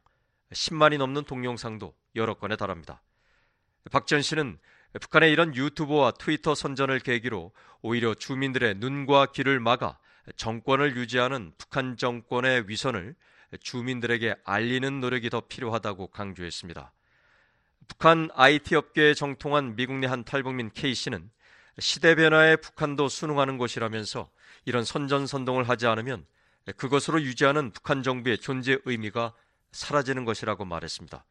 10만이 0.53 0.99
넘는 0.99 1.25
동영상도 1.25 1.95
여러 2.15 2.35
건에 2.35 2.57
달합니다. 2.57 3.03
박지현 3.91 4.23
씨는 4.23 4.59
북한의 5.01 5.33
이런 5.33 5.55
유튜브와 5.55 6.13
트위터 6.13 6.55
선전을 6.55 7.01
계기로 7.01 7.53
오히려 7.83 8.15
주민들의 8.15 8.77
눈과 8.77 9.27
귀를 9.27 9.61
막아 9.61 9.99
정권을 10.37 10.97
유지하는 10.97 11.53
북한 11.59 11.97
정권의 11.97 12.69
위선을 12.69 13.15
주민들에게 13.61 14.37
알리는 14.45 15.01
노력이 15.01 15.31
더 15.31 15.41
필요하다고 15.41 16.09
강조했습니다. 16.09 16.93
북한 17.87 18.29
IT 18.35 18.75
업계에 18.77 19.15
정통한 19.15 19.77
미국 19.77 19.97
내 19.97 20.07
한 20.07 20.25
탈북민 20.25 20.71
K 20.75 20.95
씨는 20.95 21.31
시대 21.79 22.15
변화에 22.15 22.57
북한도 22.57 23.09
순응하는 23.09 23.57
것이라면서 23.57 24.29
이런 24.65 24.85
선전선동을 24.85 25.69
하지 25.69 25.87
않으면 25.87 26.27
그것으로 26.77 27.23
유지하는 27.23 27.71
북한 27.73 28.03
정부의 28.03 28.39
존재 28.39 28.79
의미가 28.85 29.33
사라지는 29.73 30.25
것이라고 30.25 30.65
말했습니다. 30.65 31.25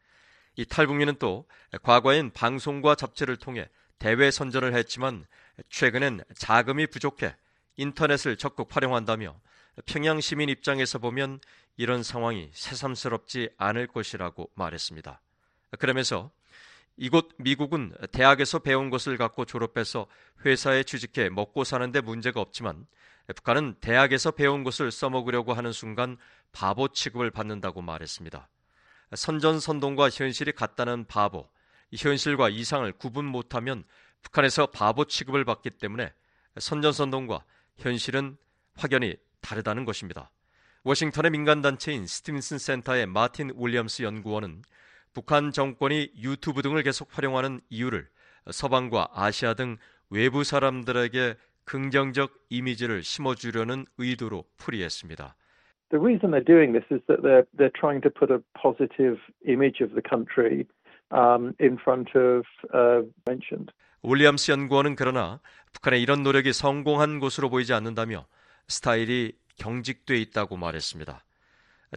이 0.58 0.66
탈북민은 0.66 1.16
또 1.20 1.46
과거엔 1.84 2.32
방송과 2.32 2.96
잡지를 2.96 3.36
통해 3.36 3.68
대외 4.00 4.32
선전을 4.32 4.74
했지만 4.74 5.24
최근엔 5.70 6.24
자금이 6.34 6.88
부족해 6.88 7.36
인터넷을 7.76 8.36
적극 8.36 8.74
활용한다며 8.74 9.40
평양 9.86 10.20
시민 10.20 10.48
입장에서 10.48 10.98
보면 10.98 11.38
이런 11.76 12.02
상황이 12.02 12.50
새삼스럽지 12.52 13.50
않을 13.56 13.86
것이라고 13.86 14.50
말했습니다. 14.56 15.20
그러면서 15.78 16.32
이곳 16.96 17.28
미국은 17.38 17.94
대학에서 18.10 18.58
배운 18.58 18.90
것을 18.90 19.16
갖고 19.16 19.44
졸업해서 19.44 20.08
회사에 20.44 20.82
취직해 20.82 21.28
먹고 21.28 21.62
사는데 21.62 22.00
문제가 22.00 22.40
없지만 22.40 22.84
북한은 23.28 23.76
대학에서 23.80 24.32
배운 24.32 24.64
것을 24.64 24.90
써먹으려고 24.90 25.52
하는 25.52 25.70
순간 25.70 26.16
바보 26.50 26.88
취급을 26.88 27.30
받는다고 27.30 27.80
말했습니다. 27.80 28.48
선전선동과 29.14 30.10
현실이 30.10 30.52
같다는 30.52 31.06
바보, 31.06 31.48
현실과 31.96 32.48
이상을 32.48 32.90
구분 32.92 33.24
못하면 33.24 33.84
북한에서 34.22 34.66
바보 34.66 35.04
취급을 35.04 35.44
받기 35.44 35.70
때문에 35.70 36.12
선전선동과 36.58 37.44
현실은 37.78 38.36
확연히 38.74 39.16
다르다는 39.40 39.84
것입니다. 39.84 40.30
워싱턴의 40.82 41.30
민간단체인 41.30 42.06
스티븐슨 42.06 42.58
센터의 42.58 43.06
마틴 43.06 43.52
윌리엄스 43.56 44.02
연구원은 44.02 44.62
북한 45.12 45.52
정권이 45.52 46.12
유튜브 46.18 46.62
등을 46.62 46.82
계속 46.82 47.08
활용하는 47.10 47.60
이유를 47.70 48.08
서방과 48.50 49.10
아시아 49.12 49.54
등 49.54 49.76
외부 50.10 50.44
사람들에게 50.44 51.36
긍정적 51.64 52.32
이미지를 52.48 53.02
심어주려는 53.02 53.84
의도로 53.98 54.44
풀이했습니다. 54.56 55.34
The 55.90 55.98
reason 55.98 56.30
they're 56.30 56.44
doing 56.44 56.72
this 56.72 56.84
is 56.90 57.00
that 57.08 57.22
they're 57.22 57.46
they're 57.56 57.72
trying 57.74 58.02
to 58.02 58.10
put 58.10 58.30
a 58.30 58.42
positive 58.54 59.18
image 59.46 59.80
of 59.80 59.94
the 59.94 60.02
country 60.02 60.66
um, 61.10 61.54
in 61.58 61.78
front 61.78 62.14
of 62.14 62.44
uh, 62.74 63.02
mentioned. 63.26 63.72
윌리엄스 64.02 64.52
연구원은 64.52 64.94
그러나 64.96 65.40
북한의 65.72 66.02
이런 66.02 66.22
노력이 66.22 66.52
성공한 66.52 67.18
것으로 67.20 67.50
보이지 67.50 67.72
않는다며 67.72 68.26
스타일이 68.68 69.32
경직돼 69.58 70.16
있다고 70.18 70.56
말했습니다. 70.56 71.24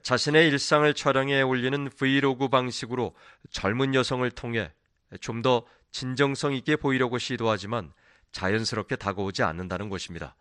자신의 0.02 0.48
일상을 0.48 0.92
촬영해 0.94 1.42
올리는 1.42 1.89
브이로그 1.89 2.48
방식으로 2.48 3.14
젊은 3.52 3.94
여성을 3.94 4.30
통해 4.32 4.72
좀 5.20 5.42
더 5.42 5.66
진정성 5.92 6.54
있게 6.54 6.78
보이려고 6.78 7.18
시도하지만 7.18 7.92
자연스럽게 8.32 8.96
다가오지 8.96 9.44
않는다는 9.44 9.89
것입니다. 9.89 10.36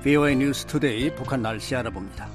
VOA 0.03 0.33
뉴스 0.33 0.65
투데이 0.65 1.13
북한 1.13 1.41
날씨 1.41 1.75
알아봅니다. 1.75 2.29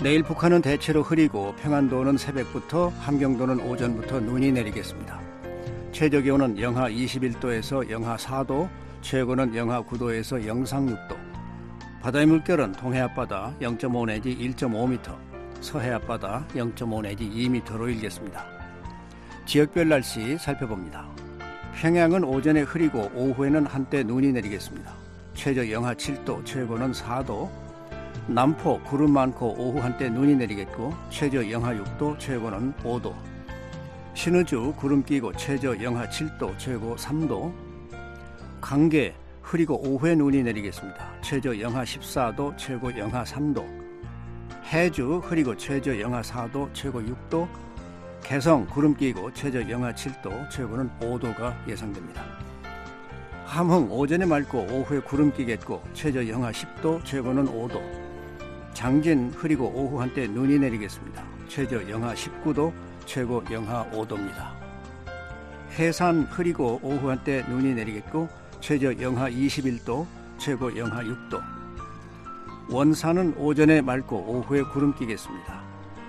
내일 0.00 0.22
북한은 0.22 0.62
대체로 0.62 1.02
흐리고 1.02 1.52
평안도는 1.56 2.16
새벽부터 2.16 2.90
함경도는 2.90 3.58
오전부터 3.58 4.20
눈이 4.20 4.52
내리겠습니다. 4.52 5.20
최저 5.90 6.20
기온은 6.20 6.60
영하 6.60 6.88
21도에서 6.88 7.90
영하 7.90 8.16
4도, 8.16 8.68
최고는 9.00 9.56
영하 9.56 9.82
9도에서 9.82 10.46
영상 10.46 10.86
6도. 10.86 11.16
바다의 12.02 12.26
물결은 12.26 12.72
동해 12.72 13.00
앞바다 13.00 13.56
0.5 13.60 14.06
내지 14.06 14.36
1.5m, 14.36 15.16
서해 15.60 15.90
앞바다 15.90 16.46
0.5 16.54 17.02
내지 17.02 17.28
2m로 17.28 17.88
일겠습니다. 17.88 18.46
지역별 19.44 19.88
날씨 19.88 20.38
살펴봅니다. 20.38 21.08
평양은 21.74 22.22
오전에 22.22 22.60
흐리고 22.60 23.10
오후에는 23.12 23.66
한때 23.66 24.04
눈이 24.04 24.30
내리겠습니다. 24.32 25.05
최저 25.36 25.70
영하 25.70 25.94
7도, 25.94 26.44
최고는 26.44 26.92
4도. 26.92 27.48
남포 28.26 28.80
구름 28.84 29.12
많고 29.12 29.54
오후 29.58 29.78
한때 29.78 30.08
눈이 30.08 30.34
내리겠고 30.34 30.92
최저 31.10 31.48
영하 31.48 31.74
6도, 31.74 32.18
최고는 32.18 32.72
5도. 32.82 33.14
신의주 34.14 34.72
구름 34.76 35.04
끼고 35.04 35.34
최저 35.34 35.80
영하 35.80 36.08
7도, 36.08 36.58
최고 36.58 36.96
3도. 36.96 37.52
강계 38.62 39.14
흐리고 39.42 39.76
오후에 39.86 40.16
눈이 40.16 40.42
내리겠습니다. 40.42 41.06
최저 41.20 41.60
영하 41.60 41.84
14도, 41.84 42.56
최고 42.56 42.96
영하 42.98 43.22
3도. 43.22 43.64
해주 44.64 45.18
흐리고 45.22 45.54
최저 45.56 46.00
영하 46.00 46.22
4도, 46.22 46.70
최고 46.72 47.00
6도. 47.00 47.46
개성 48.22 48.66
구름 48.66 48.96
끼고 48.96 49.32
최저 49.34 49.68
영하 49.68 49.92
7도, 49.92 50.50
최고는 50.50 50.90
5도가 50.98 51.68
예상됩니다. 51.68 52.35
함흥 53.46 53.90
오전에 53.90 54.26
맑고 54.26 54.66
오후에 54.70 54.98
구름 55.00 55.32
끼겠고 55.32 55.80
최저 55.94 56.26
영하 56.28 56.50
10도, 56.50 57.02
최고는 57.04 57.46
5도. 57.46 57.80
장진 58.74 59.30
흐리고 59.30 59.66
오후 59.66 60.00
한때 60.00 60.26
눈이 60.26 60.58
내리겠습니다. 60.58 61.24
최저 61.48 61.88
영하 61.88 62.12
19도, 62.12 62.72
최고 63.06 63.42
영하 63.50 63.88
5도입니다. 63.90 64.50
해산 65.78 66.22
흐리고 66.24 66.80
오후 66.82 67.08
한때 67.08 67.44
눈이 67.48 67.74
내리겠고 67.74 68.28
최저 68.60 68.92
영하 69.00 69.30
21도, 69.30 70.04
최고 70.38 70.76
영하 70.76 71.02
6도. 71.02 71.40
원산은 72.68 73.34
오전에 73.38 73.80
맑고 73.80 74.16
오후에 74.16 74.62
구름 74.62 74.92
끼겠습니다. 74.92 75.62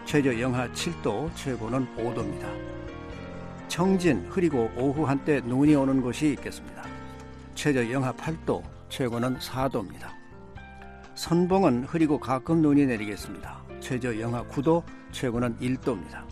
최저 0.05 0.37
영하 0.41 0.67
7도, 0.69 1.29
최고는 1.35 1.87
5도입니다. 1.97 2.47
청진 3.67 4.25
흐리고 4.27 4.71
오후 4.75 5.03
한때 5.05 5.39
눈이 5.45 5.75
오는 5.75 6.01
곳이 6.01 6.31
있겠습니다. 6.31 6.76
최저 7.57 7.91
영하 7.91 8.13
8도, 8.13 8.61
최고는 8.87 9.39
4도입니다. 9.39 10.09
선봉은 11.15 11.85
흐리고 11.85 12.19
가끔 12.19 12.61
눈이 12.61 12.85
내리겠습니다. 12.85 13.63
최저 13.79 14.19
영하 14.19 14.43
9도, 14.43 14.83
최고는 15.11 15.57
1도입니다. 15.57 16.23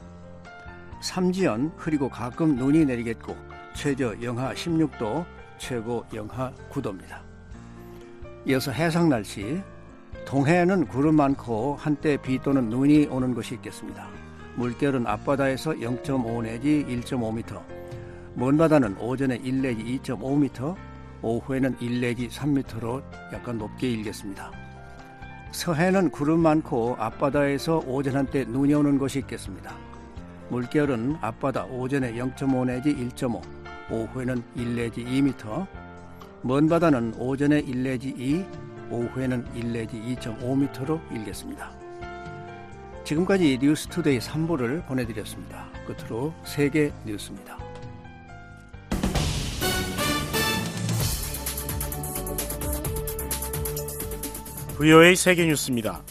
삼지연 1.01 1.71
흐리고 1.77 2.09
가끔 2.09 2.55
눈이 2.55 2.85
내리겠고 2.85 3.35
최저 3.73 4.15
영하 4.21 4.53
16도, 4.53 5.25
최고 5.57 6.05
영하 6.13 6.53
9도입니다. 6.69 7.17
이어서 8.45 8.71
해상 8.71 9.09
날씨. 9.09 9.63
동해에는 10.25 10.85
구름 10.85 11.15
많고 11.15 11.75
한때 11.79 12.17
비 12.17 12.37
또는 12.37 12.69
눈이 12.69 13.07
오는 13.07 13.33
곳이 13.33 13.55
있겠습니다. 13.55 14.07
물결은 14.57 15.07
앞바다에서 15.07 15.71
0.5 15.71 16.43
내지 16.43 16.85
1.5m, 16.87 17.63
먼 18.35 18.57
바다는 18.57 18.95
오전에 18.99 19.37
1 19.37 19.61
내지 19.63 19.99
2.5m, 20.03 20.75
오후에는 21.21 21.77
1 21.79 22.01
내지 22.01 22.27
3m로 22.27 23.03
약간 23.33 23.57
높게 23.57 23.89
일겠습니다. 23.89 24.51
서해는 25.51 26.09
구름 26.11 26.41
많고 26.41 26.95
앞바다에서 26.99 27.83
오전 27.87 28.17
한때 28.17 28.43
눈이 28.43 28.73
오는 28.73 28.97
곳이 28.97 29.19
있겠습니다. 29.19 29.75
물결은 30.49 31.17
앞바다 31.21 31.65
오전에 31.65 32.13
0.5 32.13 32.65
내지 32.65 32.95
1.5, 32.95 33.41
오후에는 33.89 34.43
1 34.55 34.75
내지 34.75 35.03
2m, 35.03 35.65
먼 36.41 36.67
바다는 36.67 37.13
오전에 37.17 37.59
1 37.59 37.83
내지 37.83 38.09
2, 38.09 38.45
오후에는 38.91 39.47
1 39.55 39.73
내지 39.73 39.99
2.5m로 39.99 40.99
일겠습니다. 41.11 41.71
지금까지 43.03 43.59
뉴스투데이 43.61 44.19
3부를 44.19 44.85
보내드렸습니다. 44.87 45.67
끝으로 45.87 46.33
세계 46.43 46.91
뉴스입니다. 47.05 47.64
VOA 54.77 55.15
세계뉴스입니다. 55.15 56.03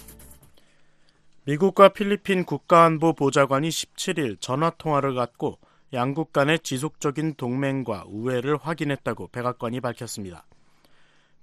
미국과 1.45 1.91
필리핀 1.91 2.47
국가안보 2.47 3.13
보좌관이 3.13 3.69
17일 3.69 4.41
전화통화를 4.41 5.15
갖고 5.15 5.59
양국 5.93 6.33
간의 6.33 6.61
지속적인 6.61 7.35
동맹과 7.35 8.05
우애를 8.07 8.57
확인했다고 8.57 9.29
백악관이 9.29 9.83
밝혔습니다. 9.83 10.47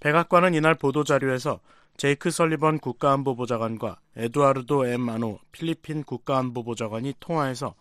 백악관은 0.00 0.54
이날 0.54 0.74
보도자료에서 0.74 1.60
제이크 1.96 2.32
설리번 2.32 2.80
국가안보보좌관과 2.80 4.00
에두아르도 4.16 4.86
엠 4.86 5.08
아노 5.08 5.38
필리핀 5.52 6.02
국가안보보좌관이 6.02 7.14
통화해서 7.20 7.76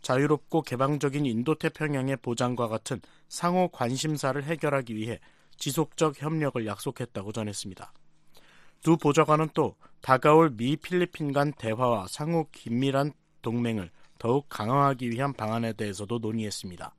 자유롭고 0.00 0.62
개방적인 0.62 1.26
인도태평양의 1.26 2.16
보장과 2.22 2.68
같은 2.68 3.02
상호 3.28 3.68
관심사를 3.68 4.42
해결하기 4.42 4.96
위해 4.96 5.20
지속적 5.58 6.22
협력을 6.22 6.64
약속했다고 6.64 7.32
전했습니다. 7.32 7.92
두 8.82 8.96
보좌관은 8.96 9.48
또 9.54 9.74
다가올 10.00 10.50
미 10.56 10.76
필리핀 10.76 11.32
간 11.32 11.52
대화와 11.52 12.06
상호 12.08 12.46
긴밀한 12.52 13.12
동맹을 13.42 13.90
더욱 14.18 14.46
강화하기 14.48 15.10
위한 15.10 15.32
방안에 15.32 15.72
대해서도 15.72 16.18
논의했습니다. 16.18 16.94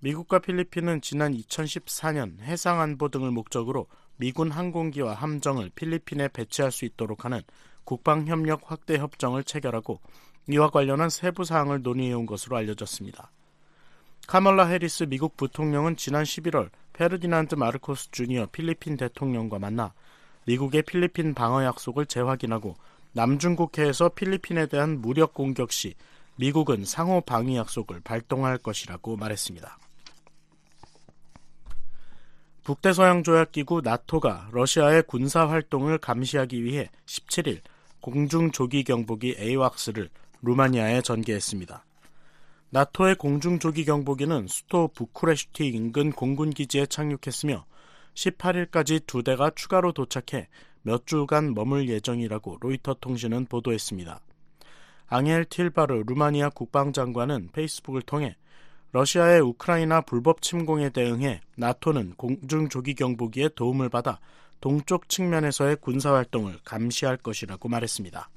미국과 0.00 0.38
필리핀은 0.38 1.02
지난 1.02 1.34
2014년 1.34 2.40
해상 2.40 2.80
안보 2.80 3.08
등을 3.08 3.30
목적으로 3.30 3.86
미군 4.16 4.50
항공기와 4.50 5.14
함정을 5.14 5.70
필리핀에 5.74 6.28
배치할 6.28 6.72
수 6.72 6.84
있도록 6.84 7.24
하는 7.24 7.42
국방협력 7.84 8.70
확대 8.70 8.98
협정을 8.98 9.44
체결하고 9.44 10.00
이와 10.48 10.70
관련한 10.70 11.10
세부 11.10 11.44
사항을 11.44 11.82
논의해온 11.82 12.26
것으로 12.26 12.56
알려졌습니다. 12.56 13.30
카멀라 14.26 14.66
해리스 14.66 15.04
미국 15.04 15.36
부통령은 15.36 15.96
지난 15.96 16.24
11월 16.24 16.70
페르디난드 16.92 17.54
마르코스 17.56 18.10
주니어 18.10 18.46
필리핀 18.52 18.96
대통령과 18.96 19.58
만나 19.58 19.92
미국의 20.50 20.82
필리핀 20.82 21.32
방어 21.32 21.62
약속을 21.62 22.06
재확인하고 22.06 22.74
남중국해에서 23.12 24.08
필리핀에 24.08 24.66
대한 24.66 25.00
무력 25.00 25.32
공격 25.32 25.70
시 25.70 25.94
미국은 26.34 26.84
상호 26.84 27.20
방위 27.20 27.56
약속을 27.56 28.00
발동할 28.00 28.58
것이라고 28.58 29.16
말했습니다. 29.16 29.78
북대서양 32.64 33.22
조약기구 33.22 33.82
나토가 33.84 34.48
러시아의 34.50 35.04
군사 35.04 35.48
활동을 35.48 35.98
감시하기 35.98 36.64
위해 36.64 36.90
17일 37.06 37.60
공중 38.00 38.50
조기 38.50 38.82
경보기 38.82 39.36
에이왁스를 39.38 40.10
루마니아에 40.42 41.02
전개했습니다. 41.02 41.84
나토의 42.70 43.14
공중 43.16 43.60
조기 43.60 43.84
경보기는 43.84 44.48
수도 44.48 44.88
부쿠레슈티 44.88 45.68
인근 45.68 46.10
공군 46.10 46.50
기지에 46.50 46.86
착륙했으며 46.86 47.66
18일까지 48.14 49.06
두 49.06 49.22
대가 49.22 49.50
추가로 49.54 49.92
도착해 49.92 50.48
몇 50.82 51.06
주간 51.06 51.54
머물 51.54 51.88
예정이라고 51.88 52.58
로이터 52.60 52.94
통신은 52.94 53.46
보도했습니다. 53.46 54.20
앙헬 55.08 55.44
틸바르 55.46 56.04
루마니아 56.06 56.50
국방장관은 56.50 57.50
페이스북을 57.52 58.02
통해 58.02 58.36
러시아의 58.92 59.40
우크라이나 59.40 60.00
불법 60.00 60.42
침공에 60.42 60.90
대응해 60.90 61.40
나토는 61.56 62.14
공중 62.16 62.68
조기 62.68 62.94
경보기에 62.94 63.50
도움을 63.54 63.88
받아 63.88 64.18
동쪽 64.60 65.08
측면에서의 65.08 65.76
군사 65.80 66.12
활동을 66.12 66.58
감시할 66.64 67.16
것이라고 67.16 67.68
말했습니다. 67.68 68.28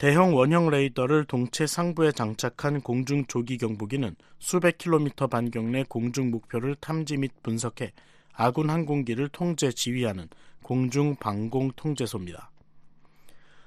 대형 0.00 0.34
원형 0.34 0.70
레이더를 0.70 1.26
동체 1.26 1.66
상부에 1.66 2.12
장착한 2.12 2.80
공중 2.80 3.26
조기 3.26 3.58
경보기는 3.58 4.16
수백 4.38 4.78
킬로미터 4.78 5.26
반경 5.26 5.72
내 5.72 5.84
공중 5.86 6.30
목표를 6.30 6.74
탐지 6.76 7.18
및 7.18 7.30
분석해 7.42 7.92
아군 8.32 8.70
항공기를 8.70 9.28
통제 9.28 9.70
지휘하는 9.70 10.28
공중 10.62 11.16
방공 11.16 11.72
통제소입니다. 11.76 12.50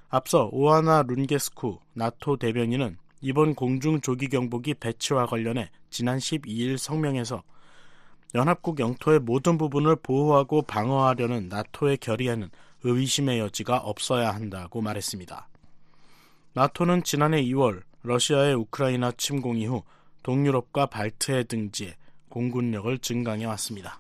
앞서 0.10 0.50
오하나 0.52 1.04
룬게스쿠 1.04 1.78
나토 1.94 2.38
대변인은 2.38 2.98
이번 3.22 3.54
공중 3.54 4.02
조기 4.02 4.28
경보기 4.28 4.74
배치와 4.74 5.28
관련해 5.28 5.70
지난 5.92 6.18
12일 6.18 6.80
성명에서 6.80 7.44
연합국 8.34 8.80
영토의 8.80 9.20
모든 9.20 9.60
부분을 9.60 9.98
보호하고 9.98 10.64
방어하려는 10.64 11.50
나토의 11.50 11.98
결의에는 11.98 12.50
의심의 12.82 13.38
여지가 13.38 13.78
없어야 13.78 14.32
한다고 14.32 14.82
말했습니다. 14.82 15.50
나토는 16.56 17.04
지난해 17.04 17.44
2월 17.46 17.82
러시아의 18.04 18.54
우크라이나 18.54 19.12
침공 19.14 19.58
이후 19.58 19.84
동유럽과 20.22 20.86
발트해 20.86 21.46
등지에 21.46 21.96
공군력을 22.30 22.96
증강해 23.00 23.46
왔습니다. 23.46 24.00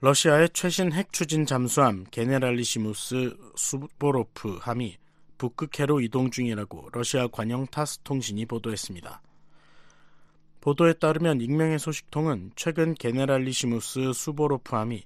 러시아의 0.00 0.50
최신 0.52 0.92
핵 0.92 1.12
추진 1.12 1.46
잠수함 1.46 2.04
게네랄리시무스 2.10 3.36
수보로프 3.56 4.58
함이 4.60 4.98
북극해로 5.38 6.00
이동 6.00 6.30
중이라고 6.30 6.90
러시아 6.92 7.26
관영 7.26 7.66
타스 7.66 7.98
통신이 8.00 8.44
보도했습니다. 8.44 9.22
보도에 10.60 10.92
따르면 10.92 11.40
익명의 11.40 11.78
소식통은 11.78 12.52
최근 12.54 12.92
게네랄리시무스 12.92 14.12
수보로프 14.12 14.76
함이 14.76 15.04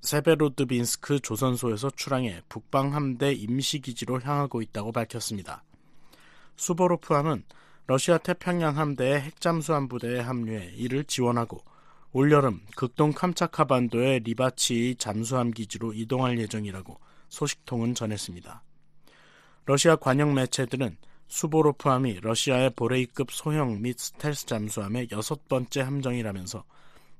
세베로드빈스크 0.00 1.20
조선소에서 1.20 1.90
출항해 1.90 2.42
북방 2.48 2.94
함대 2.94 3.32
임시기지로 3.32 4.20
향하고 4.20 4.62
있다고 4.62 4.92
밝혔습니다. 4.92 5.64
수보로프 6.56 7.14
함은 7.14 7.44
러시아 7.86 8.18
태평양 8.18 8.76
함대의 8.76 9.20
핵잠수함 9.20 9.88
부대에 9.88 10.20
합류해 10.20 10.72
이를 10.76 11.04
지원하고 11.04 11.62
올여름 12.12 12.60
극동 12.76 13.12
캄차카 13.12 13.64
반도의 13.64 14.20
리바치 14.20 14.96
잠수함 14.98 15.50
기지로 15.50 15.92
이동할 15.92 16.38
예정이라고 16.38 16.98
소식통은 17.28 17.94
전했습니다. 17.94 18.62
러시아 19.66 19.96
관영 19.96 20.34
매체들은 20.34 20.96
수보로프함이 21.28 22.20
러시아의 22.22 22.70
보레이급 22.70 23.30
소형 23.30 23.82
및 23.82 23.98
스텔스 23.98 24.46
잠수함의 24.46 25.08
여섯 25.12 25.46
번째 25.48 25.82
함정이라면서 25.82 26.64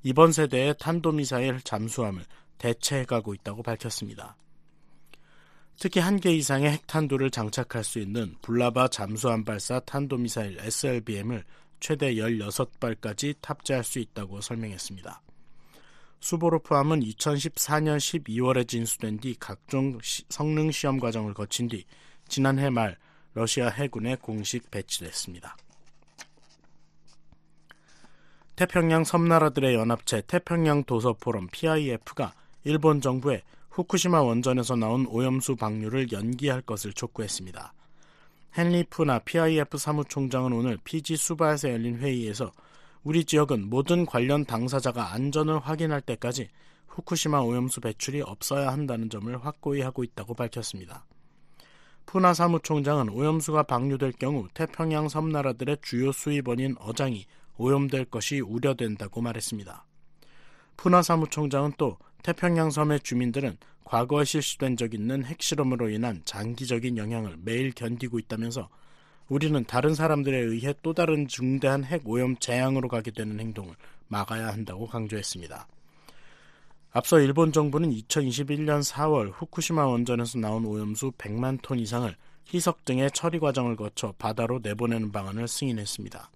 이번 0.03 0.33
세대의 0.33 0.77
탄도미사일 0.79 1.61
잠수함을 1.63 2.25
대체해가고 2.59 3.35
있다고 3.35 3.63
밝혔습니다. 3.63 4.37
특히 5.81 6.01
한 6.01 6.19
개 6.19 6.33
이상의 6.33 6.73
핵탄두를 6.73 7.31
장착할 7.31 7.85
수 7.85 8.01
있는 8.01 8.35
불라바 8.43 8.89
잠수함 8.89 9.45
발사 9.45 9.79
탄도미사일 9.79 10.59
SLBM을 10.61 11.45
최대 11.79 12.15
16발까지 12.15 13.37
탑재할 13.41 13.85
수 13.85 14.01
있다고 14.01 14.41
설명했습니다. 14.41 15.23
수보로프함은 16.19 17.01
2014년 17.01 17.99
12월에 17.99 18.67
진수된 18.67 19.21
뒤 19.21 19.37
각종 19.39 20.01
시, 20.03 20.25
성능 20.29 20.73
시험 20.73 20.99
과정을 20.99 21.33
거친 21.33 21.69
뒤 21.69 21.85
지난해 22.27 22.71
말 22.71 22.99
러시아 23.35 23.69
해군에 23.69 24.17
공식 24.17 24.69
배치됐습니다. 24.73 25.57
태평양 28.57 29.05
섬나라들의 29.05 29.77
연합체 29.77 30.23
태평양 30.27 30.83
도서 30.83 31.13
포럼 31.13 31.47
PIF가 31.53 32.33
일본 32.65 33.01
정부에 33.01 33.43
후쿠시마 33.71 34.23
원전에서 34.23 34.77
나온 34.77 35.07
오염수 35.07 35.57
방류를 35.57 36.11
연기할 36.13 36.63
것을 36.63 36.93
촉구했습니다. 36.93 37.73
헨리 38.57 38.85
푸나 38.91 39.21
PIF 39.21 39.79
사무총장은 39.79 40.53
오늘 40.53 40.79
피지 40.83 41.17
수바에서 41.17 41.71
열린 41.71 41.99
회의에서 41.99 42.51
우리 43.05 43.25
지역은 43.25 43.69
모든 43.71 44.05
관련 44.05 44.45
당사자가 44.45 45.13
안전을 45.13 45.61
확인할 45.61 46.01
때까지 46.01 46.49
후쿠시마 46.89 47.41
오염수 47.41 47.81
배출이 47.81 48.23
없어야 48.23 48.73
한다는 48.73 49.09
점을 49.09 49.45
확고히 49.45 49.81
하고 49.83 50.03
있다고 50.03 50.35
밝혔습니다. 50.35 51.05
푸나 52.07 52.35
사무총장은 52.35 53.11
오염수가 53.11 53.65
방류될 53.65 54.13
경우 54.13 54.49
태평양 54.55 55.09
섬나라들의 55.09 55.77
주요 55.83 56.11
수입원인 56.11 56.75
어장이 56.81 57.27
오염될 57.59 58.07
것이 58.07 58.41
우려된다고 58.41 59.21
말했습니다. 59.21 59.85
푸나 60.77 61.03
사무총장은 61.03 61.75
또 61.77 61.99
태평양 62.23 62.71
섬의 62.71 63.01
주민들은 63.01 63.57
과거에 63.85 64.25
실시된 64.25 64.77
적 64.77 64.93
있는 64.93 65.25
핵실험으로 65.25 65.89
인한 65.89 66.21
장기적인 66.25 66.99
영향을 66.99 67.37
매일 67.43 67.73
견디고 67.73 68.19
있다면서 68.19 68.69
우리는 69.29 69.65
다른 69.65 69.95
사람들에 69.95 70.39
의해 70.39 70.75
또 70.83 70.95
다른 70.95 71.29
중대한 71.29 71.85
핵 71.85 72.07
오염 72.07 72.37
재앙으로 72.37 72.89
가게 72.89 73.11
되는 73.11 73.39
행동을 73.39 73.75
막아야 74.09 74.49
한다고 74.49 74.87
강조했습니다. 74.87 75.67
앞서 76.93 77.21
일본 77.21 77.53
정부는 77.53 77.91
2021년 77.91 78.83
4월 78.83 79.33
후쿠시마 79.35 79.87
원전에서 79.87 80.39
나온 80.39 80.65
오염수 80.65 81.13
100만 81.13 81.59
톤 81.63 81.79
이상을 81.79 82.15
희석 82.47 82.85
등의 82.87 83.11
처리 83.13 83.39
과정을 83.39 83.77
거쳐 83.77 84.15
바다로 84.19 84.61
내보내는 84.63 85.13
방안을 85.13 85.49
승인했습니다. 85.49 86.31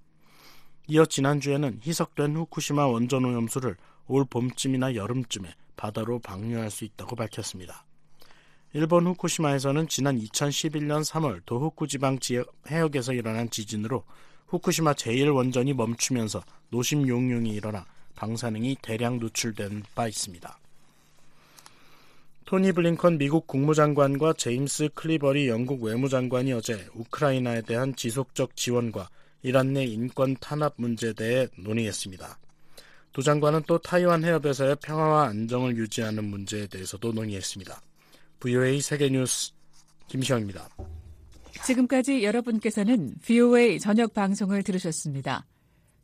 이어 0.89 1.07
지난주에는 1.07 1.81
희석된 1.85 2.37
후쿠시마 2.37 2.87
원전 2.87 3.25
오염수를 3.25 3.77
올 4.09 4.25
봄쯤이나 4.27 4.95
여름쯤에 4.95 5.49
바다로 5.77 6.19
방류할 6.19 6.71
수 6.71 6.85
있다고 6.85 7.17
밝혔습니다. 7.17 7.85
일본 8.75 9.07
후쿠시마에서는 9.07 9.89
지난 9.89 10.19
2011년 10.19 11.05
3월 11.05 11.43
도호쿠 11.45 11.87
지방 11.89 12.19
지역 12.19 12.55
해역에서 12.71 13.13
일어난 13.13 13.51
지진으로 13.51 14.05
후쿠시마 14.47 14.95
제1원전이 14.95 15.75
멈추면서 15.75 16.43
노심 16.71 17.07
용융이 17.07 17.51
일어나 17.51 17.85
방사능이 18.15 18.77
대량 18.83 19.19
노출된 19.19 19.83
바 19.95 20.09
있습니다. 20.09 20.59
토니 22.45 22.73
블링컨 22.73 23.19
미국 23.19 23.47
국무장관과 23.47 24.35
제임스 24.35 24.91
클리버리 24.95 25.49
영국 25.49 25.83
외무장관이 25.83 26.53
어제 26.53 26.87
우크라이나에 26.95 27.63
대한 27.63 27.97
지속적 27.97 28.57
지원과 28.57 29.09
이란 29.43 29.73
내 29.73 29.85
인권 29.85 30.37
탄압 30.37 30.75
문제에 30.77 31.15
대해 31.15 31.49
논의했습니다. 31.57 32.39
두 33.13 33.23
장관은 33.23 33.63
또 33.67 33.79
타이완 33.79 34.25
해협에서의 34.25 34.77
평화와 34.83 35.29
안정을 35.29 35.77
유지하는 35.77 36.25
문제에 36.25 36.67
대해서도 36.67 37.13
논의했습니다. 37.13 37.81
VOA 38.41 38.81
세계뉴스 38.81 39.53
김시영입니다. 40.09 40.69
지금까지 41.65 42.25
여러분께서는 42.25 43.15
VOA 43.23 43.79
저녁 43.79 44.15
방송을 44.15 44.63
들으셨습니다. 44.63 45.47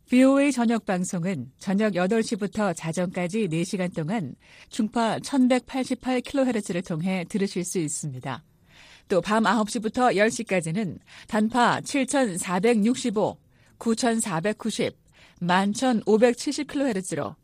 VOA 0.09 0.53
저녁 0.53 0.87
방송은 0.87 1.51
저녁 1.59 1.95
8시부터 1.95 2.75
자정까지 2.77 3.49
4시간 3.49 3.95
동안 3.95 4.35
중파 4.69 5.19
1188kHz를 5.19 6.87
통해 6.87 7.25
들으실 7.29 7.65
수 7.65 7.79
있습니다. 7.79 8.45
또 9.09 9.21
밤 9.21 9.45
9시부터 9.45 10.15
10시까지는 10.15 10.99
단파 11.27 11.81
7465, 11.81 13.39
9490, 13.79 14.97
11,570kHz로 15.41 17.37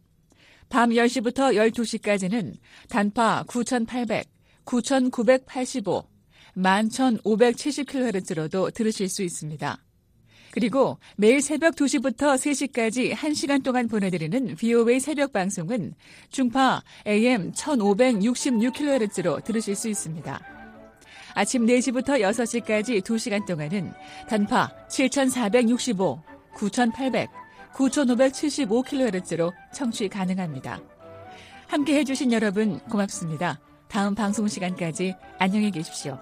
밤 0.68 0.90
10시부터 0.90 1.72
12시까지는 1.72 2.56
단파 2.88 3.44
9,800, 3.46 4.28
9,985, 4.64 6.04
11,570kHz로도 6.56 8.74
들으실 8.74 9.08
수 9.08 9.22
있습니다. 9.22 9.78
그리고 10.50 10.98
매일 11.16 11.40
새벽 11.40 11.74
2시부터 11.74 12.36
3시까지 12.36 13.12
1시간 13.12 13.64
동안 13.64 13.88
보내드리는 13.88 14.54
VOA 14.54 15.00
새벽 15.00 15.32
방송은 15.32 15.94
중파 16.30 16.82
AM 17.06 17.52
1566kHz로 17.52 19.42
들으실 19.42 19.74
수 19.74 19.88
있습니다. 19.88 20.40
아침 21.34 21.66
4시부터 21.66 22.20
6시까지 22.20 23.02
2시간 23.02 23.44
동안은 23.44 23.92
단파 24.28 24.70
7465, 24.88 26.22
9800, 26.54 27.28
9575kHz로 27.74 29.52
청취 29.72 30.08
가능합니다. 30.08 30.80
함께 31.66 31.96
해주신 31.98 32.32
여러분 32.32 32.78
고맙습니다. 32.80 33.60
다음 33.88 34.14
방송 34.14 34.48
시간까지 34.48 35.14
안녕히 35.38 35.70
계십시오. 35.70 36.18